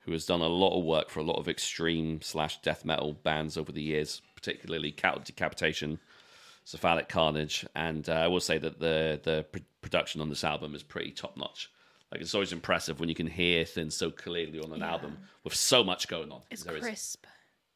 who 0.00 0.12
has 0.12 0.24
done 0.26 0.40
a 0.40 0.46
lot 0.48 0.76
of 0.78 0.84
work 0.84 1.10
for 1.10 1.20
a 1.20 1.24
lot 1.24 1.38
of 1.38 1.46
extreme 1.48 2.22
slash 2.22 2.60
death 2.62 2.84
metal 2.84 3.12
bands 3.12 3.56
over 3.58 3.70
the 3.70 3.82
years, 3.82 4.22
particularly 4.34 4.90
Cattle 4.92 5.20
Decapitation, 5.24 5.98
Cephalic 6.64 7.08
Carnage, 7.10 7.66
and 7.74 8.08
uh, 8.08 8.12
I 8.14 8.28
will 8.28 8.40
say 8.40 8.56
that 8.58 8.80
the 8.80 9.20
the 9.22 9.44
pr- 9.52 9.58
production 9.82 10.22
on 10.22 10.30
this 10.30 10.44
album 10.44 10.74
is 10.74 10.82
pretty 10.82 11.10
top 11.10 11.36
notch. 11.36 11.70
Like 12.10 12.22
it's 12.22 12.34
always 12.34 12.52
impressive 12.52 13.00
when 13.00 13.08
you 13.10 13.14
can 13.14 13.26
hear 13.26 13.64
things 13.66 13.94
so 13.94 14.10
clearly 14.10 14.58
on 14.60 14.72
an 14.72 14.78
Yeah. 14.80 14.92
album 14.92 15.18
with 15.42 15.54
so 15.54 15.84
much 15.84 16.08
going 16.08 16.32
on. 16.32 16.40
It's 16.50 16.62
There 16.64 16.76
is- 16.76 16.82
crisp. 16.82 17.26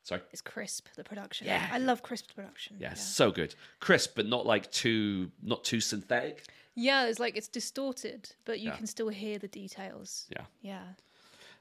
Sorry. 0.04 0.22
It's 0.32 0.40
crisp. 0.40 0.86
The 0.96 1.04
production. 1.04 1.46
Yeah. 1.48 1.68
I 1.70 1.76
love 1.76 2.02
crisp 2.02 2.34
production. 2.34 2.76
Yeah, 2.80 2.90
Yeah. 2.90 2.94
so 2.94 3.30
good, 3.30 3.54
crisp, 3.80 4.12
but 4.16 4.24
not 4.26 4.46
like 4.46 4.72
too 4.72 5.30
not 5.42 5.64
too 5.64 5.80
synthetic. 5.80 6.46
Yeah, 6.80 7.06
it's 7.06 7.18
like 7.18 7.36
it's 7.36 7.48
distorted, 7.48 8.30
but 8.44 8.60
you 8.60 8.70
Yeah. 8.70 8.76
can 8.76 8.86
still 8.86 9.08
hear 9.08 9.38
the 9.38 9.48
details. 9.48 10.26
Yeah. 10.30 10.44
Yeah. 10.62 10.84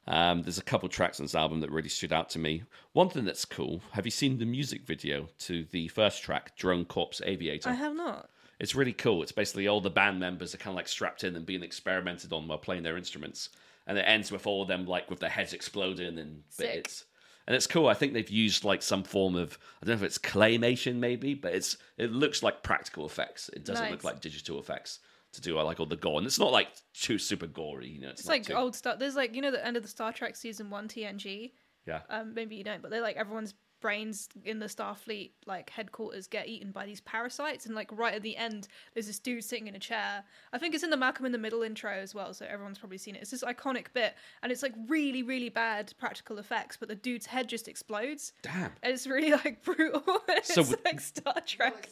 Um, 0.05 0.43
there's 0.43 0.57
a 0.59 0.63
couple 0.63 0.87
tracks 0.89 1.19
on 1.19 1.25
this 1.25 1.35
album 1.35 1.59
that 1.61 1.71
really 1.71 1.89
stood 1.89 2.13
out 2.13 2.29
to 2.29 2.39
me. 2.39 2.63
One 2.93 3.09
thing 3.09 3.25
that's 3.25 3.43
cool. 3.43 3.81
Have 3.91 4.05
you 4.05 4.11
seen 4.11 4.37
the 4.37 4.45
music 4.45 4.83
video 4.83 5.27
to 5.39 5.65
the 5.65 5.87
first 5.89 6.21
track, 6.23 6.55
Drone 6.55 6.85
Corpse 6.85 7.21
Aviator? 7.25 7.69
I 7.69 7.73
have 7.73 7.95
not. 7.95 8.29
It's 8.59 8.73
really 8.73 8.93
cool. 8.93 9.21
It's 9.21 9.31
basically 9.33 9.67
all 9.67 9.81
the 9.81 9.89
band 9.89 10.19
members 10.19 10.53
are 10.55 10.57
kind 10.59 10.71
of 10.73 10.75
like 10.77 10.87
strapped 10.87 11.23
in 11.23 11.35
and 11.35 11.45
being 11.45 11.61
experimented 11.63 12.31
on 12.31 12.47
while 12.47 12.57
playing 12.57 12.83
their 12.83 12.95
instruments, 12.95 13.49
and 13.85 13.97
it 13.97 14.03
ends 14.03 14.31
with 14.31 14.47
all 14.47 14.61
of 14.61 14.67
them 14.67 14.85
like 14.85 15.09
with 15.09 15.19
their 15.19 15.29
heads 15.29 15.51
exploding 15.53 16.17
and 16.17 16.43
Sick. 16.49 16.69
it's 16.85 17.03
and 17.47 17.55
it's 17.55 17.67
cool. 17.67 17.87
I 17.87 17.93
think 17.93 18.13
they've 18.13 18.29
used 18.29 18.63
like 18.65 18.81
some 18.81 19.03
form 19.03 19.35
of 19.35 19.57
I 19.81 19.85
don't 19.85 19.95
know 19.99 20.05
if 20.05 20.07
it's 20.07 20.17
claymation 20.17 20.95
maybe, 20.97 21.33
but 21.33 21.53
it's 21.53 21.77
it 21.97 22.11
looks 22.11 22.43
like 22.43 22.61
practical 22.63 23.05
effects. 23.05 23.49
It 23.53 23.63
doesn't 23.63 23.89
look 23.89 24.03
like 24.03 24.21
digital 24.21 24.59
effects 24.59 24.99
to 25.33 25.41
do 25.41 25.57
I 25.57 25.61
like 25.63 25.79
all 25.79 25.85
the 25.85 25.95
gore, 25.95 26.17
and 26.17 26.27
it's 26.27 26.39
not 26.39 26.51
like 26.51 26.67
too 26.93 27.17
super 27.17 27.47
gory. 27.47 27.89
You 27.89 28.01
know, 28.01 28.09
it's, 28.09 28.21
It's 28.21 28.29
like 28.29 28.43
too, 28.43 28.53
old 28.53 28.75
stuff. 28.75 28.99
There's 28.99 29.15
like 29.15 29.35
you 29.35 29.41
know 29.41 29.51
the 29.51 29.65
end 29.65 29.77
of 29.77 29.83
the 29.83 29.89
Star 29.89 30.11
Trek 30.11 30.35
season 30.35 30.69
one 30.69 30.87
TNG. 30.87 31.51
yeah. 31.85 32.01
Um, 32.09 32.33
maybe 32.33 32.55
you 32.55 32.63
don't, 32.63 32.81
but 32.81 32.91
they're 32.91 33.01
like 33.01 33.17
everyone's 33.17 33.53
brains 33.79 34.29
in 34.43 34.59
the 34.59 34.65
Starfleet 34.65 35.31
like 35.45 35.69
headquarters 35.69 36.27
get 36.27 36.47
eaten 36.47 36.71
by 36.71 36.85
these 36.85 37.01
parasites, 37.01 37.65
and 37.65 37.75
like 37.75 37.89
right 37.91 38.13
at 38.13 38.21
the 38.21 38.35
end, 38.37 38.67
there's 38.93 39.07
this 39.07 39.19
dude 39.19 39.43
sitting 39.43 39.67
in 39.67 39.75
a 39.75 39.79
chair. 39.79 40.23
I 40.53 40.57
think 40.57 40.73
it's 40.75 40.83
in 40.83 40.89
the 40.89 40.97
Malcolm 40.97 41.25
in 41.25 41.31
the 41.31 41.37
Middle 41.37 41.61
intro 41.63 41.91
as 41.91 42.13
well, 42.15 42.33
so 42.33 42.45
everyone's 42.45 42.77
probably 42.79 42.97
seen 42.97 43.15
it. 43.15 43.21
It's 43.21 43.31
this 43.31 43.43
iconic 43.43 43.87
bit, 43.93 44.15
and 44.41 44.51
it's 44.51 44.63
like 44.63 44.73
really, 44.87 45.23
really 45.23 45.49
bad 45.49 45.93
practical 45.99 46.37
effects, 46.39 46.77
but 46.77 46.89
the 46.89 46.95
dude's 46.95 47.25
head 47.27 47.47
just 47.47 47.67
explodes. 47.67 48.33
Damn. 48.41 48.71
And 48.83 48.93
it's 48.93 49.07
really 49.07 49.31
like 49.31 49.63
brutal. 49.63 50.03
it's 50.29 50.53
So 50.53 50.63
like 50.85 50.99
Star 51.01 51.35
Trek. 51.45 51.89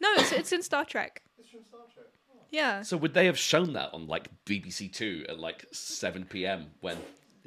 No, 0.00 0.12
it's 0.16 0.32
it's 0.32 0.52
in 0.52 0.62
Star 0.62 0.84
Trek. 0.84 1.22
It's 1.38 1.48
from 1.48 1.64
Star 1.64 1.80
Trek. 1.92 2.06
Oh. 2.34 2.38
Yeah. 2.50 2.82
So 2.82 2.96
would 2.96 3.14
they 3.14 3.26
have 3.26 3.38
shown 3.38 3.72
that 3.72 3.94
on 3.94 4.06
like 4.06 4.28
BBC 4.44 4.92
Two 4.92 5.24
at 5.28 5.38
like 5.38 5.66
seven 5.72 6.24
PM 6.24 6.66
when 6.80 6.98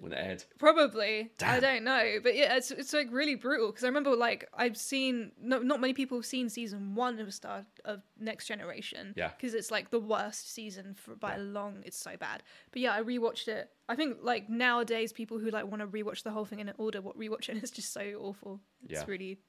when 0.01 0.13
it 0.13 0.17
aired? 0.19 0.43
Probably. 0.57 1.31
I 1.43 1.59
don't 1.59 1.83
know, 1.83 2.17
but 2.23 2.35
yeah, 2.35 2.55
it's 2.55 2.71
it's 2.71 2.93
like 2.93 3.07
really 3.11 3.35
brutal 3.35 3.67
because 3.67 3.83
I 3.83 3.87
remember 3.87 4.15
like 4.15 4.47
I've 4.53 4.77
seen 4.77 5.31
no, 5.41 5.59
not 5.59 5.79
many 5.81 5.93
people 5.93 6.17
have 6.17 6.25
seen 6.25 6.49
season 6.49 6.95
one 6.95 7.19
of 7.19 7.33
Star 7.33 7.65
of 7.85 8.01
Next 8.19 8.47
Generation. 8.47 9.13
Yeah. 9.17 9.29
Because 9.29 9.53
it's 9.53 9.71
like 9.71 9.91
the 9.91 9.99
worst 9.99 10.53
season 10.53 10.95
for 10.95 11.15
by 11.15 11.35
a 11.35 11.39
long. 11.39 11.83
It's 11.85 11.97
so 11.97 12.15
bad. 12.17 12.43
But 12.71 12.81
yeah, 12.81 12.93
I 12.93 13.01
rewatched 13.01 13.47
it. 13.47 13.69
I 13.87 13.95
think 13.95 14.17
like 14.21 14.49
nowadays 14.49 15.11
people 15.11 15.39
who 15.39 15.49
like 15.49 15.65
want 15.65 15.81
to 15.81 15.87
rewatch 15.87 16.23
the 16.23 16.31
whole 16.31 16.45
thing 16.45 16.59
in 16.59 16.71
order, 16.77 17.01
what 17.01 17.17
rewatch 17.17 17.43
it 17.43 17.49
and 17.49 17.63
it's 17.63 17.71
just 17.71 17.91
so 17.93 18.01
awful. 18.21 18.59
It's 18.87 18.99
Yeah. 19.01 19.05
really 19.07 19.39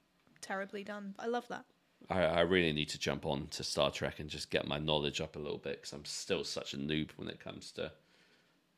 terribly 0.41 0.83
done. 0.83 1.15
I 1.19 1.27
love 1.27 1.47
that. 1.49 1.65
I, 2.09 2.23
I 2.23 2.41
really 2.41 2.73
need 2.73 2.89
to 2.89 2.97
jump 2.99 3.27
on 3.27 3.47
to 3.51 3.63
Star 3.63 3.91
Trek 3.91 4.19
and 4.19 4.27
just 4.27 4.49
get 4.49 4.67
my 4.67 4.79
knowledge 4.79 5.21
up 5.21 5.35
a 5.35 5.39
little 5.39 5.59
bit 5.59 5.77
because 5.77 5.93
I'm 5.93 6.03
still 6.05 6.43
such 6.43 6.73
a 6.73 6.77
noob 6.77 7.11
when 7.15 7.27
it 7.27 7.39
comes 7.39 7.71
to 7.73 7.91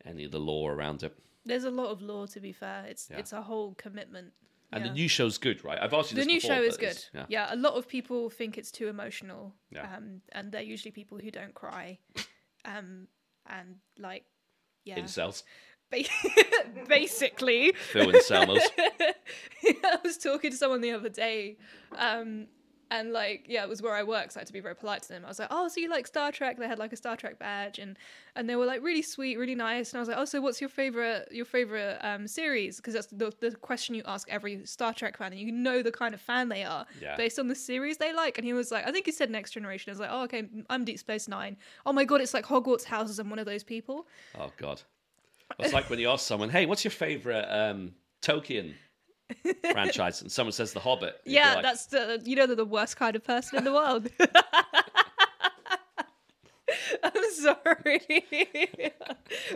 any 0.05 0.25
of 0.25 0.31
the 0.31 0.39
lore 0.39 0.73
around 0.73 1.03
it. 1.03 1.17
There's 1.45 1.63
a 1.65 1.71
lot 1.71 1.88
of 1.91 2.01
lore 2.01 2.27
to 2.27 2.39
be 2.39 2.51
fair. 2.53 2.86
It's 2.88 3.10
Yeah. 3.12 3.17
it's 3.19 3.34
a 3.34 3.41
whole 3.41 3.73
commitment. 3.75 4.34
And 4.71 4.84
Yeah. 4.84 4.89
the 4.89 4.93
new 4.95 5.08
show's 5.08 5.38
good, 5.38 5.63
right? 5.63 5.77
I've 5.79 5.93
asked 5.93 6.12
you 6.12 6.17
the 6.17 6.25
new 6.25 6.39
before, 6.41 6.56
show 6.58 6.63
is 6.63 6.77
good. 6.77 7.03
Yeah. 7.13 7.25
Yeah. 7.29 7.53
a 7.53 7.56
lot 7.56 7.73
of 7.75 7.88
people 7.88 8.29
think 8.32 8.58
it's 8.58 8.71
too 8.71 8.88
emotional. 8.88 9.53
Yeah. 9.69 9.95
Um, 9.95 10.21
and 10.32 10.51
they're 10.51 10.62
usually 10.63 10.91
people 10.91 11.19
who 11.19 11.29
don't 11.32 11.53
cry. 11.53 11.99
Um, 12.65 13.08
and 13.45 13.75
like, 13.99 14.25
yeah, 14.86 14.97
Incels. 14.99 15.43
ba- 15.91 16.03
basically. 16.88 17.73
Phil 17.73 18.10
and 18.10 18.17
Selmos. 18.19 18.62
I 19.63 19.97
was 20.03 20.17
talking 20.17 20.51
to 20.51 20.58
someone 20.58 20.82
the 20.82 20.91
other 20.91 21.10
day, 21.10 21.58
um, 21.95 22.47
and 22.93 23.12
like, 23.12 23.45
yeah, 23.49 23.63
it 23.63 23.69
was 23.69 23.82
where 23.82 23.93
I 23.95 24.03
work, 24.03 24.32
so 24.32 24.39
I 24.39 24.41
had 24.41 24.47
to 24.47 24.53
be 24.53 24.60
very 24.60 24.75
polite 24.75 25.01
to 25.03 25.10
them. 25.10 25.25
I 25.25 25.27
was 25.27 25.39
like, 25.39 25.47
"Oh, 25.49 25.67
so 25.67 25.82
you 25.82 25.89
like 25.89 26.06
Star 26.06 26.32
Trek?" 26.32 26.58
They 26.58 26.67
had 26.67 26.77
like 26.77 26.93
a 26.93 26.95
Star 26.95 27.17
Trek 27.17 27.39
badge, 27.39 27.79
and 27.79 27.97
and 28.36 28.47
they 28.47 28.56
were 28.56 28.67
like 28.67 28.84
really 28.84 29.01
sweet, 29.01 29.38
really 29.38 29.56
nice. 29.56 29.91
And 29.91 29.97
I 29.97 30.01
was 30.01 30.10
like, 30.10 30.17
"Oh, 30.19 30.25
so 30.25 30.39
what's 30.39 30.62
your 30.62 30.69
favorite 30.69 31.27
your 31.32 31.45
favorite 31.45 31.97
um, 32.01 32.27
series?" 32.27 32.77
Because 32.77 32.93
that's 32.93 33.08
the 33.08 33.34
the 33.39 33.51
question 33.51 33.95
you 33.95 34.03
ask 34.06 34.29
every 34.29 34.63
Star 34.65 34.93
Trek 34.93 35.17
fan, 35.17 35.32
and 35.32 35.41
you 35.41 35.51
know 35.51 35.82
the 35.82 35.91
kind 35.91 36.13
of 36.13 36.21
fan 36.21 36.49
they 36.49 36.63
are 36.63 36.86
Yeah. 37.01 37.17
based 37.17 37.39
on 37.39 37.47
the 37.47 37.56
series 37.56 37.97
they 37.97 38.13
like. 38.13 38.38
And 38.38 38.45
he 38.45 38.53
was 38.53 38.69
like, 38.71 38.88
"I 38.88 38.91
think 38.91 39.08
he 39.08 39.12
said 39.12 39.32
Next 39.32 39.51
Generation." 39.51 39.89
I 39.89 39.93
was 39.93 39.99
like, 39.99 40.12
"Oh, 40.12 40.23
okay, 40.25 40.43
I'm 40.69 40.86
Deep 40.86 40.99
Space 40.99 41.27
Nine. 41.27 41.58
Oh 41.88 41.93
my 41.93 42.06
god, 42.06 42.21
it's 42.21 42.34
like 42.34 42.45
Hogwarts 42.45 42.84
houses. 42.84 43.17
I'm 43.17 43.29
one 43.29 43.39
of 43.39 43.47
those 43.47 43.63
people." 43.63 44.08
Oh 44.38 44.51
God. 44.58 44.82
It's 45.60 45.73
like 45.73 45.89
when 45.89 45.99
you 45.99 46.10
ask 46.10 46.25
someone, 46.25 46.49
"Hey, 46.49 46.65
what's 46.67 46.84
your 46.84 46.91
favorite 46.91 47.45
um, 47.49 47.95
Tolkien 48.21 48.73
franchise?" 49.71 50.21
and 50.21 50.31
someone 50.31 50.51
says 50.53 50.73
The 50.73 50.79
Hobbit. 50.79 51.21
and 51.25 51.25
you'd 51.25 51.31
be 51.31 51.35
Yeah, 51.35 51.53
like, 51.55 51.63
that's 51.63 51.85
the 51.87 52.21
you 52.25 52.35
know 52.35 52.47
they're 52.47 52.55
the 52.55 52.65
worst 52.65 52.97
kind 52.97 53.15
of 53.15 53.23
person 53.23 53.57
in 53.59 53.63
the 53.63 53.73
world. 53.73 54.09
I'm 57.03 57.31
sorry. 57.33 58.01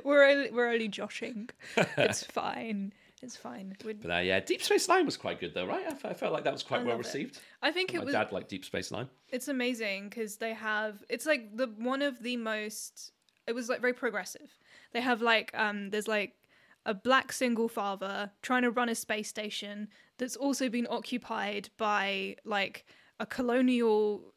we're 0.04 0.24
only, 0.26 0.52
we're 0.52 0.72
only 0.72 0.88
joshing. 0.88 1.50
It's 1.98 2.24
fine. 2.24 2.94
It's 3.22 3.36
fine. 3.36 3.76
we 3.84 3.94
But 3.94 4.12
uh, 4.12 4.18
yeah, 4.20 4.40
Deep 4.40 4.62
Space 4.62 4.88
Nine 4.88 5.06
was 5.06 5.18
quite 5.18 5.40
good 5.40 5.54
though, 5.54 5.66
right? 5.66 5.86
I, 6.04 6.14
felt 6.14 6.34
like 6.34 6.44
that 6.44 6.54
was 6.54 6.64
quite 6.64 6.86
well 6.86 6.96
it. 6.96 7.00
received. 7.00 7.40
I 7.64 7.72
think 7.72 7.94
it 7.94 8.00
My 8.00 8.04
was. 8.06 8.14
dad 8.14 8.32
liked 8.32 8.50
Deep 8.50 8.66
Space 8.66 8.92
Nine. 8.92 9.08
It's 9.30 9.48
amazing 9.48 10.10
because 10.10 10.38
they 10.38 10.54
have. 10.54 11.04
It's 11.10 11.26
like 11.26 11.56
the 11.58 11.68
one 11.78 12.02
of 12.02 12.22
the 12.22 12.38
most. 12.38 13.12
It 13.48 13.56
was 13.56 13.70
like 13.70 13.82
very 13.82 13.94
progressive. 13.94 14.50
They 14.94 15.02
have 15.02 15.22
like 15.22 15.52
um. 15.56 15.90
There's 15.90 16.08
like 16.08 16.34
a 16.88 16.94
black 16.94 17.32
single 17.32 17.68
father 17.68 18.32
trying 18.42 18.64
to 18.64 18.72
run 18.72 18.90
a 18.90 18.96
space 18.96 19.28
station 19.30 19.88
that's 20.18 20.36
also 20.36 20.70
been 20.70 20.88
occupied 20.90 21.70
by 21.78 22.36
like 22.46 22.86
a 23.20 23.26
colonial 23.26 24.34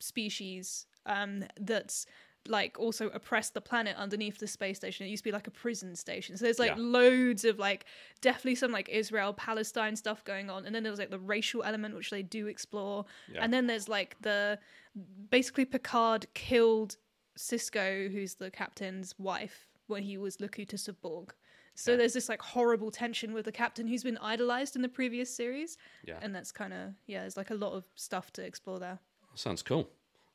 species 0.00 0.86
um 1.06 1.44
that's 1.60 2.06
like 2.48 2.76
also 2.78 3.08
oppressed 3.10 3.54
the 3.54 3.60
planet 3.60 3.96
underneath 3.96 4.38
the 4.38 4.48
space 4.48 4.76
station. 4.76 5.06
It 5.06 5.10
used 5.10 5.22
to 5.22 5.28
be 5.28 5.32
like 5.32 5.46
a 5.46 5.52
prison 5.52 5.94
station. 5.94 6.36
So 6.36 6.44
there's 6.44 6.58
like 6.58 6.70
Yeah. 6.76 6.82
loads 7.00 7.44
of 7.44 7.60
like 7.60 7.84
definitely 8.20 8.56
some 8.56 8.72
like 8.72 8.88
Israel 8.88 9.32
Palestine 9.32 9.94
stuff 9.94 10.24
going 10.24 10.50
on, 10.50 10.66
and 10.66 10.74
then 10.74 10.82
there's 10.82 10.98
like 10.98 11.10
the 11.10 11.20
racial 11.20 11.62
element 11.62 11.94
which 11.94 12.10
they 12.10 12.20
do 12.24 12.48
explore, 12.48 13.04
Yeah. 13.32 13.44
and 13.44 13.54
then 13.54 13.68
there's 13.68 13.88
like 13.88 14.16
the 14.22 14.58
basically 15.30 15.64
Picard 15.64 16.26
killed 16.34 16.96
Sisko, 17.38 18.10
who's 18.12 18.34
the 18.34 18.50
captain's 18.50 19.14
wife, 19.20 19.68
when 19.86 20.02
he 20.02 20.18
was 20.18 20.40
Locutus 20.40 20.88
of 20.88 21.00
Borg. 21.00 21.32
So 21.82 21.90
Yeah. 21.90 21.96
there's 21.96 22.12
this 22.12 22.28
like 22.28 22.40
horrible 22.40 22.92
tension 22.92 23.32
with 23.34 23.44
the 23.46 23.50
captain 23.50 23.88
who's 23.88 24.04
been 24.04 24.18
idolized 24.18 24.76
in 24.76 24.82
the 24.82 24.88
previous 24.88 25.34
series, 25.34 25.76
Yeah, 26.06 26.20
and 26.22 26.32
that's 26.32 26.52
kind 26.52 26.72
of 26.72 26.94
yeah, 27.06 27.22
there's 27.22 27.36
like 27.36 27.50
a 27.50 27.56
lot 27.56 27.72
of 27.72 27.84
stuff 27.96 28.32
to 28.34 28.42
explore 28.44 28.78
there. 28.78 29.00
sounds 29.34 29.62
cool. 29.62 29.88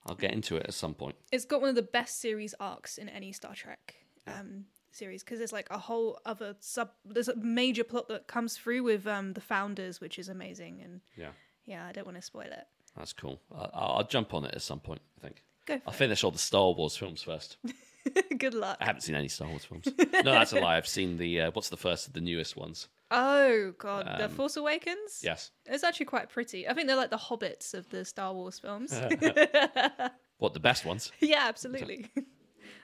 I'll 0.05 0.15
get 0.15 0.33
into 0.33 0.57
it 0.57 0.65
at 0.67 0.73
some 0.73 0.93
point. 0.93 1.15
it's 1.31 1.45
got 1.45 1.61
one 1.61 1.69
of 1.69 1.75
the 1.75 1.81
best 1.99 2.19
series 2.19 2.53
arcs 2.59 2.97
in 2.97 3.07
any 3.07 3.31
Star 3.31 3.53
Trek 3.55 3.95
um, 4.25 4.65
series 4.91 5.23
because 5.23 5.37
there's 5.39 5.53
like 5.53 5.67
a 5.71 5.77
whole 5.77 6.19
other 6.25 6.57
sub. 6.59 6.91
There's 7.05 7.29
a 7.29 7.35
major 7.37 7.85
plot 7.85 8.09
that 8.09 8.27
comes 8.27 8.57
through 8.57 8.83
with 8.83 9.07
um, 9.07 9.31
the 9.33 9.41
founders, 9.41 10.01
which 10.01 10.19
is 10.19 10.27
amazing. 10.27 10.81
And 10.83 10.99
Yeah, 11.15 11.31
yeah, 11.65 11.85
I 11.87 11.93
don't 11.93 12.05
want 12.05 12.17
to 12.17 12.21
spoil 12.21 12.51
it. 12.51 12.67
that's 12.97 13.13
cool. 13.13 13.39
I- 13.55 13.69
I'll, 13.73 14.03
jump 14.07 14.33
on 14.33 14.43
it 14.43 14.53
at 14.53 14.61
some 14.61 14.81
point. 14.81 15.01
I 15.17 15.21
think 15.21 15.43
Go 15.65 15.79
I'll 15.87 15.93
finish 15.93 16.23
all 16.25 16.31
the 16.31 16.37
Star 16.39 16.73
Wars 16.73 16.97
films 16.97 17.21
first. 17.23 17.55
it. 18.15 18.37
Good 18.39 18.53
luck. 18.53 18.77
I 18.81 18.85
haven't 18.85 19.01
seen 19.01 19.15
any 19.15 19.27
Star 19.27 19.47
Wars 19.47 19.65
films. 19.65 19.87
no, 19.97 20.21
that's 20.31 20.53
a 20.53 20.59
lie. 20.59 20.77
I've 20.77 20.87
seen 20.87 21.17
the 21.17 21.41
uh, 21.41 21.51
what's 21.51 21.69
the 21.69 21.77
first 21.77 22.07
of 22.07 22.13
the 22.13 22.21
newest 22.21 22.55
ones. 22.57 22.87
Oh 23.11 23.73
god, 23.77 24.05
the 24.19 24.25
Um, 24.25 24.31
Force 24.31 24.57
Awakens. 24.57 25.21
Yes. 25.23 25.51
it's 25.65 25.83
actually 25.83 26.07
quite 26.07 26.29
pretty. 26.29 26.67
I 26.67 26.73
think 26.73 26.87
they're 26.87 26.97
like 26.97 27.09
the 27.09 27.17
hobbits 27.17 27.73
of 27.73 27.87
the 27.89 28.03
Star 28.05 28.33
Wars 28.33 28.59
films. 28.59 28.91
What 30.39 30.53
the 30.53 30.59
best 30.59 30.85
ones? 30.85 31.11
yeah, 31.19 31.45
absolutely. 31.47 32.11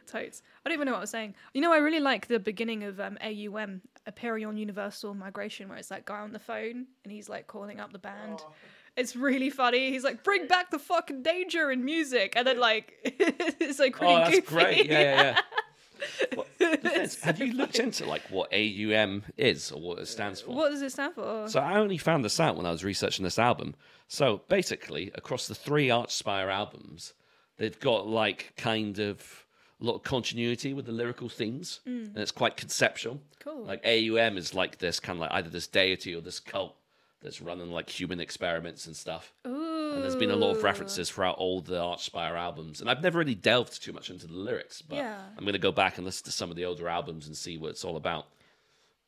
Totes. 0.08 0.42
I 0.66 0.70
don't 0.70 0.74
even 0.76 0.88
know 0.88 0.94
what 0.94 0.98
I 0.98 1.02
was 1.02 1.12
saying. 1.12 1.36
You 1.54 1.62
know, 1.62 1.72
I 1.72 1.78
really 1.78 2.00
like 2.00 2.28
the 2.28 2.40
beginning 2.40 2.84
of 2.84 3.00
um, 3.00 3.16
AUM, 3.22 3.82
Aperion 4.10 4.58
Universal 4.58 5.14
Migration, 5.14 5.70
where 5.70 5.78
it's 5.78 5.90
that 5.90 6.06
guy 6.06 6.20
on 6.20 6.34
the 6.34 6.40
phone 6.40 6.88
and 7.04 7.14
he's 7.14 7.30
like 7.30 7.46
calling 7.46 7.80
up 7.80 7.92
the 7.94 8.00
band. 8.00 8.40
Oh. 8.42 8.52
It's 8.96 9.16
really 9.16 9.50
funny. 9.50 9.90
He's 9.92 10.04
like, 10.04 10.24
"Bring 10.24 10.48
back 10.48 10.70
the 10.72 10.80
fucking 10.80 11.24
danger 11.24 11.72
in 11.72 11.84
music," 11.84 12.34
and 12.36 12.46
then 12.48 12.60
like 12.60 12.94
it's 13.04 13.80
like 13.80 14.00
really 14.00 14.14
Oh, 14.14 14.18
that's 14.20 14.36
goofy. 14.36 14.48
great. 14.48 14.86
Yeah, 14.90 15.00
yeah. 15.02 15.22
yeah. 15.24 15.40
What- 16.36 16.48
depends. 16.60 17.20
Have 17.22 17.40
you 17.40 17.54
looked 17.54 17.80
into 17.80 18.06
like 18.06 18.24
what 18.30 18.52
AUM 18.54 19.24
is 19.38 19.72
or 19.72 19.80
what 19.82 20.00
it 20.00 20.08
stands 20.08 20.42
for? 20.42 20.52
What 20.54 20.70
does 20.70 20.82
it 20.82 20.92
stand 20.92 21.14
for? 21.16 21.48
So 21.48 21.60
I 21.62 21.76
only 21.78 21.98
found 21.98 22.26
this 22.26 22.40
out 22.40 22.58
when 22.58 22.66
I 22.66 22.72
was 22.72 22.84
researching 22.84 23.24
this 23.24 23.40
album. 23.40 23.74
So 24.10 24.42
basically, 24.50 25.12
across 25.16 25.48
the 25.48 25.56
three 25.56 25.88
Archspire 25.88 26.52
albums, 26.52 27.14
they've 27.58 27.80
got 27.80 28.06
like 28.08 28.54
kind 28.58 29.00
of 29.00 29.46
a 29.82 29.86
lot 29.86 29.96
of 29.96 30.04
continuity 30.04 30.74
with 30.74 30.86
the 30.86 30.92
lyrical 30.92 31.30
themes. 31.30 31.80
Mm. 31.88 32.08
and 32.10 32.18
it's 32.18 32.32
quite 32.32 32.58
conceptual. 32.58 33.22
Cool. 33.40 33.64
Like 33.64 33.86
AUM 33.86 34.38
is 34.38 34.54
like 34.54 34.80
this 34.80 35.00
kind 35.00 35.18
of 35.18 35.22
like 35.22 35.32
either 35.32 35.50
this 35.50 35.68
deity 35.68 36.14
or 36.14 36.22
this 36.22 36.40
cult 36.40 36.76
that's 37.24 37.42
running 37.42 37.72
like 37.72 37.90
human 37.90 38.20
experiments 38.20 38.86
and 38.86 38.96
stuff. 38.96 39.34
Ooh. 39.48 39.94
And 39.94 40.04
there's 40.04 40.16
been 40.16 40.32
a 40.32 40.36
lot 40.36 40.52
of 40.56 40.64
references 40.64 41.10
throughout 41.10 41.38
all 41.38 41.62
the 41.62 41.76
Archspire 41.76 42.36
albums, 42.38 42.82
and 42.82 42.90
I've 42.90 43.02
never 43.02 43.20
really 43.20 43.36
delved 43.36 43.82
too 43.82 43.94
much 43.94 44.10
into 44.10 44.28
the 44.28 44.34
lyrics, 44.34 44.82
but 44.82 44.96
Yeah. 44.98 45.20
I'm 45.38 45.44
going 45.44 45.54
to 45.54 45.60
go 45.60 45.72
back 45.72 45.98
and 45.98 46.06
listen 46.06 46.26
to 46.26 46.32
some 46.32 46.50
of 46.50 46.56
the 46.56 46.66
older 46.66 46.90
albums 46.90 47.28
and 47.28 47.36
see 47.38 47.58
what 47.58 47.70
it's 47.72 47.86
all 47.86 47.96
about. 47.96 48.26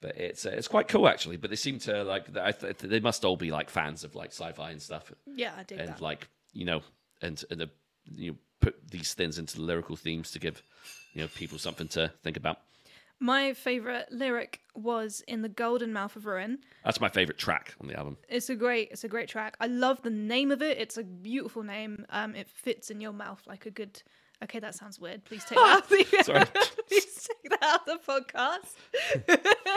But 0.01 0.17
it's 0.17 0.45
uh, 0.45 0.49
it's 0.51 0.67
quite 0.67 0.88
cool 0.88 1.08
actually. 1.08 1.38
But 1.38 1.49
they 1.49 1.56
seem 1.56 1.80
to 1.80 2.04
like 2.04 2.36
I 2.38 2.51
th- 2.51 2.78
they 2.78 2.99
must 2.99 3.25
all 3.25 3.38
be 3.38 3.49
like 3.51 3.69
fans 3.69 4.04
of 4.04 4.13
like 4.15 4.30
sci-fi 4.32 4.71
and 4.71 4.82
stuff, 4.82 5.12
Yeah, 5.25 5.54
I 5.58 5.63
dig 5.63 5.80
and 5.80 5.89
that. 5.89 6.01
like 6.01 6.28
you 6.54 6.65
know, 6.65 6.82
and 7.21 7.43
and 7.49 7.62
uh, 7.63 7.65
you 8.13 8.32
know, 8.32 8.38
put 8.60 8.89
these 8.91 9.13
things 9.13 9.39
into 9.39 9.56
the 9.58 9.63
lyrical 9.63 9.95
themes 9.95 10.32
to 10.32 10.39
give 10.39 10.62
you 11.13 11.21
know 11.21 11.28
people 11.36 11.58
something 11.58 11.88
to 11.89 12.12
think 12.23 12.38
about. 12.38 12.60
My 13.19 13.54
favorite 13.54 14.08
lyric 14.12 14.60
was 14.75 15.23
in 15.28 15.41
the 15.41 15.49
Golden 15.49 15.93
Mouth 15.93 16.15
of 16.15 16.25
Ruin. 16.25 16.60
That's 16.84 16.99
my 16.99 17.08
favorite 17.10 17.38
track 17.38 17.73
on 17.80 17.88
the 17.88 17.97
album. 17.97 18.17
It's 18.28 18.49
a 18.49 18.56
great, 18.56 18.89
it's 18.91 19.04
a 19.04 19.08
great 19.08 19.30
track. 19.30 19.56
I 19.60 19.67
love 19.67 20.01
the 20.01 20.10
name 20.10 20.51
of 20.51 20.62
it. 20.62 20.78
It's 20.78 20.97
a 20.97 21.04
beautiful 21.04 21.63
name. 21.63 22.06
Um, 22.10 22.36
it 22.36 22.49
fits 22.49 22.91
in 22.91 22.99
your 23.01 23.13
mouth 23.13 23.41
like 23.47 23.65
a 23.65 23.71
good. 23.71 24.01
Okay, 24.43 24.60
that 24.60 24.75
sounds 24.75 24.99
weird. 24.99 25.23
Please 25.23 25.45
take 25.45 25.58
that. 25.58 25.78
out 25.78 25.89
the, 25.89 26.04
Sorry. 26.23 26.45
Please 26.89 27.30
take 27.43 27.49
that 27.51 27.63
out 27.63 27.88
of 27.88 28.06
the 28.06 28.12
podcast. 28.12 28.73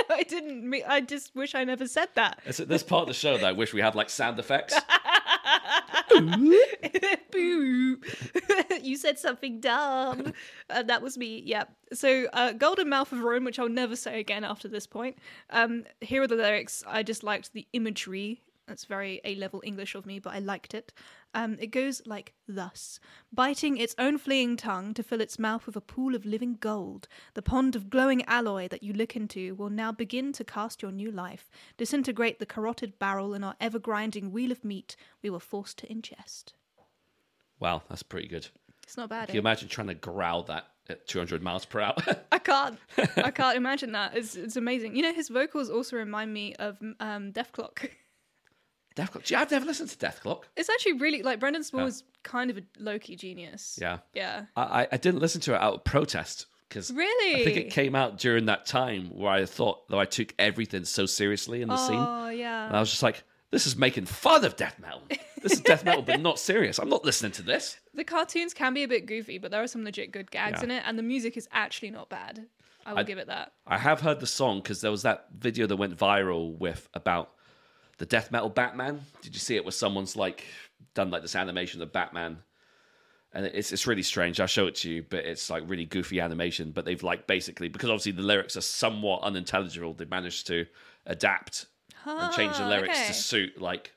I 0.11 0.25
didn't. 0.25 0.69
mean 0.69 0.83
I 0.87 1.01
just 1.01 1.35
wish 1.37 1.55
I 1.55 1.63
never 1.63 1.87
said 1.87 2.09
that. 2.17 2.41
It's 2.45 2.59
at 2.59 2.69
this 2.69 2.83
part 2.83 3.03
of 3.03 3.09
the 3.09 3.15
show 3.15 3.39
that 3.39 3.47
I 3.47 3.53
wish 3.53 3.73
we 3.73 3.81
had 3.81 3.95
like 3.95 4.11
sound 4.11 4.39
effects. 4.41 4.75
You 8.83 8.97
said 8.97 9.19
something 9.19 9.61
dumb. 9.61 10.33
Uh, 10.71 10.83
that 10.85 11.03
was 11.03 11.19
me. 11.19 11.43
Yep. 11.45 11.73
So, 11.93 12.27
uh, 12.33 12.53
Golden 12.53 12.89
Mouth 12.89 13.13
of 13.13 13.21
Rome, 13.21 13.45
which 13.45 13.59
I'll 13.59 13.69
never 13.69 13.97
say 13.97 14.21
again 14.21 14.45
after 14.45 14.69
this 14.69 14.87
point. 14.87 15.19
Um, 15.51 15.85
here 16.01 16.23
are 16.23 16.27
the 16.27 16.37
lyrics. 16.37 16.83
I 16.87 17.03
just 17.03 17.23
liked 17.23 17.53
the 17.53 17.67
imagery. 17.73 18.43
That's 18.69 18.85
very 18.85 19.21
A 19.25 19.35
level 19.37 19.63
English 19.65 19.95
of 19.95 20.05
me, 20.05 20.19
but 20.19 20.35
I 20.35 20.39
liked 20.41 20.75
it. 20.75 20.93
Um, 21.35 21.57
it 21.59 21.69
goes 21.69 22.03
like 22.07 22.35
thus 22.47 23.01
Biting 23.33 23.79
its 23.79 23.95
own 23.99 24.19
fleeing 24.19 24.57
tongue 24.57 24.93
to 24.95 25.03
fill 25.03 25.21
its 25.21 25.39
mouth 25.39 25.67
with 25.67 25.77
a 25.77 25.81
pool 25.81 26.15
of 26.15 26.27
living 26.27 26.59
gold, 26.61 27.09
the 27.35 27.43
pond 27.43 27.75
of 27.75 27.89
glowing 27.89 28.23
alloy 28.27 28.69
that 28.69 28.83
you 28.83 28.93
look 28.93 29.17
into 29.17 29.55
will 29.55 29.71
now 29.71 29.91
begin 29.91 30.33
to 30.35 30.45
cast 30.45 30.83
your 30.83 30.93
new 30.93 31.11
life, 31.11 31.51
disintegrate 31.79 32.39
the 32.39 32.47
carotid 32.47 32.99
barrel 32.99 33.35
in 33.35 33.43
our 33.43 33.57
ever 33.61 33.79
grinding 33.79 34.31
wheel 34.31 34.53
of 34.53 34.65
meat 34.65 34.97
we 35.23 35.31
were 35.31 35.41
forced 35.41 35.79
to 35.79 35.87
ingest. 35.87 36.53
Wow, 37.59 37.83
that's 37.89 38.03
pretty 38.03 38.29
good. 38.29 38.49
It's 38.83 38.97
not 38.97 39.09
bad. 39.09 39.27
Can 39.27 39.35
you 39.35 39.41
eh? 39.41 39.43
imagine 39.43 39.69
trying 39.69 39.89
to 39.89 39.95
growl 39.95 40.43
that 40.45 40.69
at 40.89 41.07
200 41.07 41.43
miles 41.43 41.65
per 41.65 41.81
hour? 41.81 41.97
I 42.33 42.39
can't. 42.39 42.79
I 43.17 43.31
can't 43.31 43.57
imagine 43.57 43.93
that. 43.93 44.17
It's, 44.17 44.37
it's 44.37 44.57
amazing. 44.57 44.97
You 44.97 45.03
know, 45.03 45.13
his 45.13 45.29
vocals 45.29 45.69
also 45.71 45.97
remind 45.97 46.33
me 46.33 46.55
of 46.55 46.79
um, 47.01 47.33
Dethklok. 47.33 47.91
Dethklok. 49.03 49.23
Gee, 49.25 49.35
I've 49.35 49.51
never 49.51 49.65
listened 49.67 49.91
to 49.91 49.97
Dethklok. 49.97 50.43
It's 50.57 50.69
actually 50.69 50.95
really 50.95 51.23
like 51.23 51.41
Brendan 51.41 51.63
Small 51.65 51.87
is 51.87 52.03
kind 52.23 52.51
of 52.51 52.59
a 52.59 52.63
low 52.79 52.99
key 52.99 53.17
genius. 53.17 53.79
Yeah. 53.81 53.99
Yeah. 54.15 54.47
I, 54.57 54.83
I- 54.83 54.89
I 54.93 54.97
didn't 54.97 55.21
listen 55.21 55.41
to 55.43 55.55
it 55.55 55.61
out 55.61 55.75
of 55.75 55.85
protest 55.85 56.47
because 56.69 56.91
Really? 56.91 57.41
I 57.41 57.45
think 57.45 57.57
it 57.57 57.71
came 57.71 57.95
out 57.95 58.19
during 58.19 58.47
that 58.47 58.67
time 58.67 59.07
where 59.15 59.31
I 59.31 59.45
thought 59.47 59.89
that 59.89 59.97
I 59.99 60.05
took 60.05 60.35
everything 60.39 60.85
so 60.85 61.07
seriously 61.07 61.63
in 61.63 61.69
the 61.69 61.77
scene. 61.77 61.97
Oh 61.99 62.29
yeah. 62.29 62.67
And. 62.67 62.77
I 62.77 62.81
was 62.81 62.91
just 62.91 63.03
like, 63.03 63.23
this 63.51 63.67
is 63.67 63.77
making 63.77 64.05
fun 64.07 64.45
of 64.45 64.57
death 64.57 64.79
metal. 64.79 65.01
This 65.43 65.53
is 65.53 65.61
death 65.61 65.85
metal, 65.85 66.03
but 66.03 66.21
not 66.21 66.39
serious. 66.39 66.79
I'm 66.79 66.89
not 66.91 67.05
listening 67.05 67.33
to 67.33 67.43
this. 67.43 67.79
The 67.95 68.05
cartoons 68.05 68.55
can 68.55 68.75
be 68.75 68.85
a 68.85 68.89
bit 68.89 69.07
goofy, 69.07 69.39
but 69.39 69.51
there 69.51 69.61
are 69.61 69.67
some 69.67 69.83
legit 69.83 70.13
good 70.13 70.31
gags 70.31 70.59
Yeah. 70.61 70.65
in 70.65 70.71
it, 70.71 70.83
and 70.87 70.97
the 70.97 71.03
music 71.03 71.37
is 71.37 71.49
actually 71.51 71.91
not 71.91 72.09
bad. 72.09 72.47
I 72.87 72.93
will 72.93 73.01
I- 73.01 73.03
give 73.03 73.19
it 73.19 73.27
that. 73.27 73.53
I 73.67 73.77
have 73.77 74.01
heard 74.01 74.21
the 74.21 74.27
song 74.27 74.61
because 74.61 74.81
there 74.83 74.91
was 74.93 75.03
that 75.03 75.27
video 75.37 75.67
that 75.67 75.75
went 75.77 75.97
viral 75.97 76.57
with 76.59 76.89
about 76.95 77.33
the 77.99 78.07
death 78.07 78.31
metal 78.31 78.49
Batman. 78.49 79.03
Did 79.23 79.35
you 79.35 79.41
see 79.41 79.57
it? 79.57 79.65
Where 79.65 79.73
someone's 79.73 80.17
like 80.17 80.45
done 80.95 81.11
like 81.11 81.23
this 81.23 81.37
animation 81.37 81.83
of 81.83 81.93
Batman, 81.93 82.39
and 83.33 83.47
it's 83.47 83.73
it's 83.73 83.87
really 83.87 84.03
strange. 84.03 84.41
I'll 84.41 84.47
show 84.47 84.67
it 84.67 84.75
to 84.77 84.91
you, 84.91 85.05
but 85.09 85.25
it's 85.25 85.51
like 85.51 85.65
really 85.67 85.85
goofy 85.85 86.21
animation. 86.21 86.71
But 86.71 86.85
they've 86.85 87.03
like 87.03 87.27
basically 87.27 87.69
because 87.69 87.91
obviously 87.91 88.13
the 88.13 88.23
lyrics 88.23 88.57
are 88.57 88.61
somewhat 88.63 89.23
unintelligible. 89.23 89.95
They 89.95 90.05
managed 90.07 90.47
to 90.49 90.67
adapt 91.07 91.67
and 92.05 92.33
change 92.35 92.57
the 92.57 92.65
Ah, 92.65 92.69
lyrics 92.69 92.97
okay. 92.99 93.07
to 93.09 93.15
suit 93.15 93.61
like 93.61 93.93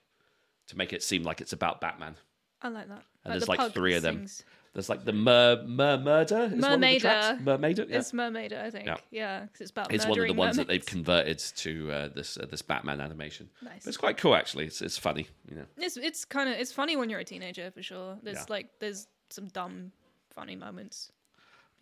to 0.67 0.77
make 0.77 0.93
it 0.93 1.03
seem 1.03 1.23
like 1.23 1.41
it's 1.41 1.53
about 1.53 1.79
Batman. 1.81 2.15
I 2.61 2.69
like 2.69 2.87
that. 2.89 3.03
And 3.23 3.31
Like 3.31 3.33
there's 3.33 3.45
the 3.45 3.51
like 3.51 3.73
three 3.73 3.95
of 3.95 4.01
them. 4.03 4.19
sings. 4.27 4.43
There's 4.73 4.87
like 4.87 5.03
the 5.03 5.11
mer, 5.11 5.61
mer 5.65 5.97
murder. 5.97 6.43
Is 6.53 6.61
one 6.61 6.73
of 6.75 6.79
the 6.79 6.87
Murmaider. 6.87 7.43
Murmaider. 7.43 7.89
Yeah. 7.89 7.97
It's 7.97 8.13
Mermaid, 8.13 8.53
I 8.53 8.69
think. 8.69 8.85
Yeah. 8.87 8.95
Yeah, 9.11 9.39
because 9.41 9.61
it's 9.61 9.71
about 9.71 9.93
It's 9.93 10.05
one 10.05 10.17
of 10.17 10.27
the 10.27 10.33
ones 10.33 10.55
that 10.55 10.67
they've 10.67 10.85
converted 10.85 11.39
to 11.39 11.91
uh, 11.91 12.07
this 12.07 12.37
uh, 12.37 12.45
this 12.49 12.61
Batman 12.61 13.01
animation. 13.01 13.49
Nice. 13.61 13.83
But 13.83 13.87
it's 13.89 13.97
quite 13.97 14.17
cool 14.17 14.33
actually. 14.33 14.65
It's 14.67 14.81
it's 14.81 14.97
funny, 14.97 15.27
you 15.49 15.57
know. 15.57 15.65
It's 15.77 15.97
it's 15.97 16.23
kind 16.23 16.47
of 16.49 16.55
it's 16.57 16.71
funny 16.71 16.95
when 16.95 17.09
you're 17.09 17.19
a 17.19 17.25
teenager 17.25 17.69
for 17.71 17.81
sure. 17.81 18.17
There's 18.23 18.37
Yeah. 18.37 18.45
like 18.47 18.69
there's 18.79 19.07
some 19.29 19.47
dumb, 19.47 19.91
funny 20.33 20.55
moments. 20.55 21.11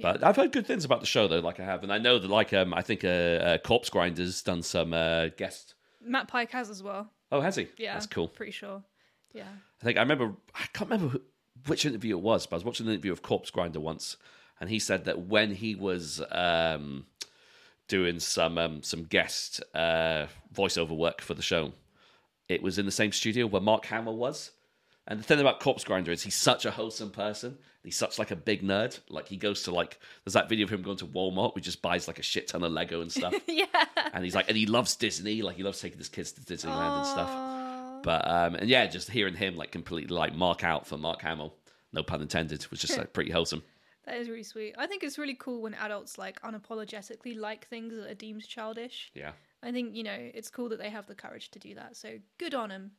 But 0.02 0.24
I've 0.24 0.38
heard 0.38 0.52
good 0.54 0.66
things 0.66 0.86
about 0.86 1.02
the 1.02 1.06
show 1.06 1.28
though, 1.28 1.40
like 1.40 1.60
I 1.60 1.66
have, 1.66 1.84
and 1.84 1.92
I 1.94 1.98
know 2.00 2.18
that 2.18 2.28
like 2.30 2.54
um 2.54 2.74
I 2.74 2.82
think 2.82 3.04
uh, 3.04 3.08
uh 3.08 3.58
Corpse 3.60 3.90
Grinders 3.90 4.42
done 4.42 4.64
some 4.64 4.94
uh 4.94 5.28
guest. 5.38 5.76
Matt 6.02 6.28
Pike 6.28 6.52
has 6.52 6.70
as 6.72 6.82
well. 6.82 7.12
Oh, 7.32 7.42
has 7.42 7.56
he? 7.56 7.68
Yeah, 7.78 7.94
that's 7.94 8.08
cool. 8.08 8.30
Pretty 8.30 8.54
sure. 8.54 8.82
Yeah. 9.34 9.44
I 9.82 9.86
think 9.86 9.98
I 9.98 10.02
remember. 10.02 10.34
I 10.56 10.66
can't 10.74 10.90
remember 10.90 11.10
who, 11.10 11.22
which 11.68 11.86
interview 11.86 12.18
it 12.18 12.22
was, 12.22 12.46
but 12.46 12.56
I 12.56 12.58
was 12.58 12.66
watching 12.66 12.88
an 12.88 12.94
interview 12.94 13.12
of 13.12 13.22
Corpsegrinder 13.22 13.78
once, 13.78 14.18
and 14.60 14.70
he 14.70 14.80
said 14.80 15.06
that 15.06 15.28
when 15.28 15.54
he 15.54 15.76
was 15.76 16.22
um, 16.32 17.06
doing 17.88 18.20
some 18.20 18.58
um, 18.58 18.84
some 18.84 19.04
guest 19.04 19.62
uh, 19.74 20.28
voiceover 20.54 20.96
work 20.96 21.22
for 21.22 21.34
the 21.34 21.42
show, 21.42 21.74
it 22.48 22.64
was 22.64 22.78
in 22.78 22.86
the 22.86 22.92
same 22.92 23.12
studio 23.12 23.46
where 23.48 23.62
Mark 23.62 23.86
Hamill 23.86 24.18
was. 24.18 24.52
And 25.08 25.20
the 25.20 25.24
thing 25.24 25.40
about 25.40 25.60
Corpsegrinder 25.60 26.10
is 26.10 26.22
he's 26.22 26.36
such 26.36 26.66
a 26.66 26.72
wholesome 26.72 27.10
person. 27.10 27.58
He's 27.84 27.98
such 27.98 28.20
like 28.20 28.30
a 28.30 28.36
big 28.36 28.62
nerd. 28.62 29.00
Like 29.10 29.28
he 29.28 29.38
goes 29.38 29.64
to 29.64 29.72
like 29.72 30.00
there's 30.24 30.34
that 30.34 30.50
video 30.50 30.66
of 30.66 30.70
him 30.70 30.84
going 30.84 30.98
to 30.98 31.08
Walmart, 31.08 31.56
who 31.56 31.62
just 31.62 31.82
buys 31.82 32.08
like 32.08 32.20
a 32.20 32.24
shit 32.24 32.48
ton 32.48 32.64
of 32.64 32.72
Lego 32.72 33.02
and 33.02 33.12
stuff. 33.12 33.34
yeah. 33.48 33.66
and 34.14 34.24
he's 34.24 34.36
like, 34.36 34.50
and 34.50 34.58
he 34.58 34.68
loves 34.68 34.96
Disney. 34.96 35.42
Like 35.42 35.56
he 35.56 35.64
loves 35.64 35.82
taking 35.82 35.98
his 35.98 36.10
kids 36.10 36.32
to 36.34 36.42
Disneyland 36.42 36.98
and 36.98 37.08
stuff. 37.08 37.59
Aw. 38.00 38.04
But 38.04 38.28
um, 38.30 38.56
and 38.56 38.70
yeah, 38.70 38.86
just 38.88 39.10
hearing 39.10 39.36
him 39.36 39.56
like 39.56 39.72
completely 39.72 40.16
like 40.16 40.34
mark 40.34 40.64
out 40.64 40.88
for 40.88 40.98
Mark 40.98 41.22
Hamill, 41.22 41.54
no 41.94 42.04
pun 42.04 42.22
intended, 42.22 42.66
was 42.72 42.80
just 42.80 42.98
like 42.98 43.14
pretty 43.14 43.32
wholesome. 43.32 43.64
That 44.06 44.18
is 44.18 44.30
really 44.30 44.44
sweet. 44.44 44.74
I 44.78 44.88
think 44.88 45.04
it's 45.04 45.18
really 45.20 45.36
cool 45.36 45.62
when 45.62 45.76
adults 45.76 46.18
like 46.18 46.42
unapologetically 46.42 47.38
like 47.38 47.68
things 47.68 47.96
that 47.96 48.10
are 48.10 48.16
deemed 48.16 48.48
childish. 48.48 49.12
Yeah. 49.14 49.32
I 49.62 49.72
think 49.72 49.96
you 49.96 50.04
know 50.04 50.16
it's 50.18 50.50
cool 50.50 50.70
that 50.70 50.80
they 50.80 50.90
have 50.90 51.06
the 51.06 51.16
courage 51.16 51.52
to 51.52 51.60
do 51.60 51.76
that. 51.76 51.96
So 51.98 52.18
good 52.38 52.56
on 52.56 52.70
them. 52.70 52.92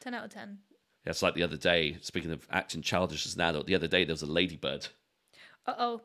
Ten 0.00 0.14
out 0.14 0.24
of 0.24 0.30
ten. 0.30 0.58
Yeah, 1.04 1.10
it's 1.10 1.22
like 1.22 1.34
the 1.34 1.42
other 1.44 1.56
day, 1.56 1.96
speaking 2.00 2.32
of 2.32 2.46
acting 2.50 2.82
childish 2.82 3.24
as 3.24 3.34
an 3.36 3.40
adult, 3.42 3.66
the 3.66 3.74
other 3.74 3.88
day 3.88 4.04
there 4.04 4.12
was 4.12 4.22
a 4.22 4.26
ladybird 4.26 4.88
Uh 5.66 5.74
oh. 5.78 6.00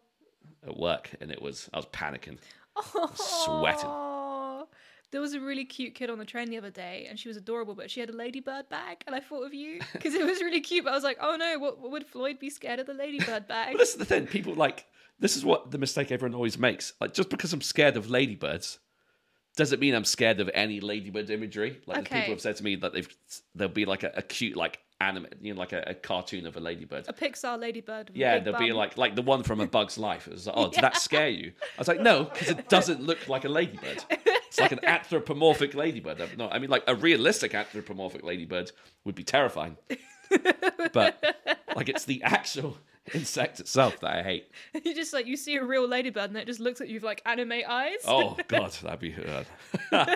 at 0.65 0.77
work 0.77 1.09
and 1.19 1.31
it 1.31 1.41
was 1.41 1.69
I 1.73 1.77
was 1.77 1.87
panicking. 1.87 2.37
sweating. 3.15 3.89
There 5.13 5.21
was 5.21 5.33
a 5.33 5.39
really 5.39 5.63
cute 5.63 5.93
kid 5.95 6.09
on 6.09 6.17
the 6.17 6.25
train 6.25 6.49
the 6.49 6.57
other 6.57 6.71
day, 6.71 7.05
and 7.09 7.17
she 7.17 7.27
was 7.29 7.37
adorable, 7.37 7.75
but 7.75 7.89
she 7.89 7.99
had 8.01 8.09
a 8.09 8.13
ladybird 8.13 8.67
bag, 8.67 9.03
and 9.07 9.15
I 9.15 9.19
thought 9.21 9.45
of 9.45 9.53
you 9.53 9.79
because 9.93 10.13
it 10.15 10.25
was 10.25 10.41
really 10.41 10.59
cute. 10.59 10.83
But 10.83 10.91
I 10.91 10.95
was 10.95 11.03
like, 11.03 11.19
oh 11.21 11.35
no, 11.37 11.59
what, 11.59 11.79
would 11.91 12.05
Floyd 12.07 12.39
be 12.39 12.49
scared 12.49 12.79
of 12.79 12.87
the 12.87 12.93
ladybird 12.95 13.47
bag? 13.47 13.73
But 13.73 13.77
this 13.79 13.91
is 13.91 13.95
the 13.97 14.05
thing, 14.05 14.27
people 14.27 14.55
like 14.55 14.85
this 15.19 15.37
is 15.37 15.45
what 15.45 15.71
the 15.71 15.77
mistake 15.77 16.11
everyone 16.11 16.35
always 16.35 16.57
makes. 16.57 16.93
Like 16.99 17.13
just 17.13 17.29
because 17.29 17.53
I'm 17.53 17.61
scared 17.61 17.95
of 17.95 18.09
ladybirds 18.09 18.79
doesn't 19.55 19.79
mean 19.79 19.93
I'm 19.93 20.03
scared 20.03 20.39
of 20.39 20.49
any 20.53 20.79
ladybird 20.81 21.29
imagery. 21.29 21.79
Like 21.85 21.99
Okay. 21.99 22.21
people 22.21 22.33
have 22.33 22.41
said 22.41 22.55
to 22.57 22.63
me 22.63 22.75
that 22.77 22.93
they've 22.93 23.07
there'll 23.53 23.71
be 23.73 23.85
like 23.85 24.01
a, 24.03 24.11
a 24.17 24.21
cute 24.23 24.57
like 24.57 24.79
anime, 24.99 25.27
you 25.41 25.53
know, 25.53 25.59
like 25.59 25.73
a, 25.73 25.83
a 25.87 25.93
cartoon 25.93 26.47
of 26.47 26.57
a 26.57 26.59
ladybird. 26.59 27.05
a 27.07 27.13
Pixar 27.13 27.59
ladybird. 27.59 28.09
Yeah, 28.15 28.39
there'll 28.39 28.59
be 28.59 28.71
like 28.73 28.97
like 28.97 29.15
the 29.15 29.21
one 29.21 29.43
from 29.43 29.59
A 29.61 29.67
Bug's 29.67 29.97
Life. 29.99 30.27
It 30.27 30.33
was 30.33 30.47
like, 30.47 30.55
oh, 30.57 30.69
did 30.71 30.81
that 30.81 30.97
scare 31.07 31.29
you? 31.29 31.51
I 31.61 31.81
was 31.81 31.87
like, 31.87 31.99
no, 31.99 32.23
because 32.23 32.49
it 32.49 32.67
doesn't 32.67 33.03
look 33.03 33.27
like 33.27 33.45
a 33.45 33.49
ladybird. 33.49 34.03
It's 34.53 34.61
like 34.61 34.71
an 34.71 34.79
anthropomorphic 34.85 35.73
ladybird. 35.73 36.37
No, 36.37 36.47
I 36.47 36.59
mean 36.59 36.69
like 36.69 36.83
a 36.85 36.93
realistic 36.93 37.55
anthropomorphic 37.55 38.23
ladybird 38.23 38.71
would 39.03 39.15
be 39.15 39.23
terrifying. 39.23 39.77
But 40.93 41.23
like 41.75 41.89
it's 41.89 42.05
the 42.05 42.21
actual 42.21 42.77
insect 43.15 43.59
itself 43.59 43.99
that 44.01 44.11
I 44.11 44.21
hate. 44.21 44.51
you 44.85 44.93
just 44.93 45.11
like 45.11 45.25
you 45.25 45.35
see 45.35 45.55
a 45.55 45.63
real 45.63 45.87
ladybird, 45.87 46.29
and 46.29 46.37
it 46.37 46.45
just 46.45 46.59
looks 46.59 46.81
at 46.81 46.87
you 46.87 46.95
with 46.95 47.03
like 47.03 47.23
anime 47.25 47.63
eyes. 47.67 47.97
Oh 48.05 48.37
god, 48.47 48.71
that'd 48.83 48.99
be 48.99 49.15
uh, 49.15 50.15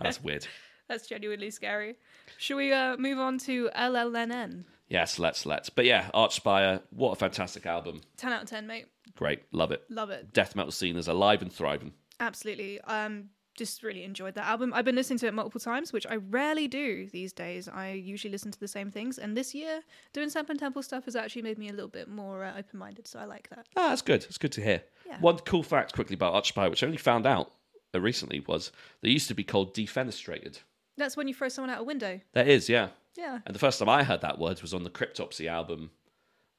that's 0.00 0.20
weird. 0.20 0.48
That's 0.88 1.06
genuinely 1.06 1.50
scary. 1.50 1.94
Should 2.38 2.56
we 2.56 2.72
uh, 2.72 2.96
move 2.96 3.18
on 3.20 3.38
to 3.38 3.70
LLNN? 3.76 4.64
Yes, 4.88 5.20
let's 5.20 5.46
let's. 5.46 5.70
But 5.70 5.84
yeah, 5.84 6.10
Archspire, 6.12 6.82
what 6.90 7.12
a 7.12 7.16
fantastic 7.16 7.66
album. 7.66 8.00
Ten 8.16 8.32
out 8.32 8.42
of 8.42 8.48
ten, 8.48 8.66
mate. 8.66 8.86
Great, 9.14 9.44
love 9.52 9.70
it. 9.70 9.84
Love 9.88 10.10
it. 10.10 10.32
Death 10.32 10.56
metal 10.56 10.72
scene 10.72 10.96
is 10.96 11.06
alive 11.06 11.40
and 11.40 11.52
thriving. 11.52 11.92
Absolutely. 12.18 12.80
Um, 12.80 13.30
just 13.56 13.82
really 13.82 14.04
enjoyed 14.04 14.34
that 14.34 14.46
album. 14.46 14.72
I've 14.74 14.84
been 14.84 14.94
listening 14.94 15.18
to 15.20 15.26
it 15.26 15.34
multiple 15.34 15.60
times, 15.60 15.92
which 15.92 16.06
I 16.06 16.16
rarely 16.16 16.68
do 16.68 17.08
these 17.08 17.32
days. 17.32 17.68
I 17.68 17.92
usually 17.92 18.30
listen 18.30 18.50
to 18.50 18.60
the 18.60 18.68
same 18.68 18.90
things, 18.90 19.18
and 19.18 19.36
this 19.36 19.54
year 19.54 19.80
doing 20.12 20.28
Samp 20.30 20.48
Temple 20.58 20.82
stuff 20.82 21.04
has 21.06 21.16
actually 21.16 21.42
made 21.42 21.58
me 21.58 21.68
a 21.68 21.72
little 21.72 21.88
bit 21.88 22.08
more 22.08 22.44
uh, 22.44 22.58
open 22.58 22.78
minded. 22.78 23.06
So 23.06 23.18
I 23.18 23.24
like 23.24 23.48
that. 23.50 23.66
Ah, 23.76 23.88
that's 23.88 24.02
good. 24.02 24.24
It's 24.24 24.38
good 24.38 24.52
to 24.52 24.62
hear. 24.62 24.82
Yeah. 25.06 25.18
One 25.20 25.38
cool 25.38 25.62
fact 25.62 25.94
quickly 25.94 26.14
about 26.14 26.34
Archspire, 26.34 26.70
which 26.70 26.82
I 26.82 26.86
only 26.86 26.98
found 26.98 27.26
out 27.26 27.52
uh, 27.94 28.00
recently, 28.00 28.40
was 28.40 28.72
they 29.02 29.10
used 29.10 29.28
to 29.28 29.34
be 29.34 29.44
called 29.44 29.74
defenestrated. 29.74 30.60
That's 30.96 31.16
when 31.16 31.28
you 31.28 31.34
throw 31.34 31.48
someone 31.48 31.70
out 31.70 31.80
a 31.80 31.84
window. 31.84 32.20
There 32.32 32.46
is, 32.46 32.68
yeah. 32.68 32.88
Yeah. 33.16 33.40
And 33.46 33.54
the 33.54 33.58
first 33.58 33.78
time 33.78 33.88
I 33.88 34.04
heard 34.04 34.20
that 34.20 34.38
word 34.38 34.60
was 34.62 34.74
on 34.74 34.84
the 34.84 34.90
Cryptopsy 34.90 35.46
album. 35.46 35.90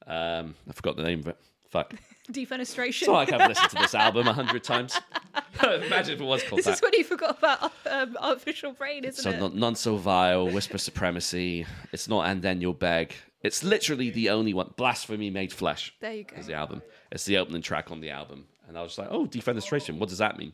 Um, 0.06 0.54
I 0.68 0.72
forgot 0.72 0.96
the 0.96 1.02
name 1.02 1.20
of 1.20 1.28
it. 1.28 1.36
Fuck. 1.70 1.94
Defenestration. 2.32 3.06
Not 3.08 3.12
like 3.14 3.32
I've 3.32 3.48
listened 3.48 3.70
to 3.70 3.76
this 3.76 3.94
album 3.94 4.26
a 4.26 4.32
hundred 4.32 4.64
times. 4.64 4.98
Imagine 5.86 6.14
if 6.14 6.20
it 6.20 6.24
was 6.24 6.42
called 6.44 6.58
this 6.58 6.66
that. 6.66 6.74
is 6.74 6.82
when 6.82 6.92
you 6.94 7.04
forgot 7.04 7.38
about 7.38 7.72
um, 7.90 8.16
artificial 8.20 8.72
brain, 8.72 9.04
isn't 9.04 9.22
So 9.22 9.30
it? 9.30 9.38
non, 9.40 9.58
non 9.58 9.74
so 9.74 9.96
vile, 9.96 10.48
whisper 10.48 10.78
supremacy. 10.78 11.66
It's 11.92 12.08
not 12.08 12.26
and 12.26 12.42
then 12.42 12.60
you'll 12.60 12.72
beg. 12.74 13.14
It's 13.42 13.62
literally 13.62 14.10
the 14.10 14.30
only 14.30 14.52
one. 14.54 14.72
Blasphemy 14.76 15.30
made 15.30 15.52
flesh 15.52 15.94
there 16.00 16.12
you 16.14 16.24
go. 16.24 16.36
is 16.36 16.46
the 16.46 16.54
album. 16.54 16.82
It's 17.12 17.24
the 17.24 17.38
opening 17.38 17.62
track 17.62 17.90
on 17.90 18.00
the 18.00 18.10
album, 18.10 18.46
and 18.68 18.76
I 18.76 18.82
was 18.82 18.98
like, 18.98 19.08
oh, 19.10 19.26
defenestration. 19.26 19.98
What 19.98 20.08
does 20.08 20.18
that 20.18 20.38
mean? 20.38 20.52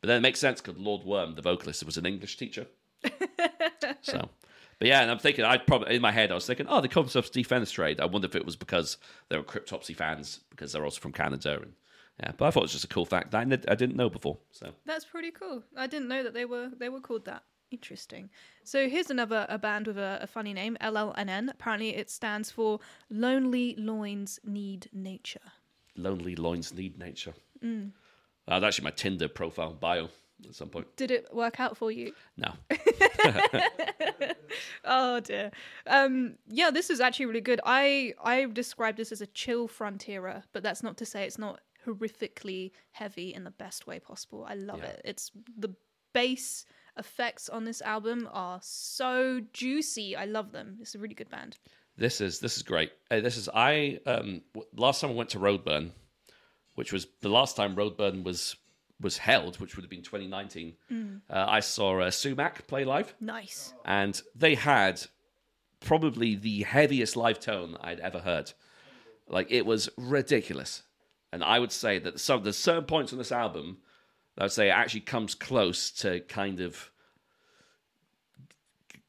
But 0.00 0.08
then 0.08 0.16
it 0.18 0.20
makes 0.20 0.38
sense 0.40 0.60
because 0.60 0.80
Lord 0.80 1.04
Worm, 1.04 1.34
the 1.34 1.42
vocalist, 1.42 1.84
was 1.84 1.96
an 1.96 2.06
English 2.06 2.36
teacher. 2.36 2.66
so, 4.02 4.28
but 4.78 4.88
yeah, 4.88 5.02
and 5.02 5.10
I'm 5.10 5.18
thinking, 5.18 5.44
I 5.44 5.58
probably 5.58 5.94
in 5.96 6.02
my 6.02 6.12
head 6.12 6.30
I 6.30 6.34
was 6.34 6.46
thinking, 6.46 6.66
oh, 6.68 6.80
they 6.80 6.88
call 6.88 7.02
themselves 7.02 7.30
defenestrate. 7.30 8.00
I 8.00 8.06
wonder 8.06 8.26
if 8.26 8.36
it 8.36 8.46
was 8.46 8.56
because 8.56 8.96
they 9.28 9.36
were 9.36 9.42
Cryptopsy 9.42 9.94
fans 9.94 10.40
because 10.50 10.72
they're 10.72 10.84
also 10.84 11.00
from 11.00 11.12
Canada, 11.12 11.58
and 11.62 11.72
yeah. 12.20 12.32
But 12.36 12.46
I 12.46 12.50
thought 12.50 12.60
it 12.60 12.64
was 12.64 12.72
just 12.72 12.84
a 12.84 12.88
cool 12.88 13.04
fact 13.06 13.30
that 13.32 13.40
I 13.40 13.44
did- 13.44 13.68
I 13.68 13.74
didn't 13.74 13.96
know 13.96 14.08
before. 14.10 14.38
So 14.50 14.72
That's 14.86 15.04
pretty 15.04 15.30
cool. 15.30 15.62
I 15.76 15.86
didn't 15.86 16.08
know 16.08 16.22
that 16.22 16.34
they 16.34 16.44
were 16.44 16.70
they 16.76 16.88
were 16.88 17.00
called 17.00 17.24
that. 17.26 17.42
Interesting. 17.70 18.30
So 18.64 18.88
here's 18.88 19.10
another 19.10 19.44
a 19.48 19.58
band 19.58 19.86
with 19.88 19.98
a, 19.98 20.18
a 20.22 20.26
funny 20.26 20.54
name, 20.54 20.76
LLNN. 20.80 21.50
Apparently, 21.50 21.94
it 21.94 22.08
stands 22.10 22.50
for 22.50 22.80
Lonely 23.10 23.74
Loins 23.76 24.40
Need 24.42 24.88
Nature. 24.92 25.52
lonely 25.96 26.34
loins 26.36 26.72
need 26.72 26.96
nature. 26.98 27.34
Uh, 27.62 27.68
that's 28.46 28.64
actually 28.64 28.84
my 28.84 28.90
Tinder 28.92 29.28
profile 29.28 29.72
bio 29.74 30.08
at 30.48 30.54
some 30.54 30.68
point. 30.70 30.86
Did 30.96 31.10
it 31.10 31.26
work 31.34 31.58
out 31.60 31.76
for 31.76 31.90
you? 31.90 32.12
No. 32.36 32.52
Oh 34.84 35.20
dear. 35.20 35.50
Um, 35.86 36.36
yeah, 36.48 36.70
this 36.70 36.88
is 36.90 37.00
actually 37.00 37.26
really 37.26 37.40
good. 37.42 37.60
I 37.64 38.14
I 38.22 38.44
describe 38.46 38.96
this 38.96 39.12
as 39.12 39.20
a 39.20 39.26
chill 39.26 39.68
frontierer, 39.68 40.44
but 40.52 40.62
that's 40.62 40.82
not 40.82 40.96
to 40.98 41.06
say 41.06 41.24
it's 41.24 41.38
not 41.38 41.60
horrifically 41.88 42.70
heavy 42.90 43.32
in 43.34 43.44
the 43.44 43.50
best 43.50 43.86
way 43.86 43.98
possible. 43.98 44.44
I 44.48 44.54
love 44.54 44.78
Yeah. 44.78 44.90
it. 44.90 45.00
It's 45.04 45.30
the 45.56 45.74
bass 46.12 46.64
effects 46.96 47.48
on 47.48 47.64
this 47.64 47.80
album 47.82 48.28
are 48.32 48.60
so 48.62 49.40
juicy. 49.52 50.16
I 50.16 50.24
love 50.24 50.52
them. 50.52 50.78
It's 50.80 50.94
a 50.94 50.98
really 50.98 51.14
good 51.14 51.30
band. 51.30 51.56
This 51.96 52.20
is 52.20 52.38
this 52.40 52.56
is 52.56 52.62
great. 52.62 52.92
Uh, 53.10 53.20
this 53.20 53.36
is 53.36 53.48
I 53.52 53.98
um 54.06 54.42
w- 54.54 54.68
last 54.76 55.00
time 55.00 55.10
I 55.10 55.14
went 55.14 55.30
to 55.30 55.38
Roadburn, 55.38 55.90
which 56.76 56.92
was 56.92 57.06
the 57.20 57.28
last 57.28 57.56
time 57.56 57.74
Roadburn 57.74 58.22
was 58.24 58.56
was 59.00 59.18
held, 59.18 59.60
which 59.60 59.76
would 59.76 59.82
have 59.84 59.90
been 59.90 60.02
2019. 60.02 60.74
Uh, 61.30 61.44
I 61.48 61.60
saw 61.60 62.00
uh, 62.00 62.10
Sumac 62.10 62.66
play 62.66 62.84
live, 62.84 63.14
Nice. 63.20 63.72
and 63.84 64.20
they 64.34 64.56
had 64.56 65.00
probably 65.80 66.34
the 66.34 66.62
heaviest 66.64 67.16
live 67.16 67.38
tone 67.40 67.76
I'd 67.80 68.00
ever 68.00 68.18
heard. 68.20 68.52
Like 69.28 69.48
it 69.50 69.66
was 69.66 69.88
ridiculous, 69.96 70.82
and 71.32 71.42
I 71.44 71.58
would 71.58 71.72
say 71.72 71.98
that 71.98 72.20
some 72.20 72.42
there's 72.42 72.56
certain 72.56 72.84
points 72.84 73.12
on 73.12 73.18
this 73.18 73.32
album 73.32 73.78
that 74.34 74.42
I 74.42 74.44
would 74.46 74.52
say 74.52 74.68
it 74.68 74.72
actually 74.72 75.00
comes 75.00 75.34
close 75.34 75.90
to 75.92 76.20
kind 76.20 76.60
of 76.60 76.90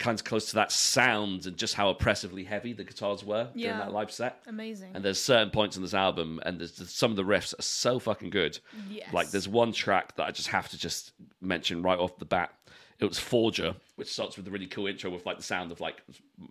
of 0.07 0.24
close 0.24 0.49
to 0.49 0.55
that 0.55 0.72
sound 0.72 1.45
and 1.45 1.57
just 1.57 1.74
how 1.74 1.89
oppressively 1.89 2.43
heavy 2.43 2.74
the 2.74 2.84
guitars 2.84 3.24
were 3.24 3.49
during 3.55 3.78
that 3.78 3.91
live 3.91 4.11
set. 4.11 4.41
Amazing. 4.47 4.91
And 4.93 5.03
there's 5.03 5.22
certain 5.22 5.49
points 5.49 5.76
on 5.76 5.84
this 5.84 5.93
album, 5.93 6.39
and 6.45 6.59
there's, 6.59 6.78
there's 6.78 6.93
some 6.93 7.11
of 7.11 7.17
the 7.17 7.24
riffs 7.24 7.57
are 7.57 7.61
so 7.61 7.99
fucking 7.99 8.30
good. 8.30 8.59
Yes. 8.89 9.11
Like 9.13 9.30
there's 9.32 9.47
one 9.47 9.74
track 9.74 10.15
that 10.15 10.26
I 10.26 10.32
just 10.32 10.47
have 10.49 10.70
to 10.70 10.78
just 10.78 11.11
mention 11.41 11.82
right 11.82 11.99
off 11.99 12.17
the 12.17 12.26
bat. 12.26 12.53
It 12.99 13.05
was 13.05 13.20
Forger, 13.20 13.76
which 13.95 14.11
starts 14.11 14.38
with 14.38 14.47
a 14.47 14.51
really 14.51 14.67
cool 14.67 14.88
intro 14.88 15.09
with 15.09 15.26
like 15.26 15.38
the 15.38 15.43
sound 15.43 15.72
of 15.72 15.80
like 15.80 16.01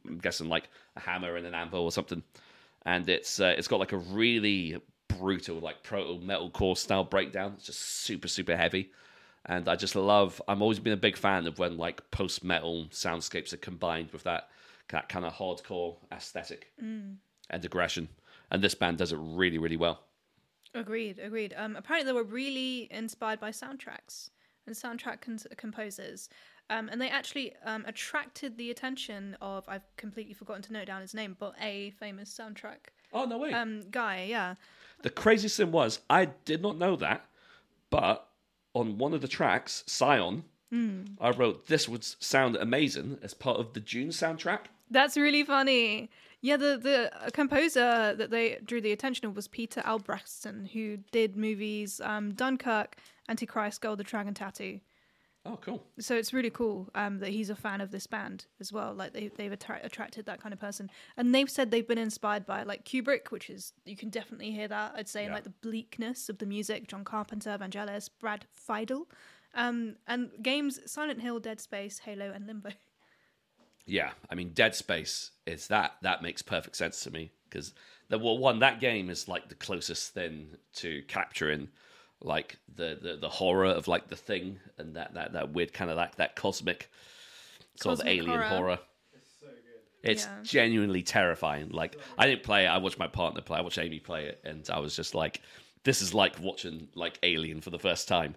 I'm 0.06 0.18
guessing 0.18 0.48
like 0.48 0.68
a 0.96 1.00
hammer 1.00 1.36
and 1.36 1.46
an 1.46 1.54
anvil 1.54 1.84
or 1.84 1.92
something, 1.92 2.22
and 2.86 3.08
it's 3.08 3.40
uh, 3.40 3.54
it's 3.56 3.68
got 3.68 3.80
like 3.80 3.92
a 3.92 3.98
really 3.98 4.78
brutal 5.18 5.58
like 5.58 5.82
proto 5.82 6.18
metalcore 6.18 6.76
style 6.76 7.04
breakdown. 7.04 7.54
It's 7.56 7.66
just 7.66 7.80
super 7.80 8.28
super 8.28 8.56
heavy, 8.56 8.90
and 9.46 9.68
I 9.68 9.76
just 9.76 9.96
love. 9.96 10.40
I'm 10.48 10.62
always 10.62 10.78
been 10.78 10.92
a 10.92 10.96
big 10.96 11.16
fan 11.16 11.46
of 11.46 11.58
when 11.58 11.76
like 11.76 12.10
post 12.10 12.44
metal 12.44 12.86
soundscapes 12.90 13.52
are 13.52 13.58
combined 13.58 14.10
with 14.12 14.24
that 14.24 14.48
that 14.90 15.08
kind 15.08 15.24
of 15.24 15.34
hardcore 15.34 15.96
aesthetic 16.12 16.72
and 17.50 17.64
aggression, 17.64 18.08
and 18.50 18.62
this 18.62 18.74
band 18.74 18.98
does 18.98 19.12
it 19.12 19.18
really 19.20 19.58
really 19.58 19.76
well. 19.76 20.00
Agreed, 20.74 21.18
agreed. 21.18 21.54
Um, 21.56 21.76
apparently, 21.76 22.06
they 22.06 22.14
were 22.14 22.24
really 22.24 22.88
inspired 22.90 23.40
by 23.40 23.50
soundtracks 23.50 24.30
and 24.66 24.76
soundtrack 24.76 25.22
con- 25.22 25.38
composers. 25.56 26.28
Um, 26.70 26.90
and 26.90 27.00
they 27.00 27.08
actually 27.08 27.54
um, 27.64 27.84
attracted 27.86 28.58
the 28.58 28.70
attention 28.70 29.36
of, 29.40 29.64
I've 29.66 29.86
completely 29.96 30.34
forgotten 30.34 30.62
to 30.64 30.72
note 30.74 30.86
down 30.86 31.00
his 31.00 31.14
name, 31.14 31.34
but 31.38 31.54
a 31.58 31.90
famous 31.92 32.30
soundtrack 32.30 32.92
Oh 33.12 33.24
no 33.24 33.38
way! 33.38 33.52
um, 33.52 33.82
guy, 33.90 34.26
yeah. 34.28 34.54
The 35.02 35.10
craziest 35.10 35.56
thing 35.56 35.70
was 35.72 36.00
I 36.10 36.26
did 36.44 36.60
not 36.62 36.76
know 36.76 36.96
that, 36.96 37.24
but 37.90 38.28
on 38.74 38.98
one 38.98 39.14
of 39.14 39.20
the 39.20 39.28
tracks, 39.28 39.84
Scion, 39.86 40.44
I 41.20 41.30
wrote 41.30 41.66
this 41.66 41.88
would 41.88 42.04
sound 42.04 42.56
amazing 42.56 43.18
as 43.22 43.32
part 43.32 43.58
of 43.58 43.72
the 43.72 43.80
Dune 43.80 44.08
soundtrack. 44.08 44.66
That's 44.90 45.16
really 45.16 45.42
funny. 45.44 46.10
Yeah, 46.40 46.56
the 46.56 46.78
the 46.80 47.24
uh, 47.24 47.30
composer 47.30 48.14
that 48.14 48.30
they 48.30 48.58
drew 48.64 48.80
the 48.80 48.92
attention 48.92 49.26
of 49.26 49.34
was 49.34 49.48
Peter 49.48 49.80
Albrechtsen, 49.80 50.68
who 50.70 50.98
did 51.10 51.36
movies 51.36 52.00
um, 52.04 52.32
Dunkirk, 52.32 52.96
Antichrist, 53.28 53.80
Gold, 53.80 53.98
the 53.98 54.04
Dragon 54.04 54.34
Tattoo. 54.34 54.80
Oh, 55.48 55.58
cool. 55.62 55.82
so 55.98 56.14
it's 56.14 56.34
really 56.34 56.50
cool 56.50 56.90
um, 56.94 57.20
that 57.20 57.30
he's 57.30 57.48
a 57.48 57.56
fan 57.56 57.80
of 57.80 57.90
this 57.90 58.06
band 58.06 58.44
as 58.60 58.70
well. 58.70 58.92
Like 58.92 59.14
they 59.14 59.28
they've 59.28 59.52
attra- 59.52 59.80
attracted 59.82 60.26
that 60.26 60.40
kind 60.42 60.52
of 60.52 60.60
person, 60.60 60.90
and 61.16 61.34
they've 61.34 61.50
said 61.50 61.70
they've 61.70 61.88
been 61.88 61.98
inspired 61.98 62.44
by 62.44 62.64
like 62.64 62.84
Kubrick, 62.84 63.30
which 63.30 63.48
is 63.48 63.72
you 63.86 63.96
can 63.96 64.10
definitely 64.10 64.50
hear 64.52 64.68
that. 64.68 64.92
I'd 64.94 65.08
say 65.08 65.24
in 65.24 65.32
like 65.32 65.44
the 65.44 65.50
bleakness 65.50 66.28
of 66.28 66.38
the 66.38 66.46
music. 66.46 66.86
John 66.86 67.04
Carpenter, 67.04 67.56
Vangelis, 67.58 68.10
Brad 68.20 68.44
Fiedel, 68.68 69.06
um, 69.54 69.96
and 70.06 70.30
games 70.42 70.80
Silent 70.84 71.22
Hill, 71.22 71.40
Dead 71.40 71.60
Space, 71.60 72.00
Halo, 72.00 72.30
and 72.30 72.46
Limbo. 72.46 72.70
Yeah, 73.90 74.10
I 74.28 74.34
mean, 74.34 74.50
Dead 74.50 74.74
Space 74.74 75.30
is 75.46 75.68
that 75.68 75.92
that 76.02 76.20
makes 76.20 76.42
perfect 76.42 76.76
sense 76.76 77.00
to 77.04 77.10
me 77.10 77.32
because 77.48 77.72
well, 78.10 78.36
one 78.36 78.58
that 78.58 78.80
game 78.80 79.08
is 79.08 79.28
like 79.28 79.48
the 79.48 79.54
closest 79.54 80.12
thing 80.12 80.58
to 80.74 81.02
capturing 81.08 81.68
like 82.20 82.56
the, 82.74 82.98
the 83.00 83.16
the 83.16 83.28
horror 83.28 83.66
of 83.66 83.86
like 83.88 84.08
the 84.08 84.16
thing 84.16 84.58
and 84.78 84.96
that 84.96 85.14
that 85.14 85.32
that 85.34 85.50
weird 85.52 85.72
kind 85.72 85.90
of 85.90 85.96
like 85.96 86.16
that 86.16 86.34
cosmic 86.36 86.90
sort 87.76 88.00
of 88.00 88.06
alien 88.06 88.40
horror. 88.40 88.44
horror. 88.48 88.78
It's 90.02 90.24
Yeah. 90.24 90.38
genuinely 90.44 91.02
terrifying. 91.02 91.70
Like 91.70 91.96
I 92.16 92.26
didn't 92.26 92.42
play 92.44 92.64
it. 92.64 92.68
I 92.68 92.78
watched 92.78 92.98
my 92.98 93.08
partner 93.08 93.40
play. 93.40 93.58
I 93.58 93.62
watched 93.62 93.78
Amy 93.78 93.98
play 93.98 94.26
it, 94.26 94.40
and 94.44 94.68
I 94.70 94.78
was 94.78 94.94
just 94.94 95.14
like, 95.14 95.42
"This 95.84 96.02
is 96.02 96.14
like 96.14 96.38
watching 96.40 96.88
like 96.94 97.18
Alien 97.22 97.60
for 97.60 97.70
the 97.70 97.78
first 97.80 98.06
time." 98.08 98.34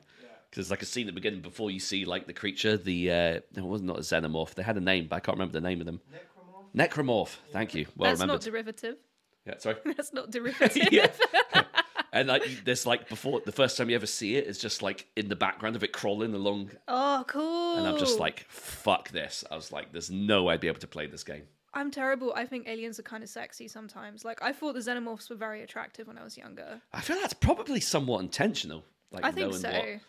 Because 0.50 0.66
it's 0.66 0.72
like 0.72 0.82
a 0.82 0.86
scene 0.86 1.08
at 1.08 1.14
the 1.14 1.22
beginning 1.22 1.42
before 1.42 1.72
you 1.72 1.80
see 1.80 2.04
like 2.04 2.26
the 2.28 2.34
creature. 2.34 2.78
The 2.78 3.12
uh, 3.12 3.16
it 3.56 3.64
was 3.64 3.82
not 3.82 3.98
a 3.98 4.02
xenomorph. 4.02 4.54
They 4.56 4.64
had 4.64 4.76
a 4.78 4.82
name, 4.82 5.08
but 5.08 5.18
I 5.18 5.20
can't 5.20 5.38
remember 5.38 5.54
the 5.54 5.62
name 5.62 5.80
of 5.80 5.86
them. 5.86 6.02
Necromorph. 6.76 7.36
Thank 7.52 7.74
you. 7.76 7.86
Well 7.96 8.10
That's 8.12 8.26
not 8.28 8.42
derivative. 8.42 8.96
yeah, 9.46 9.58
sorry. 9.60 9.78
That's 9.86 10.14
not 10.14 10.30
derivative. 10.38 10.92
yeah. 10.92 11.08
and 12.12 12.28
like 12.28 12.64
there's 12.66 12.86
like 12.86 13.10
before 13.10 13.42
the 13.46 13.52
first 13.52 13.78
time 13.78 13.90
you 13.90 13.96
ever 13.96 14.06
see 14.06 14.36
it, 14.36 14.48
it's 14.48 14.60
just 14.60 14.82
like 14.82 15.08
in 15.16 15.30
the 15.30 15.36
background 15.36 15.76
of 15.76 15.84
it 15.84 15.94
crawling 15.94 16.34
along, 16.34 16.72
Oh, 16.88 17.24
cool. 17.28 17.78
and 17.78 17.88
I'm 17.88 17.98
just 17.98 18.20
like, 18.20 18.46
"Fuck 18.50 19.10
this!" 19.10 19.44
I 19.50 19.56
was 19.56 19.72
like, 19.72 19.92
"There's 19.92 20.12
no 20.12 20.44
way 20.44 20.54
I'd 20.56 20.62
be 20.62 20.68
able 20.68 20.80
to 20.80 20.88
play 20.88 21.08
this 21.08 21.24
game." 21.24 21.44
I'm 21.74 21.90
terrible. 21.90 22.34
I 22.36 22.46
think 22.46 22.68
aliens 22.68 23.00
are 23.00 23.04
kind 23.04 23.24
of 23.24 23.30
sexy 23.30 23.68
sometimes. 23.68 24.26
Like 24.26 24.42
I 24.42 24.52
thought 24.52 24.74
the 24.74 24.80
xenomorphs 24.82 25.30
were 25.30 25.38
very 25.38 25.64
attractive 25.64 26.08
when 26.08 26.18
I 26.18 26.24
was 26.24 26.38
younger. 26.38 26.82
I 26.94 27.02
feel 27.02 27.18
that's 27.18 27.34
probably 27.34 27.80
somewhat 27.80 28.22
intentional. 28.22 28.84
Like 29.12 29.24
I 29.26 29.32
think 29.32 29.54
so. 29.54 29.70
what 29.70 30.00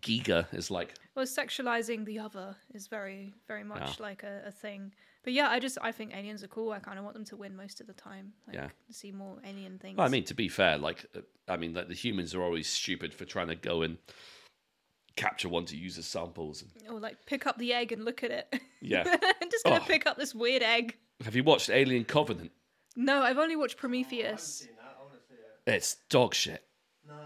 Giger 0.00 0.46
is 0.52 0.70
like. 0.70 0.94
Well, 1.14 1.26
sexualizing 1.26 2.04
the 2.04 2.18
other 2.20 2.56
is 2.74 2.86
very, 2.86 3.34
very 3.48 3.62
ah. 3.62 3.74
much 3.74 3.98
like 4.00 4.22
a, 4.22 4.42
a 4.46 4.50
thing. 4.52 4.92
But 5.22 5.32
yeah, 5.34 5.48
I 5.48 5.58
just 5.60 5.76
I 5.82 5.92
think 5.92 6.14
aliens 6.14 6.42
are 6.42 6.48
cool. 6.48 6.72
I 6.72 6.78
kind 6.78 6.98
of 6.98 7.04
want 7.04 7.14
them 7.14 7.24
to 7.26 7.36
win 7.36 7.54
most 7.56 7.80
of 7.80 7.86
the 7.86 7.92
time. 7.92 8.32
Like, 8.46 8.56
Yeah. 8.56 8.68
See 8.90 9.12
more 9.12 9.36
alien 9.44 9.78
things. 9.78 9.96
Well, 9.98 10.06
I 10.06 10.10
mean, 10.10 10.24
to 10.24 10.34
be 10.34 10.48
fair, 10.48 10.78
like 10.78 11.04
uh, 11.16 11.20
I 11.48 11.56
mean, 11.56 11.74
like 11.74 11.88
the 11.88 11.94
humans 11.94 12.34
are 12.34 12.42
always 12.42 12.68
stupid 12.68 13.12
for 13.12 13.24
trying 13.24 13.48
to 13.48 13.54
go 13.56 13.82
and 13.82 13.98
capture 15.16 15.48
one 15.48 15.64
to 15.66 15.76
use 15.76 15.98
as 15.98 16.06
samples. 16.06 16.64
or 16.88 16.98
like 16.98 17.16
pick 17.26 17.46
up 17.46 17.58
the 17.58 17.72
egg 17.74 17.92
and 17.92 18.04
look 18.04 18.22
at 18.22 18.30
it. 18.30 18.60
Yeah. 18.80 19.04
I'm 19.42 19.50
just 19.50 19.64
gonna 19.64 19.80
Oh. 19.82 19.86
pick 19.86 20.06
up 20.06 20.16
this 20.16 20.34
weird 20.34 20.62
egg. 20.62 20.96
Have 21.24 21.36
you 21.36 21.44
watched 21.44 21.68
Alien 21.68 22.04
Covenant? 22.04 22.50
No, 22.96 23.22
I've 23.22 23.36
only 23.38 23.56
watched 23.56 23.76
Prometheus. 23.76 24.42
Seen 24.42 24.68
that, 24.76 24.96
I 24.98 25.16
see 25.28 25.34
it. 25.34 25.74
It's 25.76 25.96
dog 26.08 26.34
shit. 26.34 26.64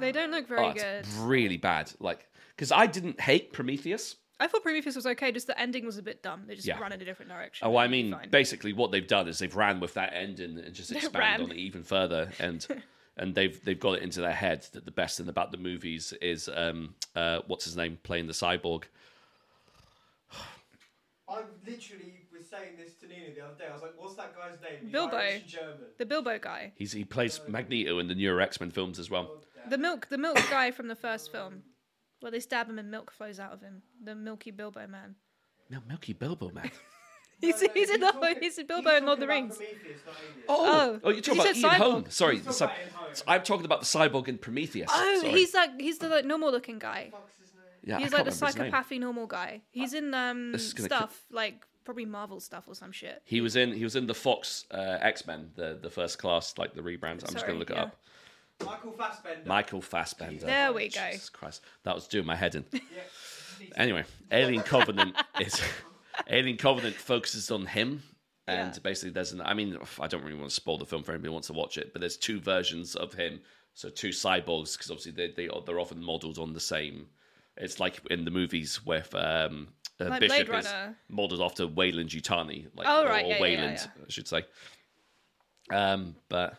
They 0.01 0.12
don't 0.12 0.30
look 0.30 0.49
very 0.49 0.64
oh, 0.66 0.72
good. 0.72 1.07
really 1.20 1.59
bad. 1.59 1.92
Like, 2.01 2.26
because 2.57 2.72
I 2.72 2.86
didn't 2.86 3.20
hate 3.20 3.53
Prometheus. 3.53 4.16
I 4.41 4.47
thought 4.49 4.62
Prometheus 4.62 4.97
was 4.97 5.07
okay, 5.07 5.30
just 5.32 5.47
the 5.47 5.59
ending 5.59 5.87
was 5.87 5.97
a 5.97 6.03
bit 6.03 6.22
dumb. 6.22 6.45
They 6.47 6.55
just 6.57 6.66
Yeah. 6.66 6.78
ran 6.80 6.93
in 6.93 7.01
a 7.01 7.05
different 7.05 7.30
direction. 7.30 7.66
Oh, 7.68 7.76
I 7.76 7.87
mean, 7.89 8.11
fine. 8.12 8.30
basically, 8.30 8.72
what 8.72 8.91
they've 8.91 9.07
done 9.07 9.28
is 9.28 9.39
they've 9.39 9.55
ran 9.55 9.78
with 9.80 9.95
that 9.95 10.12
ending 10.12 10.59
and 10.59 10.74
just 10.74 10.91
expanded 10.93 11.18
ran. 11.20 11.43
on 11.43 11.51
it 11.53 11.57
even 11.59 11.85
further, 11.85 12.30
and 12.41 12.66
and 13.16 13.35
they've 13.35 13.62
they've 13.64 13.78
got 13.78 13.93
it 13.99 14.03
into 14.03 14.20
their 14.20 14.32
head 14.32 14.66
that 14.72 14.85
the 14.85 14.91
best 14.91 15.18
thing 15.18 15.28
about 15.28 15.53
the 15.53 15.57
movies 15.59 16.12
is 16.20 16.49
um 16.53 16.95
uh 17.14 17.41
what's 17.47 17.64
his 17.64 17.76
name 17.76 17.99
playing 18.03 18.26
the 18.26 18.32
cyborg. 18.32 18.85
I 21.28 21.41
literally 21.66 22.26
was 22.37 22.49
saying 22.51 22.76
this 22.76 22.95
to 23.01 23.07
Nina 23.07 23.32
the 23.35 23.41
other 23.45 23.55
day. 23.59 23.64
I 23.70 23.72
was 23.72 23.82
like, 23.82 23.95
"What's 23.97 24.16
that 24.16 24.35
guy's 24.37 24.61
name?" 24.61 24.80
He's 24.82 24.91
Bilbo. 24.93 25.16
Irish 25.16 25.43
German. 25.45 25.76
the 25.97 26.07
Bilbo 26.07 26.39
guy, 26.39 26.72
He's 26.76 26.93
he 26.93 27.05
plays 27.05 27.41
Magneto 27.47 27.99
in 27.99 28.09
the 28.09 28.14
newer 28.14 28.41
X 28.41 28.61
Men 28.61 28.70
films 28.70 28.99
as 28.99 29.11
well. 29.11 29.30
the 29.68 29.78
milk, 29.78 30.09
the 30.09 30.18
milk 30.18 30.37
guy 30.51 30.70
from 30.70 30.89
the 30.89 30.97
first 30.97 31.30
film, 31.32 31.62
where 32.25 32.31
they 32.31 32.41
stab 32.41 32.68
him 32.70 32.79
and 32.79 32.91
milk 32.91 33.11
flows 33.12 33.39
out 33.39 33.53
of 33.53 33.61
him. 33.61 33.83
The 34.03 34.14
Milky 34.14 34.51
Bilbo 34.51 34.87
man. 34.87 35.14
No, 35.68 35.79
Milky 35.87 36.14
Bilbo 36.14 36.51
man. 36.51 36.70
He's, 37.41 37.61
No, 37.61 37.66
no, 37.66 37.72
he's 37.75 37.91
in 37.91 38.01
the 38.01 38.12
talking- 38.12 38.37
he's 38.41 38.59
in 38.59 38.66
Bilbo 38.66 38.89
and 38.97 39.05
Lord 39.05 39.16
of 39.16 39.20
the 39.20 39.27
Rings. 39.27 39.57
Prometheus. 39.57 40.01
Oh, 40.49 40.64
Oh, 40.95 41.01
oh, 41.05 41.11
you're 41.11 41.20
talking 41.20 41.41
about 41.43 41.55
said 41.55 41.57
Ian 41.62 41.70
cyborg. 41.70 41.77
Holm. 41.79 42.05
Sorry, 42.09 42.39
the 42.39 42.45
talking 42.45 42.55
cy- 42.57 42.64
about 42.64 42.77
Holm. 42.95 43.12
I'm 43.27 43.43
talking 43.43 43.64
about 43.66 43.81
the 43.81 43.87
cyborg 43.87 44.29
in 44.29 44.39
Prometheus. 44.39 44.89
Oh, 44.91 45.18
Sorry. 45.20 45.33
he's 45.33 45.53
like 45.53 45.79
he's 45.81 45.99
the 45.99 46.09
like, 46.09 46.25
normal 46.25 46.51
looking 46.53 46.79
guy. 46.79 47.09
Fuck's 47.11 47.35
his 47.41 47.53
name? 47.53 47.62
yeah, 47.85 47.99
he's 47.99 48.11
can't 48.11 48.25
like 48.27 48.35
the 48.35 48.47
remember 48.47 48.70
psychopathy 48.79 49.01
normal 49.01 49.27
guy. 49.27 49.61
He's 49.72 49.93
in 49.93 50.14
um 50.14 50.53
This 50.53 50.64
is 50.68 50.72
ki- 50.75 50.85
stuff 50.85 51.25
like 51.31 51.66
probably 51.85 52.07
Marvel 52.07 52.41
stuff 52.41 52.64
or 52.66 52.75
some 52.75 52.93
shit. 52.93 53.20
He 53.27 53.41
was 53.43 53.57
in 53.57 53.72
he 53.75 53.85
was 53.85 53.97
in 53.97 54.07
the 54.07 54.14
Fox 54.14 54.64
uh, 54.70 54.99
X 55.01 55.27
Men, 55.27 55.51
the 55.57 55.79
the 55.83 55.91
first 55.91 56.18
class, 56.18 56.55
like 56.57 56.72
the 56.75 56.81
rebrand. 56.83 57.27
I'm 57.27 57.35
just 57.35 57.47
gonna 57.47 57.59
look 57.59 57.70
it 57.70 57.77
up. 57.77 57.97
Michael 58.64 58.92
Fassbender. 58.92 59.42
Michael 59.48 59.80
Fassbender. 59.80 60.46
There 60.46 60.72
we 60.72 60.88
go. 60.88 61.00
Jesus 61.11 61.28
Christ, 61.28 61.62
that 61.84 61.94
was 61.94 62.07
doing 62.07 62.26
my 62.26 62.36
head 62.36 62.55
in. 62.55 62.64
Anyway, 63.76 64.05
Alien 64.30 64.62
Covenant 64.62 65.16
is 65.40 65.61
Alien 66.28 66.57
Covenant 66.57 66.94
focuses 66.96 67.50
on 67.50 67.66
him, 67.66 68.02
and 68.46 68.72
Yeah. 68.74 68.78
basically 68.82 69.11
there's 69.11 69.32
an. 69.32 69.40
I 69.40 69.55
mean, 69.55 69.76
I 70.00 70.07
don't 70.07 70.22
really 70.22 70.36
want 70.38 70.50
to 70.50 70.55
spoil 70.55 70.78
the 70.78 70.86
film 70.86 71.02
for 71.02 71.12
anybody 71.12 71.28
who 71.28 71.32
wants 71.32 71.48
to 71.48 71.52
watch 71.52 71.78
it, 71.78 71.92
but 71.92 72.00
there's 72.00 72.16
two 72.16 72.40
versions 72.40 72.94
of 72.94 73.12
him. 73.14 73.40
So 73.74 73.88
two 73.90 74.11
cyborgs, 74.11 74.76
because 74.76 74.90
obviously 74.90 75.12
they 75.12 75.32
they 75.32 75.48
are, 75.48 75.61
they're 75.64 75.80
often 75.80 76.02
modelled 76.02 76.38
on 76.38 76.52
the 76.52 76.61
same. 76.61 77.09
It's 77.57 77.80
like 77.80 78.00
in 78.11 78.24
the 78.24 78.30
movies 78.30 78.84
with 78.84 79.12
um, 79.14 79.68
uh, 80.00 80.07
Like 80.07 80.20
Bishop 80.20 80.46
Blade 80.48 80.59
is 80.61 80.66
Runner. 80.66 80.96
modelled 81.09 81.40
after 81.40 81.66
Weyland 81.66 82.11
Yutani, 82.11 82.66
like 82.76 82.86
Oh, 82.88 83.05
right, 83.05 83.24
or 83.24 83.28
yeah, 83.28 83.34
yeah, 83.36 83.40
Weyland, 83.40 83.78
yeah. 83.96 84.05
I 84.07 84.11
should 84.11 84.26
say. 84.28 84.44
Um, 85.70 86.16
but 86.28 86.55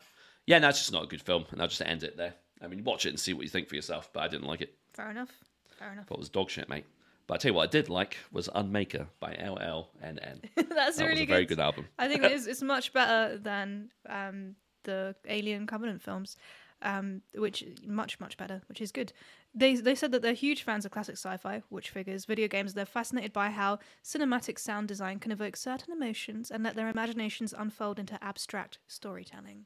yeah, 0.47 0.59
no, 0.59 0.69
it's 0.69 0.79
just 0.79 0.91
not 0.91 1.03
a 1.03 1.07
good 1.07 1.21
film, 1.21 1.45
and 1.51 1.61
I'll 1.61 1.67
just 1.67 1.81
end 1.81 2.03
it 2.03 2.17
there. 2.17 2.33
I 2.61 2.67
mean, 2.67 2.83
watch 2.83 3.05
it 3.05 3.09
and 3.09 3.19
see 3.19 3.33
what 3.33 3.43
you 3.43 3.49
think 3.49 3.67
for 3.67 3.75
yourself. 3.75 4.09
But 4.13 4.23
I 4.23 4.27
didn't 4.27 4.47
like 4.47 4.61
it. 4.61 4.73
Fair 4.93 5.11
enough. 5.11 5.31
Fair 5.77 5.91
enough. 5.91 6.07
Thought 6.07 6.15
it 6.15 6.19
was 6.19 6.29
dog 6.29 6.49
shit, 6.49 6.69
mate. 6.69 6.85
But 7.27 7.35
I 7.35 7.37
tell 7.37 7.49
you 7.49 7.55
what, 7.55 7.63
I 7.63 7.71
did 7.71 7.89
like 7.89 8.17
was 8.31 8.47
Unmaker 8.49 9.07
by 9.19 9.33
LLNN. 9.33 10.43
That's 10.55 10.97
That 10.97 11.05
really 11.05 11.21
was 11.21 11.21
a 11.21 11.25
very 11.25 11.45
good 11.45 11.59
album. 11.59 11.87
I 11.97 12.07
think 12.07 12.23
it's, 12.23 12.45
it's 12.47 12.61
much 12.61 12.93
better 12.93 13.37
than 13.37 13.89
um, 14.07 14.55
the 14.83 15.15
Alien 15.27 15.65
Covenant 15.65 16.01
films, 16.03 16.37
um, 16.83 17.21
which 17.33 17.63
much 17.85 18.19
much 18.19 18.37
better, 18.37 18.61
which 18.69 18.79
is 18.79 18.91
good. 18.91 19.11
They 19.55 19.75
they 19.75 19.95
said 19.95 20.11
that 20.11 20.21
they're 20.21 20.33
huge 20.33 20.61
fans 20.61 20.85
of 20.85 20.91
classic 20.91 21.17
sci-fi, 21.17 21.63
which 21.69 21.89
figures 21.89 22.25
video 22.25 22.47
games. 22.47 22.73
They're 22.73 22.85
fascinated 22.85 23.33
by 23.33 23.49
how 23.49 23.79
cinematic 24.03 24.59
sound 24.59 24.87
design 24.87 25.19
can 25.19 25.31
evoke 25.31 25.55
certain 25.55 25.93
emotions 25.93 26.51
and 26.51 26.63
let 26.63 26.75
their 26.75 26.89
imaginations 26.89 27.55
unfold 27.57 27.97
into 27.97 28.23
abstract 28.23 28.77
storytelling. 28.87 29.65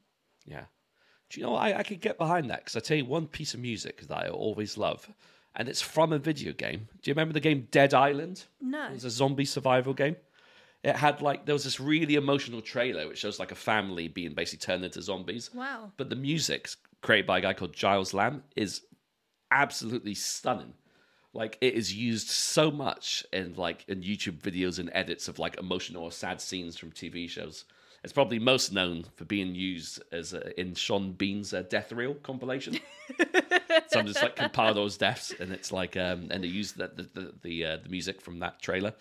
Yeah. 0.50 0.64
Do 1.30 1.40
you 1.40 1.46
know, 1.46 1.54
I, 1.54 1.78
I 1.78 1.82
could 1.84 2.00
get 2.00 2.18
behind 2.18 2.50
that 2.50 2.60
because 2.64 2.76
I 2.76 2.80
tell 2.80 2.96
you 2.96 3.04
one 3.04 3.28
piece 3.28 3.54
of 3.54 3.60
music 3.60 4.00
that 4.08 4.18
I 4.18 4.28
always 4.28 4.76
love, 4.76 5.08
and 5.54 5.68
it's 5.68 5.80
from 5.80 6.12
a 6.12 6.18
video 6.18 6.52
game. 6.52 6.88
Do 7.02 7.10
you 7.10 7.14
remember 7.14 7.32
the 7.32 7.40
game 7.40 7.68
Dead 7.70 7.94
Island? 7.94 8.44
No, 8.60 8.86
It 8.88 8.94
was 8.94 9.04
a 9.04 9.10
zombie 9.10 9.44
survival 9.44 9.94
game. 9.94 10.16
It 10.82 10.96
had 10.96 11.20
like, 11.22 11.46
there 11.46 11.54
was 11.54 11.64
this 11.64 11.78
really 11.78 12.14
emotional 12.14 12.62
trailer 12.62 13.06
which 13.06 13.18
shows 13.18 13.38
like 13.38 13.52
a 13.52 13.56
family 13.56 14.08
being 14.08 14.32
basically 14.34 14.64
turned 14.64 14.84
into 14.84 15.02
zombies. 15.02 15.50
wow, 15.54 15.92
But 15.96 16.10
the 16.10 16.16
music 16.16 16.70
created 17.02 17.26
by 17.26 17.38
a 17.38 17.42
guy 17.42 17.52
called 17.52 17.74
Giles 17.74 18.14
Lamb 18.14 18.42
is 18.56 18.82
absolutely 19.50 20.14
stunning. 20.14 20.74
Like 21.32 21.58
it 21.60 21.74
is 21.74 21.94
used 21.94 22.28
so 22.28 22.70
much 22.70 23.24
in 23.32 23.54
like 23.54 23.84
in 23.88 24.02
YouTube 24.02 24.38
videos 24.38 24.78
and 24.78 24.90
edits 24.92 25.28
of 25.28 25.38
like 25.38 25.58
emotional 25.58 26.02
or 26.02 26.12
sad 26.12 26.40
scenes 26.40 26.76
from 26.76 26.90
TV 26.90 27.28
shows. 27.28 27.66
It's 28.02 28.12
probably 28.14 28.38
most 28.38 28.72
known 28.72 29.04
for 29.16 29.24
being 29.26 29.54
used 29.54 30.02
as 30.10 30.32
uh, 30.32 30.50
in 30.56 30.74
Sean 30.74 31.12
Bean's 31.12 31.52
uh, 31.52 31.62
Death 31.68 31.92
Reel 31.92 32.14
compilation. 32.14 32.78
Some 33.88 34.06
just 34.06 34.22
like 34.22 34.36
compile 34.36 34.72
those 34.74 34.96
deaths, 34.96 35.34
and 35.38 35.52
it's 35.52 35.70
like 35.72 35.96
um, 35.96 36.28
and 36.30 36.42
they 36.42 36.48
use 36.48 36.72
the 36.72 36.88
the 36.88 37.02
the 37.20 37.34
the, 37.42 37.64
uh, 37.64 37.76
the 37.82 37.88
music 37.88 38.20
from 38.20 38.38
that 38.38 38.62
trailer, 38.62 38.94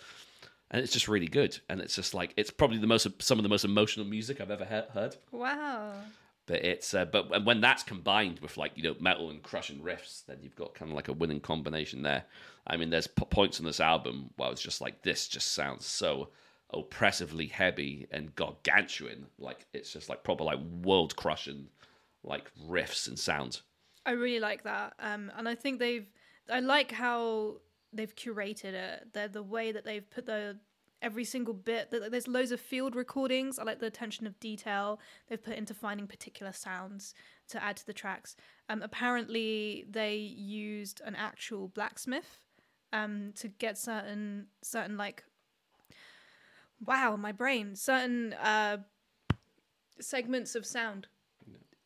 and 0.72 0.82
it's 0.82 0.92
just 0.92 1.08
really 1.08 1.28
good. 1.28 1.58
And 1.70 1.80
it's 1.80 1.96
just 1.96 2.14
like 2.14 2.34
it's 2.36 2.52
probably 2.52 2.78
the 2.78 2.88
most 2.88 3.08
some 3.22 3.40
of 3.40 3.44
the 3.44 3.50
most 3.50 3.64
emotional 3.66 4.06
music 4.06 4.42
I've 4.42 4.52
ever 4.52 4.66
he- 4.66 4.94
heard. 5.00 5.16
wow. 5.32 5.94
But 6.46 6.66
it's 6.66 6.94
uh, 6.96 7.06
but 7.06 7.30
when- 7.30 7.46
when 7.46 7.62
that's 7.62 7.84
combined 7.84 8.40
with 8.40 8.58
like 8.58 8.72
you 8.76 8.84
know 8.84 8.96
metal 9.00 9.30
and 9.30 9.42
crushing 9.44 9.80
riffs, 9.82 10.26
then 10.26 10.38
you've 10.42 10.56
got 10.56 10.74
kind 10.74 10.92
of 10.92 10.96
like 10.96 11.08
a 11.08 11.14
winning 11.14 11.40
combination 11.40 12.02
there. 12.02 12.26
I 12.68 12.76
mean, 12.76 12.90
there's 12.90 13.08
p- 13.08 13.26
points 13.26 13.60
on 13.60 13.66
this 13.66 13.80
album 13.80 14.32
where 14.36 14.52
it's 14.52 14.62
just 14.62 14.82
like 14.82 15.04
this 15.04 15.28
just 15.28 15.54
sounds 15.54 15.86
so 15.86 16.30
oppressively 16.72 17.48
heavy 17.48 18.08
and 18.12 18.36
gargantuan. 18.36 19.28
Like 19.38 19.66
it's 19.74 19.92
just 19.92 20.10
like 20.10 20.24
proper 20.24 20.44
like 20.44 20.60
world 20.84 21.16
crushing 21.16 21.68
like 22.24 22.52
riffs 22.68 23.08
and 23.08 23.18
sounds. 23.18 23.64
I 24.06 24.12
really 24.12 24.40
like 24.40 24.64
that, 24.64 24.94
um, 25.00 25.32
and 25.38 25.48
I 25.48 25.56
think 25.56 25.80
they've. 25.80 26.08
I 26.52 26.62
like 26.62 26.92
how 26.92 27.58
they've 27.94 28.16
curated 28.16 28.74
it. 28.74 29.14
The 29.14 29.30
the 29.32 29.44
way 29.44 29.72
that 29.72 29.86
they've 29.86 30.10
put 30.10 30.26
the 30.26 30.58
every 31.02 31.24
single 31.24 31.54
bit. 31.54 31.92
There's 31.92 32.28
loads 32.28 32.52
of 32.52 32.60
field 32.60 32.96
recordings. 32.96 33.60
I 33.60 33.64
like 33.64 33.80
the 33.80 33.86
attention 33.86 34.28
of 34.28 34.40
detail 34.40 35.00
they've 35.28 35.42
put 35.42 35.56
into 35.56 35.74
finding 35.74 36.08
particular 36.08 36.52
sounds 36.52 37.14
to 37.50 37.64
add 37.64 37.78
to 37.78 37.86
the 37.86 37.94
tracks. 37.94 38.36
Um, 38.68 38.82
apparently, 38.82 39.86
they 39.90 40.16
used 40.16 41.02
an 41.06 41.16
actual 41.16 41.68
blacksmith 41.70 42.46
um, 42.94 43.34
to 43.36 43.48
get 43.48 43.78
certain 43.78 44.48
certain 44.62 44.98
like. 44.98 45.24
Wow, 46.86 47.16
my 47.18 47.32
brain! 47.32 47.76
Certain 47.76 48.34
uh, 48.34 48.78
segments 50.00 50.56
of 50.56 50.66
sound 50.66 51.08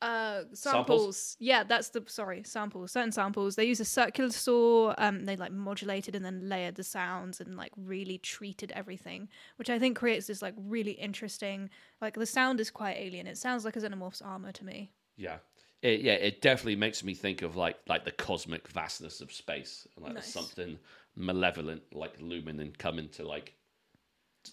uh 0.02 0.44
samples. 0.54 0.58
Samples? 0.60 1.38
yeah 1.40 1.64
that's 1.64 1.90
the 1.90 2.04
sorry 2.08 2.44
samples 2.44 2.92
certain 2.92 3.12
samples 3.14 3.56
they 3.56 3.64
use 3.64 3.80
a 3.80 3.86
circular 3.86 4.30
saw 4.30 4.94
um 4.98 5.24
they 5.24 5.38
like 5.38 5.54
modulated 5.54 6.14
and 6.14 6.26
then 6.26 6.50
layered 6.50 6.76
the 6.76 6.84
sounds 6.84 7.40
and 7.40 7.56
like 7.56 7.72
really 7.78 8.18
treated 8.18 8.70
everything 8.76 9.30
which 9.56 9.70
i 9.70 9.80
think 9.80 9.98
creates 9.98 10.28
this 10.28 10.42
like 10.42 10.54
really 10.58 10.92
interesting 10.92 11.70
like 12.02 12.16
the 12.16 12.26
sound 12.26 12.60
is 12.60 12.70
quite 12.70 12.98
alien 12.98 13.28
it 13.28 13.38
sounds 13.38 13.64
like 13.64 13.78
a 13.78 13.80
xenomorph's 13.80 14.22
armor 14.22 14.52
to 14.52 14.66
me 14.66 14.92
Yeah. 15.16 15.38
It, 15.82 16.00
yeah, 16.02 16.14
it 16.14 16.42
definitely 16.42 16.78
makes 16.78 17.04
me 17.04 17.14
think 17.14 17.42
of 17.42 17.56
like 17.56 17.78
like 17.88 18.04
the 18.04 18.12
cosmic 18.12 18.68
vastness 18.68 19.22
of 19.22 19.32
space 19.32 19.88
and 19.96 20.04
like 20.06 20.16
Nice. 20.16 20.34
something 20.34 20.78
malevolent 21.16 21.82
like 21.94 22.14
looming 22.20 22.60
and 22.60 22.78
coming 22.78 23.08
to 23.10 23.26
like 23.26 23.54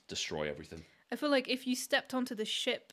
destroy 0.09 0.49
everything. 0.49 0.83
i 1.13 1.17
feel 1.17 1.31
like 1.31 1.49
if 1.49 1.67
you 1.67 1.75
stepped 1.75 2.15
onto 2.15 2.35
the 2.35 2.45
ship 2.45 2.93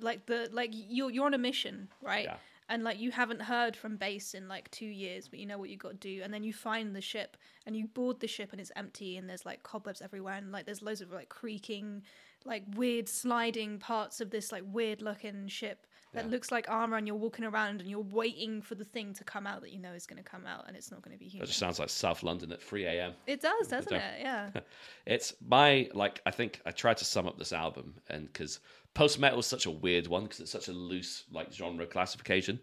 like 0.00 0.26
the 0.26 0.48
like 0.52 0.70
you're 0.72 1.10
you're 1.10 1.26
on 1.26 1.34
a 1.34 1.38
mission 1.38 1.88
right 2.02 2.24
Yeah. 2.24 2.36
and 2.68 2.82
like 2.82 2.98
you 2.98 3.10
haven't 3.10 3.42
heard 3.42 3.76
from 3.76 3.96
base 3.96 4.34
in 4.34 4.48
like 4.48 4.70
two 4.70 4.86
years 4.86 5.28
but 5.28 5.38
you 5.38 5.46
know 5.46 5.58
what 5.58 5.68
you 5.70 5.76
got 5.76 5.90
to 6.00 6.08
do 6.14 6.22
and 6.24 6.32
then 6.32 6.42
you 6.42 6.52
find 6.52 6.96
the 6.96 7.00
ship 7.00 7.36
and 7.66 7.76
you 7.76 7.86
board 7.86 8.18
the 8.20 8.26
ship 8.26 8.50
and 8.52 8.60
it's 8.60 8.72
empty 8.74 9.16
and 9.16 9.28
there's 9.28 9.46
like 9.46 9.62
cobwebs 9.62 10.02
everywhere 10.02 10.34
and 10.34 10.50
like 10.50 10.64
there's 10.66 10.82
loads 10.82 11.00
of 11.00 11.12
like 11.12 11.28
creaking 11.28 12.02
like 12.44 12.64
weird 12.74 13.08
sliding 13.08 13.78
parts 13.78 14.20
of 14.20 14.30
this 14.30 14.50
like 14.50 14.64
weird 14.66 15.00
looking 15.02 15.46
ship 15.46 15.86
that 16.12 16.24
Yeah. 16.26 16.30
looks 16.30 16.52
like 16.52 16.68
armor 16.70 16.96
and 16.96 17.06
you're 17.06 17.16
walking 17.16 17.44
around 17.44 17.80
and 17.80 17.88
you're 17.90 18.00
waiting 18.00 18.60
for 18.62 18.74
the 18.74 18.84
thing 18.84 19.14
to 19.14 19.24
come 19.24 19.46
out 19.46 19.62
that 19.62 19.72
you 19.72 19.78
know 19.78 19.92
is 19.92 20.06
going 20.06 20.22
to 20.22 20.28
come 20.28 20.46
out 20.46 20.64
and 20.68 20.76
it's 20.76 20.90
not 20.90 21.00
going 21.02 21.16
to 21.16 21.18
be 21.18 21.24
here. 21.26 21.40
That 21.40 21.46
human 21.46 21.46
just 21.48 21.58
sounds 21.58 21.78
like 21.78 21.88
South 21.88 22.22
London 22.22 22.52
at 22.52 22.62
3 22.62 22.84
a.m. 22.84 23.12
it 23.26 23.40
does 23.40 23.68
doesn't 23.68 23.92
it 23.92 24.20
yeah 24.20 24.50
It's 25.06 25.34
my 25.46 25.88
like 25.94 26.20
I 26.26 26.30
think 26.30 26.60
I 26.66 26.70
tried 26.70 26.98
to 26.98 27.04
sum 27.04 27.26
up 27.26 27.38
this 27.38 27.52
album 27.52 27.94
and 28.08 28.26
because 28.26 28.60
post 28.94 29.18
metal 29.18 29.38
is 29.38 29.46
such 29.46 29.66
a 29.66 29.70
weird 29.70 30.06
one 30.06 30.24
because 30.24 30.40
it's 30.40 30.52
such 30.52 30.68
a 30.68 30.72
loose 30.72 31.24
like 31.32 31.52
genre 31.52 31.86
classification, 31.86 32.60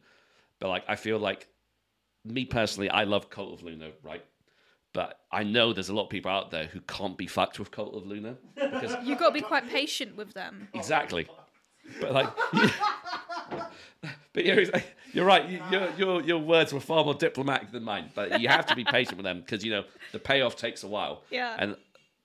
but 0.60 0.68
like 0.70 0.84
I 0.88 0.96
feel 0.96 1.18
like 1.18 1.48
me 2.26 2.46
personally 2.46 2.90
I 2.90 3.04
love 3.06 3.30
Cult 3.32 3.54
of 3.54 3.64
Luna 3.64 3.92
right, 4.04 4.24
but 4.94 5.22
I 5.32 5.44
know 5.44 5.74
there's 5.74 5.90
a 5.90 5.94
lot 5.96 6.04
of 6.04 6.10
people 6.10 6.30
out 6.30 6.52
there 6.52 6.66
who 6.66 6.82
can't 6.82 7.18
be 7.18 7.26
fucked 7.28 7.58
with 7.58 7.72
Cult 7.72 7.96
of 7.96 8.06
Luna 8.06 8.36
because 8.56 8.96
you've 9.04 9.18
got 9.18 9.30
to 9.30 9.34
be 9.34 9.42
quite 9.42 9.68
patient 9.70 10.16
with 10.16 10.34
them 10.34 10.68
exactly, 10.76 11.28
but 12.00 12.12
like. 12.12 12.30
But 14.34 14.46
you're, 14.46 14.64
you're 15.14 15.26
right. 15.26 15.50
You, 15.50 15.62
your, 15.72 15.82
ah. 15.82 15.98
your 15.98 16.22
your 16.22 16.38
words 16.40 16.72
were 16.74 16.80
far 16.80 17.04
more 17.04 17.14
diplomatic 17.14 17.72
than 17.72 17.84
mine. 17.84 18.12
But 18.14 18.42
you 18.42 18.48
have 18.50 18.66
to 18.68 18.76
be 18.76 18.84
patient 18.84 19.18
with 19.18 19.24
them 19.24 19.42
because 19.42 19.64
you 19.64 19.72
know 19.72 19.84
the 20.12 20.20
payoff 20.20 20.56
takes 20.56 20.84
a 20.84 20.88
while. 20.88 21.24
Yeah. 21.30 21.56
And 21.58 21.76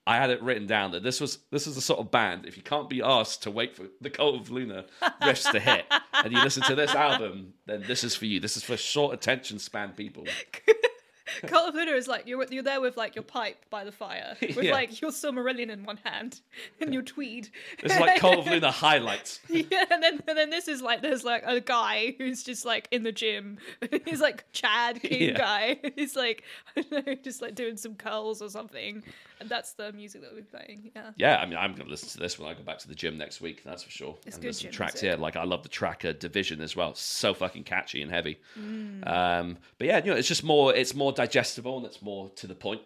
I 0.07 0.17
had 0.17 0.29
it 0.29 0.41
written 0.43 0.67
down 0.67 0.91
that 0.91 1.03
this 1.03 1.19
was 1.19 1.39
this 1.51 1.65
is 1.65 1.75
the 1.75 1.81
sort 1.81 1.99
of 1.99 2.11
band 2.11 2.45
if 2.45 2.57
you 2.57 2.63
can't 2.63 2.89
be 2.89 3.01
asked 3.01 3.43
to 3.43 3.51
wait 3.51 3.75
for 3.75 3.87
the 4.01 4.11
Cult 4.11 4.39
of 4.39 4.51
Luna 4.51 4.85
riffs 5.21 5.51
to 5.51 5.59
hit 5.59 5.85
and 6.13 6.31
you 6.31 6.41
listen 6.43 6.61
to 6.63 6.75
this 6.75 6.93
album, 6.93 7.53
then 7.65 7.83
this 7.87 8.03
is 8.03 8.15
for 8.15 8.25
you. 8.25 8.39
This 8.39 8.55
is 8.55 8.63
for 8.63 8.77
short 8.77 9.15
attention 9.15 9.57
span 9.57 9.93
people. 9.93 10.25
Of 11.43 11.73
Luna 11.73 11.91
is 11.91 12.07
like 12.07 12.27
you're 12.27 12.45
you're 12.51 12.61
there 12.63 12.81
with 12.81 12.97
like 12.97 13.15
your 13.15 13.23
pipe 13.23 13.57
by 13.69 13.83
the 13.83 13.91
fire, 13.91 14.35
with 14.41 14.57
Yeah. 14.61 14.73
like 14.73 15.01
your 15.01 15.11
Silmarillion 15.11 15.69
in 15.69 15.83
one 15.83 15.97
hand 16.03 16.41
and 16.81 16.93
your 16.93 17.01
tweed. 17.03 17.49
It's 17.79 17.99
like 17.99 18.19
Cult 18.19 18.39
of 18.39 18.47
Luna 18.47 18.71
highlights. 18.71 19.39
Yeah, 19.49 19.85
and 19.89 20.03
then 20.03 20.21
and 20.27 20.37
then 20.37 20.49
this 20.49 20.67
is 20.67 20.81
like 20.81 21.01
there's 21.01 21.23
like 21.23 21.43
a 21.45 21.59
guy 21.59 22.15
who's 22.17 22.43
just 22.43 22.65
like 22.65 22.87
in 22.91 23.03
the 23.03 23.11
gym. 23.11 23.57
He's 24.05 24.21
like 24.21 24.45
Chad 24.51 25.01
King 25.01 25.29
Yeah. 25.29 25.37
guy. 25.37 25.79
He's 25.95 26.15
like 26.15 26.43
I 26.77 26.81
don't 26.81 27.07
know, 27.07 27.15
just 27.15 27.41
like 27.41 27.55
doing 27.55 27.77
some 27.77 27.95
curls 27.95 28.41
or 28.41 28.49
something, 28.49 29.01
and 29.39 29.49
that's 29.49 29.73
the 29.73 29.91
music 29.93 30.21
that 30.21 30.33
we're 30.33 30.43
playing. 30.43 30.91
Yeah. 30.95 31.11
Yeah, 31.17 31.37
I 31.37 31.45
mean, 31.45 31.57
I'm 31.57 31.71
going 31.71 31.85
to 31.85 31.89
listen 31.89 32.09
to 32.09 32.19
this 32.19 32.39
when 32.39 32.49
I 32.49 32.53
go 32.53 32.63
back 32.63 32.79
to 32.79 32.87
the 32.87 32.95
gym 32.95 33.17
next 33.17 33.41
week. 33.41 33.63
That's 33.63 33.83
for 33.83 33.89
sure. 33.91 34.15
It's 34.25 34.35
and 34.35 34.41
good 34.41 34.47
there's 34.47 34.61
some 34.61 34.71
tracks 34.71 34.95
music. 34.95 35.09
here. 35.09 35.17
Like 35.17 35.35
I 35.35 35.43
love 35.43 35.63
the 35.63 35.69
tracker 35.69 36.13
division 36.13 36.61
as 36.61 36.75
well. 36.75 36.93
So 36.95 37.33
fucking 37.33 37.63
catchy 37.63 38.01
and 38.01 38.11
heavy. 38.11 38.39
Mm. 38.57 39.07
Um, 39.07 39.57
but 39.77 39.87
yeah, 39.87 39.97
you 40.03 40.11
know, 40.11 40.17
it's 40.17 40.27
just 40.27 40.43
more. 40.43 40.73
It's 40.73 40.95
more 40.95 41.11
digestible 41.11 41.77
and 41.77 41.85
it's 41.85 42.01
more 42.01 42.29
to 42.37 42.47
the 42.47 42.55
point 42.55 42.81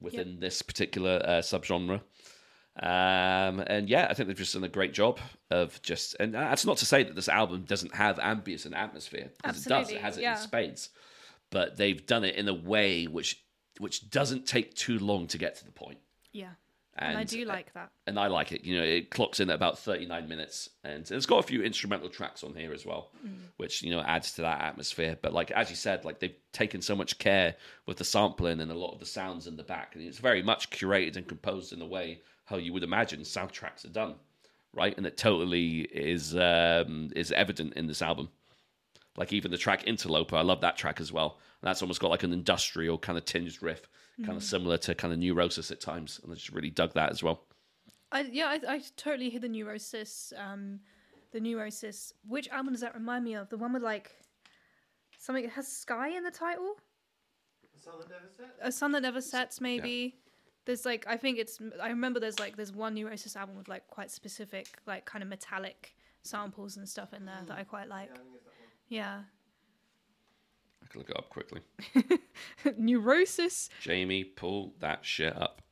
within 0.00 0.40
this 0.40 0.62
particular 0.62 1.22
uh, 1.24 1.40
subgenre. 1.40 2.00
Um, 2.82 3.60
and 3.66 3.88
yeah, 3.88 4.08
I 4.10 4.14
think 4.14 4.26
they've 4.26 4.36
just 4.36 4.54
done 4.54 4.64
a 4.64 4.68
great 4.68 4.92
job 4.92 5.20
of 5.50 5.80
just. 5.82 6.16
And 6.18 6.34
that's 6.34 6.66
not 6.66 6.78
to 6.78 6.86
say 6.86 7.02
that 7.04 7.14
this 7.14 7.28
album 7.28 7.64
doesn't 7.66 7.94
have 7.94 8.16
ambience 8.18 8.66
and 8.66 8.74
atmosphere. 8.74 9.30
Because 9.42 9.64
it 9.64 9.68
does. 9.68 9.78
Absolutely, 9.82 9.96
It 9.96 10.02
has 10.02 10.18
it 10.18 10.22
yeah. 10.22 10.32
in 10.32 10.38
spades. 10.38 10.90
But 11.50 11.76
they've 11.76 12.04
done 12.04 12.24
it 12.24 12.34
in 12.34 12.48
a 12.48 12.54
way 12.54 13.04
which 13.06 13.43
which 13.78 14.10
doesn't 14.10 14.46
take 14.46 14.74
too 14.74 14.98
long 14.98 15.26
to 15.28 15.38
get 15.38 15.56
to 15.56 15.64
the 15.64 15.72
point. 15.72 15.98
Yeah. 16.32 16.50
And, 16.96 17.18
I 17.18 17.24
do 17.24 17.44
like 17.44 17.72
that. 17.74 17.90
and 18.06 18.20
I 18.20 18.28
like 18.28 18.52
it. 18.52 18.64
You 18.64 18.78
know, 18.78 18.84
it 18.84 19.10
clocks 19.10 19.40
in 19.40 19.50
at 19.50 19.56
about 19.56 19.80
39 19.80 20.28
minutes, 20.28 20.70
and 20.84 21.10
it's 21.10 21.26
got 21.26 21.40
a 21.40 21.42
few 21.42 21.60
instrumental 21.60 22.08
tracks 22.08 22.44
on 22.44 22.54
here 22.54 22.72
as 22.72 22.86
well, 22.86 23.10
which 23.56 23.82
you 23.82 23.90
know 23.90 24.00
adds 24.00 24.32
to 24.34 24.42
that 24.42 24.60
atmosphere. 24.60 25.18
But 25.20 25.32
like 25.32 25.50
as 25.50 25.70
you 25.70 25.76
said, 25.76 26.04
like 26.04 26.20
they've 26.20 26.36
taken 26.52 26.80
so 26.82 26.94
much 26.94 27.18
care 27.18 27.56
with 27.86 27.96
the 27.96 28.04
sampling 28.04 28.60
and 28.60 28.70
a 28.70 28.76
lot 28.76 28.92
of 28.92 29.00
the 29.00 29.06
sounds 29.06 29.48
in 29.48 29.56
the 29.56 29.64
back, 29.64 29.96
and 29.96 30.04
it's 30.04 30.18
very 30.18 30.42
much 30.42 30.70
curated 30.70 31.16
and 31.16 31.26
composed 31.26 31.72
in 31.72 31.82
a 31.82 31.86
way 31.86 32.20
how 32.44 32.56
you 32.56 32.72
would 32.72 32.84
imagine 32.84 33.20
soundtracks 33.22 33.84
are 33.84 33.92
done, 33.92 34.14
right? 34.72 34.96
And 34.96 35.04
it 35.04 35.16
totally 35.16 35.80
is 35.80 36.36
um, 36.36 37.10
is 37.16 37.32
evident 37.32 37.72
in 37.74 37.88
this 37.88 38.02
album. 38.02 38.28
Like 39.16 39.32
even 39.32 39.50
the 39.50 39.58
track 39.58 39.84
Interloper, 39.86 40.36
I 40.36 40.42
love 40.42 40.60
that 40.60 40.76
track 40.76 41.00
as 41.00 41.12
well. 41.12 41.38
And 41.64 41.70
that's 41.70 41.80
almost 41.80 41.98
got 41.98 42.10
like 42.10 42.24
an 42.24 42.34
industrial 42.34 42.98
kind 42.98 43.16
of 43.16 43.24
tinged 43.24 43.62
riff, 43.62 43.88
kind 44.22 44.36
of 44.36 44.44
similar 44.44 44.76
to 44.76 44.94
kind 44.94 45.14
of 45.14 45.18
Neurosis 45.18 45.70
at 45.70 45.80
times, 45.80 46.20
and 46.22 46.30
I 46.30 46.34
just 46.34 46.52
really 46.52 46.68
dug 46.68 46.92
that 46.92 47.10
as 47.10 47.22
well. 47.22 47.46
I 48.12 48.28
yeah, 48.30 48.48
I, 48.48 48.60
I 48.74 48.82
totally 48.98 49.30
hear 49.30 49.40
the 49.40 49.48
neurosis. 49.48 50.34
Um, 50.36 50.80
the 51.32 51.40
neurosis. 51.40 52.12
Which 52.28 52.50
album 52.50 52.74
does 52.74 52.82
that 52.82 52.94
remind 52.94 53.24
me 53.24 53.34
of? 53.34 53.48
The 53.48 53.56
one 53.56 53.72
with 53.72 53.82
like 53.82 54.10
something. 55.18 55.42
It 55.42 55.52
has 55.52 55.66
sky 55.66 56.10
in 56.10 56.22
the 56.22 56.30
title. 56.30 56.74
Southern 57.82 58.10
Never 58.10 58.28
Set? 58.36 58.56
A 58.60 58.70
sun 58.70 58.92
that 58.92 59.00
never 59.00 59.22
sets. 59.22 59.58
Maybe. 59.58 60.16
There's 60.66 60.84
like 60.84 61.06
I 61.08 61.16
think 61.16 61.38
it's. 61.38 61.58
I 61.82 61.88
remember 61.88 62.20
there's 62.20 62.38
like 62.38 62.56
there's 62.56 62.72
one 62.72 62.94
neurosis 62.94 63.36
album 63.36 63.56
with 63.56 63.68
like 63.68 63.86
quite 63.88 64.10
specific 64.10 64.66
like 64.86 65.06
kind 65.06 65.22
of 65.22 65.30
metallic 65.30 65.94
samples 66.24 66.76
and 66.76 66.86
stuff 66.86 67.14
in 67.14 67.24
there 67.24 67.40
that 67.46 67.56
I 67.56 67.64
quite 67.64 67.88
like. 67.88 68.10
Yeah, 68.88 69.20
I 70.84 70.92
think 70.92 71.08
it's 71.08 71.08
that 71.08 71.26
one. 71.26 71.40
Yeah. 71.44 71.64
I 72.02 72.04
can 72.04 72.04
look 72.04 72.04
it 72.04 72.06
up 72.06 72.18
quickly. 72.68 72.76
neurosis. 72.78 73.70
Jamie, 73.80 74.24
pull 74.24 74.74
that 74.80 75.04
shit 75.04 75.36
up. 75.36 75.62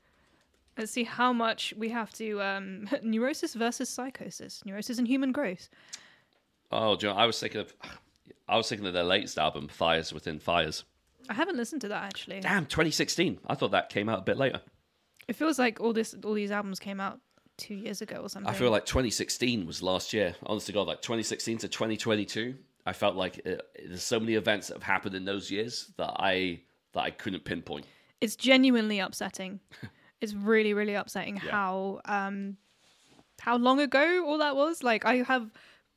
Let's 0.79 0.93
see 0.93 1.05
how 1.05 1.33
much 1.33 1.75
we 1.77 1.91
have 1.91 2.13
to. 2.15 2.41
Um, 2.41 2.89
neurosis 3.03 3.55
versus 3.55 3.89
psychosis. 3.89 4.63
Neurosis 4.65 4.99
and 4.99 5.07
human 5.07 5.33
growth. 5.33 5.69
Oh, 6.71 6.97
do 6.97 7.07
you 7.07 7.13
know, 7.13 7.19
I 7.19 7.27
was 7.27 7.39
thinking 7.39 7.61
of, 7.61 7.75
I 8.49 8.57
was 8.57 8.69
thinking 8.69 8.87
of 8.87 8.93
their 8.95 9.05
latest 9.05 9.39
album, 9.39 9.69
Fires 9.69 10.13
Within 10.13 10.39
Fires. 10.39 10.85
I 11.29 11.35
haven't 11.35 11.57
listened 11.57 11.83
to 11.83 11.89
that 11.89 12.03
actually. 12.05 12.41
Damn, 12.41 12.67
2016. 12.67 13.39
I 13.47 13.55
thought 13.55 13.71
that 13.71 13.91
came 13.91 14.09
out 14.09 14.21
a 14.21 14.23
bit 14.23 14.37
later. 14.37 14.61
It 15.29 15.37
feels 15.37 15.59
like 15.59 15.81
all 15.81 15.93
this, 15.93 16.15
all 16.25 16.35
these 16.35 16.51
albums 16.51 16.81
came 16.81 17.01
out 17.01 17.21
two 17.57 17.75
years 17.75 18.03
ago 18.03 18.17
or 18.17 18.29
something. 18.29 18.51
I 18.51 18.55
feel 18.55 18.71
like 18.71 18.87
2016 18.87 19.67
was 19.67 19.83
last 19.83 20.13
year. 20.13 20.35
Honest 20.47 20.67
to 20.67 20.73
God, 20.73 20.89
like 20.89 21.01
2016 21.03 21.59
to 21.59 21.69
2022, 21.69 22.57
I 22.87 22.93
felt 22.93 23.16
like 23.16 23.41
uh 23.47 23.57
there's 23.87 24.03
so 24.03 24.18
many 24.20 24.35
events 24.35 24.68
that 24.68 24.74
have 24.74 24.83
happened 24.83 25.14
in 25.14 25.24
those 25.24 25.51
years 25.51 25.93
that 25.99 26.12
I 26.18 26.61
that 26.93 27.01
I 27.01 27.11
couldn't 27.11 27.45
pinpoint. 27.45 27.87
it's 28.20 28.37
genuinely 28.37 28.99
upsetting. 29.01 29.61
it's 30.20 30.35
really, 30.35 30.74
really 30.74 30.95
upsetting 30.95 31.37
Yeah. 31.37 31.51
how 31.51 32.01
um 32.05 32.57
how 33.41 33.57
long 33.57 33.80
ago 33.80 34.24
all 34.26 34.39
that 34.39 34.55
was. 34.57 34.83
Like 34.83 35.05
I 35.05 35.16
have 35.22 35.51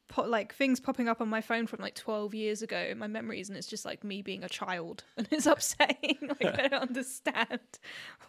po- 0.07 0.23
like 0.23 0.53
things 0.55 0.79
popping 0.79 1.07
up 1.07 1.21
on 1.21 1.27
my 1.29 1.41
phone 1.41 1.67
from 1.67 1.79
like 1.81 1.95
12 1.95 2.33
years 2.35 2.61
ago 2.61 2.77
in 2.77 2.97
my 2.97 3.07
memories 3.07 3.49
and 3.49 3.57
it's 3.57 3.67
just 3.67 3.85
like 3.85 4.03
me 4.03 4.21
being 4.21 4.43
a 4.43 4.49
child 4.49 5.03
and 5.17 5.27
it's 5.31 5.45
upsetting 5.47 6.17
like 6.41 6.59
i 6.59 6.67
don't 6.67 6.81
understand 6.89 7.59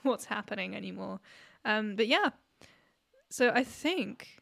what's 0.02 0.24
happening 0.24 0.74
anymore 0.74 1.20
um 1.66 1.94
but 1.96 2.06
yeah 2.06 2.30
so 3.30 3.50
i 3.54 3.62
think 3.62 4.38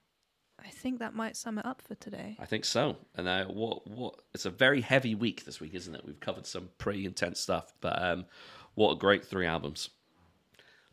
i 0.64 0.70
think 0.70 0.98
that 0.98 1.14
might 1.14 1.36
sum 1.36 1.58
it 1.58 1.66
up 1.66 1.82
for 1.82 1.94
today 1.96 2.36
I 2.40 2.46
think 2.46 2.64
so. 2.64 2.96
And 3.16 3.28
uh, 3.28 3.46
what 3.46 3.86
what 3.86 4.14
it's 4.34 4.46
a 4.46 4.50
very 4.50 4.80
heavy 4.80 5.14
week 5.14 5.44
this 5.44 5.60
week, 5.60 5.74
isn't 5.74 5.94
it? 5.94 6.04
We've 6.04 6.20
covered 6.20 6.46
some 6.46 6.70
pretty 6.78 7.04
intense 7.04 7.40
stuff, 7.40 7.72
but 7.80 8.00
um, 8.02 8.26
what 8.74 8.92
a 8.92 8.96
great 8.96 9.24
three 9.24 9.46
albums. 9.46 9.90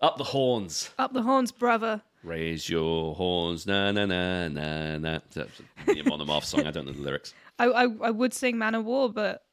Up 0.02 0.18
the 0.18 0.24
horns. 0.24 0.92
up 0.98 1.14
the 1.14 1.24
horns 1.24 1.52
brother 1.52 2.02
Raise 2.24 2.70
your 2.70 3.16
horns, 3.16 3.66
na 3.66 3.92
na 3.92 4.06
na 4.06 4.48
na 4.48 4.98
na. 5.00 5.20
That's 5.34 5.60
a 5.88 6.00
Amon 6.00 6.20
Amarth 6.20 6.46
song. 6.46 6.68
I 6.68 6.72
don't 6.72 6.86
know 6.86 6.92
the 6.92 7.02
lyrics. 7.02 7.34
I, 7.60 7.66
I, 7.66 7.88
I 8.04 8.12
would 8.12 8.34
sing 8.34 8.58
Manowar, 8.58 9.12
but 9.12 9.44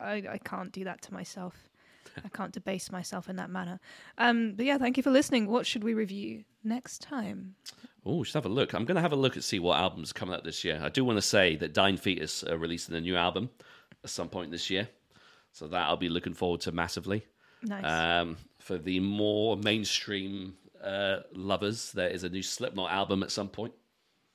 I, 0.00 0.24
I 0.30 0.38
can't 0.42 0.72
do 0.72 0.84
that 0.84 1.02
to 1.02 1.12
myself. 1.12 1.67
I 2.24 2.28
can't 2.28 2.52
debase 2.52 2.90
myself 2.90 3.28
in 3.28 3.36
that 3.36 3.50
manner. 3.50 3.80
Um, 4.16 4.54
but 4.54 4.66
yeah, 4.66 4.78
thank 4.78 4.96
you 4.96 5.02
for 5.02 5.10
listening. 5.10 5.46
What 5.46 5.66
should 5.66 5.84
we 5.84 5.94
review 5.94 6.44
next 6.64 7.02
time? 7.02 7.54
Oh, 8.04 8.22
just 8.24 8.34
have 8.34 8.46
a 8.46 8.48
look. 8.48 8.72
I'm 8.72 8.84
going 8.84 8.96
to 8.96 9.02
have 9.02 9.12
a 9.12 9.16
look 9.16 9.34
and 9.34 9.44
see 9.44 9.58
what 9.58 9.78
albums 9.78 10.10
are 10.10 10.14
coming 10.14 10.34
out 10.34 10.44
this 10.44 10.64
year. 10.64 10.80
I 10.82 10.88
do 10.88 11.04
want 11.04 11.18
to 11.18 11.22
say 11.22 11.56
that 11.56 11.74
Dying 11.74 11.96
Fetus 11.96 12.42
are 12.44 12.56
releasing 12.56 12.94
a 12.94 13.00
new 13.00 13.16
album 13.16 13.50
at 14.02 14.10
some 14.10 14.28
point 14.28 14.50
this 14.50 14.70
year, 14.70 14.88
so 15.52 15.66
that 15.68 15.86
I'll 15.86 15.96
be 15.96 16.08
looking 16.08 16.34
forward 16.34 16.60
to 16.62 16.72
massively. 16.72 17.26
Nice. 17.62 17.84
Um, 17.84 18.36
for 18.58 18.78
the 18.78 19.00
more 19.00 19.56
mainstream 19.56 20.54
uh, 20.82 21.20
lovers, 21.32 21.92
there 21.92 22.08
is 22.08 22.24
a 22.24 22.28
new 22.28 22.42
Slipknot 22.42 22.90
album 22.90 23.22
at 23.22 23.30
some 23.30 23.48
point, 23.48 23.74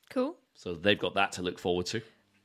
cool. 0.09 0.35
so 0.53 0.73
they've 0.73 0.99
got 0.99 1.15
that 1.15 1.31
to 1.33 1.41
look 1.41 1.57
forward 1.57 1.85
to. 1.87 2.01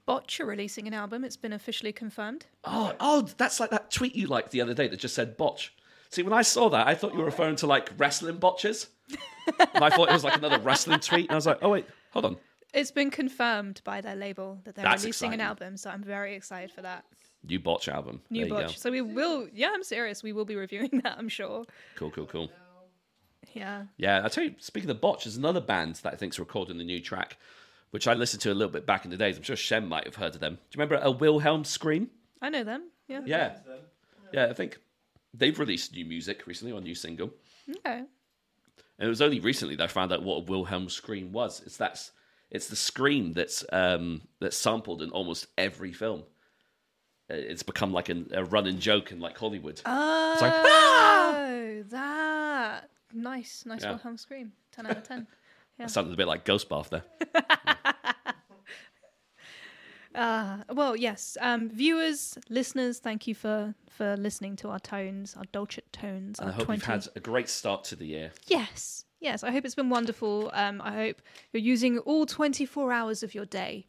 Botch 0.08 0.40
are 0.40 0.46
releasing 0.46 0.86
an 0.88 0.94
album. 0.94 1.22
It's 1.22 1.36
been 1.36 1.52
officially 1.52 1.92
confirmed. 1.92 2.46
Oh, 2.64 2.94
oh, 2.98 3.28
that's 3.36 3.60
like 3.60 3.68
that 3.68 3.90
tweet 3.90 4.16
you 4.16 4.26
liked 4.26 4.52
the 4.52 4.62
other 4.62 4.72
day 4.72 4.88
that 4.88 4.98
just 4.98 5.14
said 5.14 5.36
botch. 5.36 5.74
See, 6.08 6.22
when 6.22 6.32
I 6.32 6.40
saw 6.40 6.70
that, 6.70 6.86
I 6.86 6.94
thought 6.94 7.12
you 7.12 7.18
were 7.18 7.24
oh. 7.24 7.26
referring 7.26 7.56
to 7.56 7.66
like 7.66 7.90
wrestling 7.98 8.38
botches. 8.38 8.86
and 9.10 9.84
I 9.84 9.90
thought 9.90 10.08
it 10.08 10.14
was 10.14 10.24
like 10.24 10.38
another 10.38 10.60
wrestling 10.60 11.00
tweet. 11.00 11.26
And 11.26 11.32
I 11.32 11.34
was 11.34 11.44
like, 11.44 11.58
oh, 11.60 11.68
wait, 11.68 11.84
hold 12.12 12.24
on. 12.24 12.38
It's 12.72 12.90
been 12.90 13.10
confirmed 13.10 13.82
by 13.84 14.00
their 14.00 14.16
label 14.16 14.58
that 14.64 14.76
they're 14.76 14.82
That's 14.82 15.02
releasing 15.02 15.34
an 15.34 15.42
album, 15.42 15.76
so 15.76 15.90
I'm 15.90 16.02
very 16.02 16.34
excited 16.34 16.72
for 16.72 16.80
that. 16.80 17.04
New 17.46 17.60
botch 17.60 17.86
album. 17.86 18.22
New 18.30 18.46
there 18.46 18.62
Botch. 18.62 18.78
So 18.78 18.90
we 18.90 19.02
will, 19.02 19.46
yeah, 19.52 19.72
I'm 19.74 19.84
serious. 19.84 20.22
We 20.22 20.32
will 20.32 20.46
be 20.46 20.56
reviewing 20.56 21.02
that, 21.04 21.16
I'm 21.18 21.28
sure. 21.28 21.66
Cool, 21.96 22.10
cool, 22.12 22.24
cool. 22.24 22.50
Yeah. 23.52 23.82
Yeah, 23.98 24.22
I 24.24 24.28
tell 24.28 24.44
you, 24.44 24.54
speaking 24.58 24.88
of 24.88 25.02
botch, 25.02 25.24
there's 25.24 25.36
another 25.36 25.60
band 25.60 25.96
that 25.96 26.14
I 26.14 26.16
think's 26.16 26.38
recording 26.38 26.78
the 26.78 26.84
new 26.84 27.00
track, 27.00 27.36
which 27.90 28.06
I 28.08 28.14
listened 28.14 28.42
to 28.42 28.52
a 28.52 28.54
little 28.54 28.72
bit 28.72 28.86
back 28.86 29.04
in 29.04 29.10
the 29.10 29.16
days. 29.16 29.36
I'm 29.36 29.42
sure 29.42 29.56
Shem 29.56 29.88
might 29.88 30.04
have 30.04 30.16
heard 30.16 30.34
of 30.34 30.40
them. 30.40 30.54
Do 30.54 30.60
you 30.78 30.80
remember 30.84 31.00
a 31.02 31.10
Wilhelm 31.10 31.64
Scream? 31.64 32.10
I 32.42 32.48
know 32.50 32.64
them. 32.64 32.90
Yeah. 33.08 33.22
Yeah, 33.24 33.56
yeah, 34.32 34.46
I 34.46 34.52
think 34.52 34.78
they've 35.34 35.58
released 35.58 35.92
new 35.94 36.04
music 36.04 36.46
recently 36.46 36.72
or 36.72 36.78
a 36.78 36.82
new 36.82 36.94
single. 36.94 37.30
Okay. 37.68 37.98
And 38.00 39.06
it 39.06 39.08
was 39.08 39.22
only 39.22 39.40
recently 39.40 39.76
that 39.76 39.84
I 39.84 39.86
found 39.86 40.12
out 40.12 40.22
what 40.22 40.36
a 40.36 40.40
Wilhelm 40.40 40.88
scream 40.88 41.32
was. 41.32 41.62
It's 41.64 41.76
that's 41.76 42.10
it's 42.50 42.68
the 42.68 42.76
scream 42.76 43.32
that's 43.32 43.64
um, 43.72 44.22
that's 44.40 44.56
sampled 44.56 45.02
in 45.02 45.10
almost 45.10 45.46
every 45.56 45.92
film. 45.92 46.24
Uh, 47.30 47.34
It's 47.34 47.62
become 47.62 47.92
like 47.92 48.08
an, 48.08 48.30
a 48.34 48.44
running 48.44 48.78
joke 48.78 49.12
in 49.12 49.20
like 49.20 49.36
Hollywood. 49.38 49.80
Oh, 49.86 50.36
like, 50.40 51.88
that. 51.90 52.88
Nice. 53.14 53.64
Nice 53.66 53.82
Yeah. 53.82 53.90
Wilhelm 53.92 54.16
scream. 54.16 54.52
10 54.72 54.86
out 54.86 54.96
of 54.98 55.02
10. 55.08 55.26
That 55.78 55.92
sounded 55.92 56.12
a 56.12 56.16
bit 56.16 56.26
like 56.26 56.44
Ghost 56.44 56.68
Bath 56.68 56.90
there. 56.90 57.04
Uh, 60.14 60.58
well, 60.72 60.96
yes. 60.96 61.36
Um, 61.40 61.70
viewers, 61.70 62.38
listeners, 62.48 62.98
thank 62.98 63.26
you 63.26 63.34
for 63.34 63.74
for 63.88 64.16
listening 64.16 64.56
to 64.56 64.68
our 64.68 64.78
tones, 64.78 65.34
our 65.36 65.44
dulcet 65.52 65.92
tones. 65.92 66.38
And 66.38 66.50
I 66.50 66.52
hope 66.52 66.66
20... 66.66 66.78
you've 66.78 66.86
had 66.86 67.08
a 67.16 67.20
great 67.20 67.48
start 67.48 67.84
to 67.84 67.96
the 67.96 68.06
year. 68.06 68.32
Yes, 68.46 69.04
yes. 69.20 69.42
I 69.42 69.50
hope 69.50 69.64
it's 69.64 69.74
been 69.74 69.90
wonderful. 69.90 70.50
Um, 70.54 70.80
I 70.82 70.92
hope 70.92 71.22
you're 71.52 71.62
using 71.62 71.98
all 71.98 72.26
24 72.26 72.92
hours 72.92 73.22
of 73.22 73.34
your 73.34 73.44
day 73.44 73.86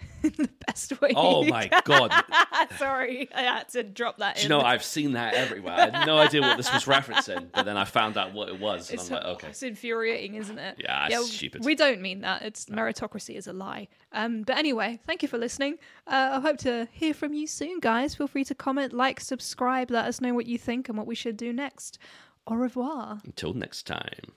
in 0.22 0.32
the 0.36 0.50
best 0.66 1.00
way. 1.00 1.12
Oh 1.16 1.44
my 1.44 1.70
god! 1.84 2.12
Sorry, 2.78 3.28
I 3.34 3.42
had 3.42 3.68
to 3.70 3.82
drop 3.82 4.18
that 4.18 4.36
Do 4.36 4.40
in. 4.40 4.42
you 4.44 4.48
know 4.50 4.60
I've 4.60 4.84
seen 4.84 5.12
that 5.12 5.34
everywhere. 5.34 5.74
I 5.74 5.80
had 5.90 6.06
no 6.06 6.18
idea 6.18 6.42
what 6.42 6.56
this 6.58 6.72
was 6.72 6.84
referencing, 6.84 7.48
but 7.52 7.64
then 7.64 7.76
I 7.76 7.84
found 7.84 8.18
out 8.18 8.34
what 8.34 8.48
it 8.50 8.60
was, 8.60 8.90
and 8.90 9.00
It's, 9.00 9.10
I'm 9.10 9.16
like, 9.16 9.24
okay. 9.24 9.48
it's 9.48 9.62
infuriating, 9.62 10.34
isn't 10.34 10.58
it? 10.58 10.76
Yeah, 10.78 11.08
it's 11.10 11.32
stupid. 11.32 11.64
We 11.64 11.74
don't 11.74 12.00
mean 12.02 12.20
that. 12.20 12.42
It's 12.42 12.66
meritocracy 12.66 13.36
is 13.36 13.46
a 13.46 13.52
lie. 13.52 13.88
Um, 14.12 14.42
but 14.42 14.58
anyway, 14.58 15.00
thank 15.06 15.22
you 15.22 15.28
for 15.28 15.38
listening. 15.38 15.76
Uh, 16.06 16.30
I 16.34 16.40
hope 16.40 16.58
to 16.58 16.86
hear 16.92 17.14
from 17.14 17.32
you 17.32 17.46
soon, 17.46 17.80
guys. 17.80 18.14
Feel 18.14 18.26
free 18.28 18.44
to 18.44 18.54
comment, 18.54 18.92
like, 18.92 19.20
subscribe, 19.20 19.90
let 19.90 20.04
us 20.04 20.20
know 20.20 20.34
what 20.34 20.46
you 20.46 20.58
think 20.58 20.88
and 20.88 20.98
what 20.98 21.06
we 21.06 21.14
should 21.14 21.36
do 21.36 21.52
next. 21.52 21.98
Au 22.46 22.54
revoir. 22.56 23.20
Until 23.24 23.54
next 23.54 23.86
time. 23.86 24.32